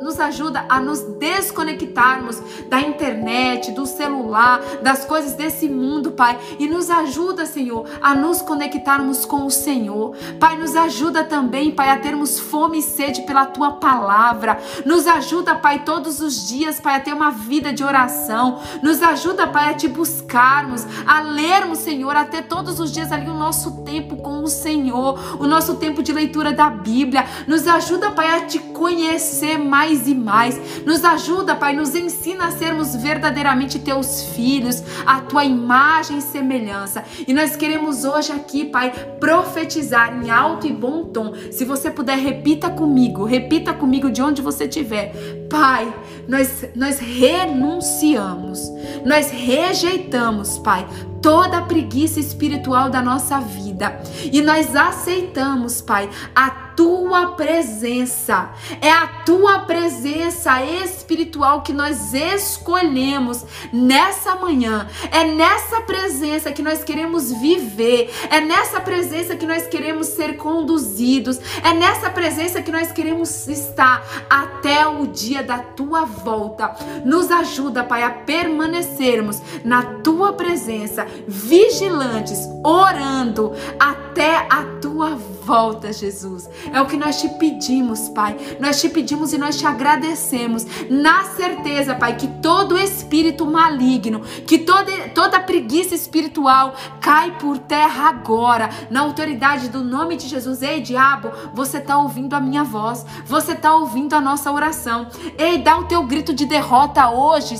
nos 0.00 0.20
ajuda 0.20 0.64
a 0.68 0.80
nos 0.80 1.00
desconectarmos 1.18 2.40
da 2.68 2.80
internet, 2.80 3.72
do 3.72 3.86
celular, 3.86 4.60
das 4.82 5.04
coisas 5.04 5.32
desse 5.34 5.68
mundo, 5.68 6.12
Pai, 6.12 6.38
e 6.58 6.66
nos 6.66 6.90
ajuda, 6.90 7.46
Senhor, 7.46 7.86
a 8.00 8.14
nos 8.14 8.40
conectarmos 8.42 9.24
com 9.24 9.46
o 9.46 9.50
Senhor. 9.50 10.16
Pai, 10.38 10.56
nos 10.56 10.76
ajuda 10.76 11.24
também, 11.24 11.70
Pai, 11.70 11.90
a 11.90 11.98
termos 11.98 12.38
fome 12.38 12.78
e 12.78 12.82
sede 12.82 13.22
pela 13.22 13.46
tua 13.46 13.72
palavra. 13.72 14.58
Nos 14.84 15.06
ajuda, 15.06 15.54
Pai, 15.56 15.80
todos 15.84 16.20
os 16.20 16.48
dias, 16.48 16.80
Pai, 16.80 16.96
a 16.96 17.00
ter 17.00 17.12
uma 17.12 17.30
vida 17.30 17.72
de 17.72 17.82
oração. 17.82 18.60
Nos 18.82 19.02
ajuda, 19.02 19.46
Pai, 19.46 19.70
a 19.70 19.74
te 19.74 19.88
buscarmos, 19.88 20.86
a 21.06 21.20
lermos, 21.20 21.78
Senhor, 21.78 22.14
a 22.16 22.24
ter 22.24 22.42
todos 22.42 22.78
os 22.80 22.92
dias 22.92 23.10
ali 23.10 23.28
o 23.28 23.34
nosso 23.34 23.82
tempo 23.82 24.16
com 24.16 24.42
o 24.42 24.48
Senhor, 24.48 25.18
o 25.38 25.46
nosso 25.46 25.76
tempo 25.76 26.02
de 26.02 26.12
leitura 26.12 26.52
da 26.52 26.67
Bíblia. 26.70 27.24
Nos 27.46 27.66
ajuda, 27.66 28.10
Pai, 28.10 28.38
a 28.38 28.46
te 28.46 28.58
conhecer 28.58 29.58
mais 29.58 30.06
e 30.06 30.14
mais. 30.14 30.84
Nos 30.84 31.04
ajuda, 31.04 31.54
Pai, 31.54 31.74
nos 31.74 31.94
ensina 31.94 32.46
a 32.46 32.50
sermos 32.50 32.94
verdadeiramente 32.96 33.78
teus 33.78 34.24
filhos, 34.34 34.82
a 35.06 35.20
tua 35.20 35.44
imagem 35.44 36.18
e 36.18 36.22
semelhança. 36.22 37.04
E 37.26 37.32
nós 37.32 37.56
queremos 37.56 38.04
hoje 38.04 38.32
aqui, 38.32 38.64
Pai, 38.64 38.92
profetizar 39.20 40.16
em 40.22 40.30
alto 40.30 40.66
e 40.66 40.72
bom 40.72 41.04
tom. 41.04 41.32
Se 41.50 41.64
você 41.64 41.90
puder, 41.90 42.18
repita 42.18 42.70
comigo, 42.70 43.24
repita 43.24 43.72
comigo 43.72 44.10
de 44.10 44.22
onde 44.22 44.42
você 44.42 44.64
estiver. 44.64 45.12
Pai, 45.48 45.92
nós, 46.28 46.64
nós 46.74 46.98
renunciamos, 46.98 48.70
nós 49.04 49.30
rejeitamos, 49.30 50.58
Pai, 50.58 50.86
toda 51.22 51.58
a 51.58 51.62
preguiça 51.62 52.20
espiritual 52.20 52.90
da 52.90 53.02
nossa 53.02 53.40
vida. 53.40 54.00
E 54.32 54.40
nós 54.40 54.74
aceitamos, 54.74 55.80
Pai, 55.80 56.08
a 56.34 56.67
tua 56.78 57.32
presença. 57.32 58.50
É 58.80 58.88
a 58.88 59.08
tua 59.26 59.58
presença 59.58 60.62
espiritual 60.62 61.62
que 61.62 61.72
nós 61.72 62.14
escolhemos 62.14 63.44
nessa 63.72 64.36
manhã. 64.36 64.86
É 65.10 65.24
nessa 65.24 65.80
presença 65.80 66.52
que 66.52 66.62
nós 66.62 66.84
queremos 66.84 67.32
viver. 67.32 68.14
É 68.30 68.40
nessa 68.40 68.80
presença 68.80 69.34
que 69.34 69.44
nós 69.44 69.66
queremos 69.66 70.06
ser 70.06 70.36
conduzidos. 70.36 71.40
É 71.64 71.74
nessa 71.74 72.10
presença 72.10 72.62
que 72.62 72.70
nós 72.70 72.92
queremos 72.92 73.48
estar 73.48 74.06
até 74.30 74.86
o 74.86 75.08
dia 75.08 75.42
da 75.42 75.58
tua 75.58 76.04
volta. 76.04 76.76
Nos 77.04 77.28
ajuda, 77.28 77.82
Pai, 77.82 78.04
a 78.04 78.10
permanecermos 78.10 79.42
na 79.64 79.82
tua 79.82 80.34
presença, 80.34 81.04
vigilantes, 81.26 82.38
orando 82.62 83.52
até 83.80 84.46
a 84.48 84.62
tua 84.80 85.16
volta 85.16 85.37
volta, 85.48 85.90
Jesus. 85.90 86.46
É 86.70 86.78
o 86.78 86.84
que 86.84 86.98
nós 86.98 87.18
te 87.22 87.28
pedimos, 87.30 88.10
Pai. 88.10 88.36
Nós 88.60 88.78
te 88.82 88.90
pedimos 88.90 89.32
e 89.32 89.38
nós 89.38 89.56
te 89.56 89.66
agradecemos, 89.66 90.66
na 90.90 91.24
certeza, 91.24 91.94
Pai, 91.94 92.16
que 92.16 92.28
todo 92.42 92.78
espírito 92.78 93.46
maligno, 93.46 94.20
que 94.46 94.58
toda, 94.58 94.92
toda 95.14 95.40
preguiça 95.40 95.94
espiritual 95.94 96.74
cai 97.00 97.38
por 97.38 97.56
terra 97.56 98.10
agora, 98.10 98.68
na 98.90 99.00
autoridade 99.00 99.70
do 99.70 99.82
nome 99.82 100.16
de 100.16 100.28
Jesus. 100.28 100.60
Ei, 100.60 100.82
diabo, 100.82 101.32
você 101.54 101.78
está 101.78 101.96
ouvindo 101.96 102.34
a 102.34 102.40
minha 102.40 102.62
voz, 102.62 103.06
você 103.24 103.52
está 103.52 103.74
ouvindo 103.74 104.12
a 104.12 104.20
nossa 104.20 104.52
oração. 104.52 105.08
Ei, 105.38 105.56
dá 105.56 105.78
o 105.78 105.84
teu 105.84 106.02
grito 106.02 106.34
de 106.34 106.44
derrota 106.44 107.08
hoje, 107.08 107.54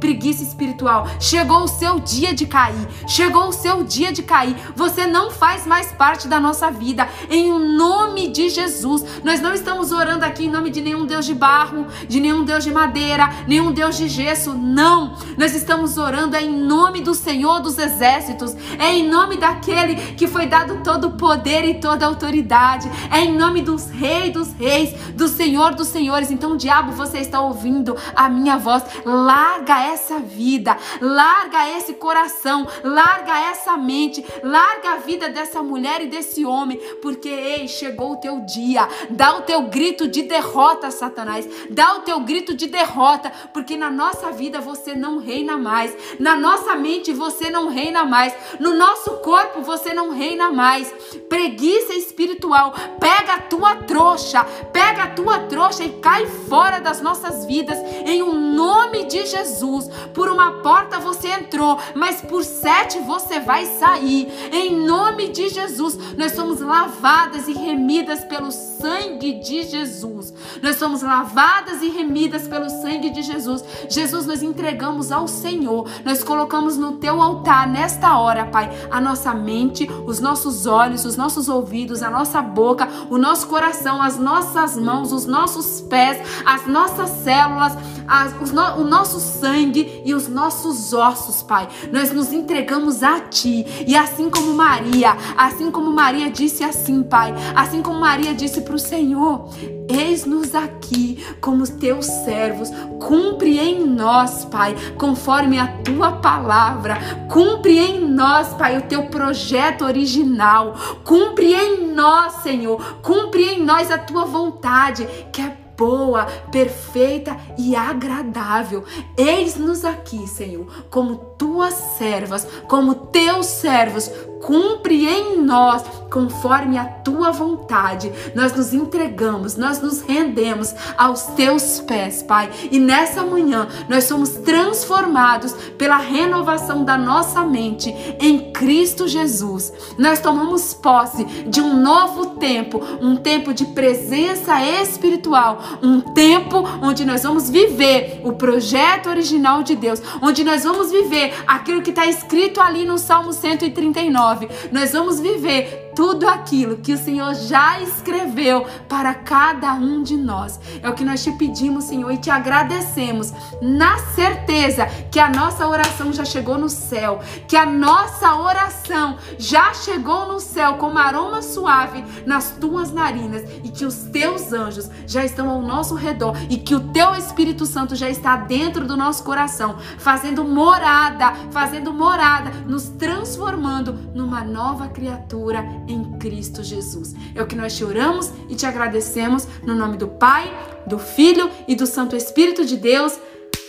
preguiça 0.00 0.42
espiritual. 0.42 1.06
Chegou 1.20 1.62
o 1.62 1.68
seu 1.68 2.00
dia 2.00 2.34
de 2.34 2.46
cair, 2.46 2.88
chegou 3.06 3.46
o 3.46 3.52
seu 3.52 3.84
dia 3.84 4.10
de 4.10 4.24
cair. 4.24 4.56
Você 4.74 5.06
não 5.06 5.30
faz 5.30 5.64
mais 5.64 5.92
parte 5.92 6.26
da 6.26 6.40
nossa 6.40 6.68
vida. 6.68 7.11
Em 7.30 7.52
nome 7.76 8.28
de 8.28 8.48
Jesus. 8.48 9.04
Nós 9.22 9.40
não 9.40 9.54
estamos 9.54 9.92
orando 9.92 10.24
aqui 10.24 10.46
em 10.46 10.50
nome 10.50 10.70
de 10.70 10.80
nenhum 10.80 11.06
Deus 11.06 11.24
de 11.24 11.34
barro, 11.34 11.86
de 12.08 12.20
nenhum 12.20 12.44
Deus 12.44 12.64
de 12.64 12.72
madeira, 12.72 13.28
nenhum 13.46 13.72
Deus 13.72 13.96
de 13.96 14.08
gesso. 14.08 14.52
Não. 14.54 15.16
Nós 15.36 15.54
estamos 15.54 15.98
orando 15.98 16.36
em 16.36 16.50
nome 16.50 17.00
do 17.00 17.14
Senhor 17.14 17.60
dos 17.60 17.78
Exércitos. 17.78 18.54
É 18.78 18.92
em 18.92 19.08
nome 19.08 19.36
daquele 19.36 19.94
que 20.14 20.26
foi 20.26 20.46
dado 20.46 20.82
todo 20.82 21.08
o 21.08 21.16
poder 21.16 21.64
e 21.64 21.80
toda 21.80 22.04
a 22.04 22.08
autoridade. 22.08 22.90
É 23.10 23.20
em 23.20 23.36
nome 23.36 23.62
dos 23.62 23.88
Reis 23.90 24.32
dos 24.32 24.52
Reis, 24.52 24.92
do 25.14 25.28
Senhor 25.28 25.74
dos 25.74 25.88
Senhores. 25.88 26.30
Então, 26.30 26.56
diabo, 26.56 26.92
você 26.92 27.18
está 27.18 27.40
ouvindo 27.40 27.96
a 28.16 28.28
minha 28.28 28.56
voz. 28.56 28.82
Larga 29.04 29.84
essa 29.84 30.18
vida, 30.18 30.76
larga 31.00 31.68
esse 31.76 31.94
coração, 31.94 32.66
larga 32.82 33.38
essa 33.38 33.76
mente, 33.76 34.24
larga 34.42 34.94
a 34.94 34.96
vida 34.96 35.28
dessa 35.28 35.62
mulher 35.62 36.02
e 36.02 36.08
desse 36.08 36.44
homem, 36.44 36.80
porque 37.02 37.28
ei, 37.28 37.66
chegou 37.66 38.12
o 38.12 38.16
teu 38.16 38.40
dia. 38.42 38.88
Dá 39.10 39.36
o 39.36 39.42
teu 39.42 39.62
grito 39.62 40.06
de 40.06 40.22
derrota, 40.22 40.90
Satanás. 40.92 41.46
Dá 41.68 41.96
o 41.96 42.02
teu 42.02 42.20
grito 42.20 42.54
de 42.54 42.68
derrota, 42.68 43.30
porque 43.52 43.76
na 43.76 43.90
nossa 43.90 44.30
vida 44.30 44.60
você 44.60 44.94
não 44.94 45.18
reina 45.18 45.58
mais. 45.58 45.94
Na 46.20 46.36
nossa 46.36 46.76
mente 46.76 47.12
você 47.12 47.50
não 47.50 47.68
reina 47.68 48.04
mais. 48.04 48.32
No 48.60 48.74
nosso 48.74 49.10
corpo 49.18 49.62
você 49.62 49.92
não 49.92 50.10
reina 50.10 50.52
mais. 50.52 50.94
Preguiça 51.28 51.92
espiritual. 51.92 52.72
Pega 53.00 53.34
a 53.34 53.40
tua 53.40 53.74
trouxa, 53.74 54.44
pega 54.72 55.02
a 55.02 55.10
tua 55.10 55.40
trouxa 55.40 55.82
e 55.82 55.90
cai 56.00 56.26
fora 56.26 56.78
das 56.78 57.02
nossas 57.02 57.44
vidas 57.44 57.78
em 58.06 58.22
um 58.22 58.54
nome 58.54 59.06
de 59.06 59.26
Jesus. 59.26 59.88
Por 60.14 60.28
uma 60.28 60.62
porta 60.62 61.00
você 61.00 61.28
entrou, 61.28 61.78
mas 61.96 62.20
por 62.20 62.44
sete 62.44 63.00
você 63.00 63.40
vai 63.40 63.66
sair. 63.66 64.28
Em 64.52 64.76
nome 64.76 65.28
de 65.28 65.48
Jesus, 65.48 65.98
nós 66.16 66.32
somos 66.32 66.60
lavadas 66.92 67.48
e 67.48 67.52
remidas 67.52 68.24
pelo 68.24 68.50
sangue 68.50 69.40
de 69.40 69.62
Jesus. 69.62 70.32
Nós 70.62 70.76
somos 70.76 71.02
lavadas 71.02 71.82
e 71.82 71.88
remidas 71.88 72.46
pelo 72.46 72.68
sangue 72.68 73.10
de 73.10 73.22
Jesus. 73.22 73.64
Jesus, 73.88 74.26
nós 74.26 74.42
entregamos 74.42 75.10
ao 75.10 75.26
Senhor. 75.26 75.88
Nós 76.04 76.22
colocamos 76.22 76.76
no 76.76 76.92
teu 76.98 77.22
altar 77.22 77.66
nesta 77.66 78.18
hora, 78.18 78.46
Pai, 78.46 78.70
a 78.90 79.00
nossa 79.00 79.32
mente, 79.32 79.88
os 80.06 80.20
nossos 80.20 80.66
olhos, 80.66 81.04
os 81.04 81.16
nossos 81.16 81.48
ouvidos, 81.48 82.02
a 82.02 82.10
nossa 82.10 82.42
boca, 82.42 82.88
o 83.08 83.16
nosso 83.16 83.46
coração, 83.46 84.02
as 84.02 84.18
nossas 84.18 84.76
mãos, 84.76 85.12
os 85.12 85.24
nossos 85.24 85.80
pés, 85.80 86.18
as 86.44 86.66
nossas 86.66 87.10
células, 87.10 87.72
as, 88.06 88.52
no, 88.52 88.82
o 88.82 88.84
nosso 88.84 89.18
sangue 89.18 90.02
e 90.04 90.14
os 90.14 90.28
nossos 90.28 90.92
ossos, 90.92 91.42
Pai. 91.42 91.68
Nós 91.90 92.12
nos 92.12 92.32
entregamos 92.32 93.02
a 93.02 93.20
Ti. 93.20 93.64
E 93.86 93.96
assim 93.96 94.28
como 94.28 94.54
Maria, 94.54 95.16
assim 95.36 95.70
como 95.70 95.90
Maria 95.90 96.30
disse 96.30 96.64
assim, 96.82 97.02
Pai, 97.04 97.32
assim 97.54 97.80
como 97.80 98.00
Maria 98.00 98.34
disse 98.34 98.60
para 98.60 98.74
o 98.74 98.78
Senhor: 98.78 99.48
Eis-nos 99.88 100.54
aqui 100.54 101.24
como 101.40 101.66
teus 101.66 102.06
servos, 102.06 102.70
cumpre 103.00 103.58
em 103.58 103.86
nós, 103.86 104.44
Pai, 104.44 104.74
conforme 104.98 105.58
a 105.58 105.68
tua 105.82 106.12
palavra, 106.12 106.98
cumpre 107.30 107.78
em 107.78 108.00
nós, 108.00 108.48
Pai, 108.54 108.76
o 108.76 108.82
teu 108.82 109.04
projeto 109.04 109.84
original, 109.84 110.74
cumpre 111.04 111.54
em 111.54 111.94
nós, 111.94 112.42
Senhor, 112.42 113.00
cumpre 113.00 113.44
em 113.44 113.62
nós 113.62 113.90
a 113.90 113.98
tua 113.98 114.24
vontade, 114.24 115.06
que 115.32 115.40
é 115.40 115.62
boa, 115.76 116.26
perfeita 116.50 117.36
e 117.58 117.74
agradável. 117.74 118.84
Eis-nos 119.16 119.84
aqui, 119.84 120.26
Senhor, 120.28 120.66
como 120.90 121.16
tuas 121.36 121.74
servas, 121.98 122.46
como 122.68 122.94
teus 122.94 123.46
servos, 123.46 124.10
cumpre 124.42 125.06
em 125.08 125.38
nós 125.40 125.84
conforme 126.10 126.76
a 126.76 126.84
tua 126.84 127.30
vontade. 127.30 128.12
Nós 128.34 128.54
nos 128.54 128.74
entregamos, 128.74 129.56
nós 129.56 129.80
nos 129.80 130.02
rendemos 130.02 130.74
aos 130.98 131.22
teus 131.28 131.80
pés, 131.80 132.22
Pai. 132.22 132.50
E 132.70 132.78
nessa 132.78 133.22
manhã 133.22 133.66
nós 133.88 134.04
somos 134.04 134.30
transformados 134.30 135.52
pela 135.78 135.96
renovação 135.96 136.84
da 136.84 136.98
nossa 136.98 137.44
mente 137.44 137.94
em 138.20 138.52
Cristo 138.52 139.08
Jesus. 139.08 139.72
Nós 139.96 140.20
tomamos 140.20 140.74
posse 140.74 141.24
de 141.24 141.60
um 141.62 141.80
novo 141.80 142.36
tempo, 142.36 142.82
um 143.00 143.16
tempo 143.16 143.54
de 143.54 143.64
presença 143.66 144.60
espiritual, 144.82 145.62
um 145.82 146.00
tempo 146.00 146.62
onde 146.82 147.04
nós 147.04 147.22
vamos 147.22 147.48
viver 147.48 148.20
o 148.24 148.32
projeto 148.32 149.08
original 149.08 149.62
de 149.62 149.74
Deus, 149.74 150.02
onde 150.20 150.44
nós 150.44 150.64
vamos 150.64 150.90
viver 150.90 151.32
aquilo 151.46 151.80
que 151.80 151.90
está 151.90 152.06
escrito 152.06 152.60
ali 152.60 152.84
no 152.84 152.98
Salmo 152.98 153.32
139 153.32 154.31
nós 154.70 154.92
vamos 154.92 155.20
viver 155.20 155.81
tudo 155.94 156.28
aquilo 156.28 156.78
que 156.78 156.92
o 156.92 156.98
Senhor 156.98 157.34
já 157.34 157.80
escreveu 157.80 158.66
para 158.88 159.14
cada 159.14 159.72
um 159.74 160.02
de 160.02 160.16
nós. 160.16 160.58
É 160.82 160.88
o 160.88 160.94
que 160.94 161.04
nós 161.04 161.22
te 161.22 161.32
pedimos, 161.32 161.84
Senhor, 161.84 162.10
e 162.10 162.18
te 162.18 162.30
agradecemos 162.30 163.32
na 163.60 163.98
certeza 163.98 164.86
que 165.10 165.18
a 165.18 165.28
nossa 165.28 165.66
oração 165.66 166.12
já 166.12 166.24
chegou 166.24 166.58
no 166.58 166.68
céu, 166.68 167.20
que 167.46 167.56
a 167.56 167.66
nossa 167.66 168.34
oração 168.34 169.16
já 169.38 169.72
chegou 169.74 170.26
no 170.26 170.40
céu 170.40 170.74
como 170.74 170.98
aroma 170.98 171.42
suave 171.42 172.04
nas 172.26 172.52
tuas 172.52 172.92
narinas 172.92 173.42
e 173.62 173.68
que 173.68 173.84
os 173.84 174.04
teus 174.04 174.52
anjos 174.52 174.90
já 175.06 175.24
estão 175.24 175.48
ao 175.48 175.62
nosso 175.62 175.94
redor 175.94 176.36
e 176.48 176.56
que 176.56 176.74
o 176.74 176.80
teu 176.80 177.14
Espírito 177.14 177.66
Santo 177.66 177.94
já 177.94 178.08
está 178.08 178.36
dentro 178.36 178.86
do 178.86 178.96
nosso 178.96 179.22
coração, 179.24 179.76
fazendo 179.98 180.44
morada, 180.44 181.32
fazendo 181.50 181.92
morada, 181.92 182.50
nos 182.66 182.88
transformando 182.88 183.92
numa 184.14 184.42
nova 184.42 184.88
criatura 184.88 185.64
em 185.88 186.18
Cristo 186.18 186.62
Jesus. 186.62 187.14
É 187.34 187.42
o 187.42 187.46
que 187.46 187.56
nós 187.56 187.76
te 187.76 187.84
oramos 187.84 188.30
e 188.48 188.54
te 188.54 188.66
agradecemos 188.66 189.46
no 189.62 189.74
nome 189.74 189.96
do 189.96 190.08
Pai, 190.08 190.52
do 190.86 190.98
Filho 190.98 191.50
e 191.66 191.74
do 191.74 191.86
Santo 191.86 192.16
Espírito 192.16 192.64
de 192.64 192.76
Deus. 192.76 193.18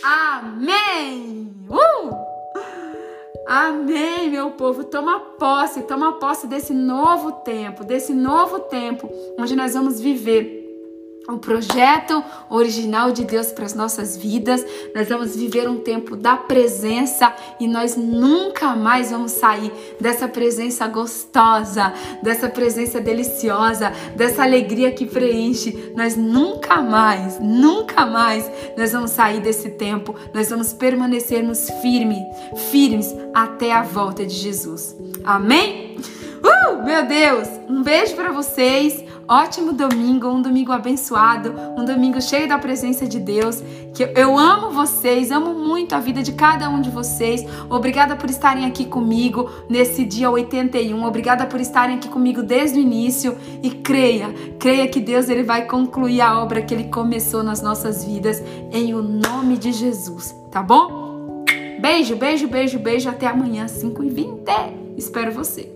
Amém! 0.02 1.52
Uh! 1.68 2.14
Amém, 3.46 4.30
meu 4.30 4.52
povo. 4.52 4.84
Toma 4.84 5.20
posse, 5.38 5.82
toma 5.82 6.12
posse 6.14 6.46
desse 6.46 6.72
novo 6.72 7.32
tempo, 7.32 7.84
desse 7.84 8.14
novo 8.14 8.60
tempo 8.60 9.10
onde 9.38 9.54
nós 9.54 9.74
vamos 9.74 10.00
viver 10.00 10.63
o 11.28 11.38
projeto 11.38 12.22
original 12.50 13.10
de 13.10 13.24
Deus 13.24 13.50
para 13.50 13.64
as 13.64 13.74
nossas 13.74 14.16
vidas. 14.16 14.64
Nós 14.94 15.08
vamos 15.08 15.34
viver 15.34 15.68
um 15.68 15.78
tempo 15.78 16.16
da 16.16 16.36
presença 16.36 17.34
e 17.58 17.66
nós 17.66 17.96
nunca 17.96 18.76
mais 18.76 19.10
vamos 19.10 19.32
sair 19.32 19.72
dessa 19.98 20.28
presença 20.28 20.86
gostosa, 20.86 21.92
dessa 22.22 22.48
presença 22.48 23.00
deliciosa, 23.00 23.90
dessa 24.14 24.42
alegria 24.42 24.92
que 24.92 25.06
preenche. 25.06 25.92
Nós 25.96 26.14
nunca 26.16 26.82
mais, 26.82 27.38
nunca 27.40 28.04
mais 28.04 28.50
nós 28.76 28.92
vamos 28.92 29.10
sair 29.10 29.40
desse 29.40 29.70
tempo. 29.70 30.14
Nós 30.34 30.50
vamos 30.50 30.72
permanecermos 30.72 31.70
firmes, 31.80 32.22
firmes 32.70 33.14
até 33.32 33.72
a 33.72 33.82
volta 33.82 34.26
de 34.26 34.34
Jesus. 34.34 34.94
Amém? 35.24 35.96
Uh, 36.42 36.84
meu 36.84 37.06
Deus! 37.06 37.48
Um 37.66 37.82
beijo 37.82 38.14
para 38.14 38.30
vocês 38.30 39.03
ótimo 39.28 39.72
domingo, 39.72 40.28
um 40.28 40.42
domingo 40.42 40.72
abençoado, 40.72 41.54
um 41.76 41.84
domingo 41.84 42.20
cheio 42.20 42.48
da 42.48 42.58
presença 42.58 43.06
de 43.06 43.18
Deus. 43.18 43.62
Que 43.94 44.10
eu 44.16 44.38
amo 44.38 44.70
vocês, 44.70 45.30
amo 45.30 45.54
muito 45.54 45.94
a 45.94 46.00
vida 46.00 46.22
de 46.22 46.32
cada 46.32 46.68
um 46.68 46.80
de 46.80 46.90
vocês. 46.90 47.44
Obrigada 47.70 48.16
por 48.16 48.28
estarem 48.28 48.66
aqui 48.66 48.84
comigo 48.84 49.48
nesse 49.68 50.04
dia 50.04 50.30
81. 50.30 51.04
Obrigada 51.04 51.46
por 51.46 51.60
estarem 51.60 51.96
aqui 51.96 52.08
comigo 52.08 52.42
desde 52.42 52.78
o 52.78 52.82
início 52.82 53.36
e 53.62 53.70
creia, 53.70 54.32
creia 54.58 54.88
que 54.88 55.00
Deus 55.00 55.28
ele 55.28 55.42
vai 55.42 55.66
concluir 55.66 56.20
a 56.20 56.40
obra 56.40 56.62
que 56.62 56.74
ele 56.74 56.84
começou 56.84 57.42
nas 57.42 57.62
nossas 57.62 58.04
vidas 58.04 58.42
em 58.72 58.94
o 58.94 59.02
nome 59.02 59.56
de 59.56 59.72
Jesus, 59.72 60.34
tá 60.50 60.62
bom? 60.62 61.44
Beijo, 61.80 62.16
beijo, 62.16 62.48
beijo, 62.48 62.78
beijo. 62.78 63.10
Até 63.10 63.26
amanhã, 63.26 63.66
5h20. 63.66 64.96
Espero 64.96 65.32
você. 65.32 65.70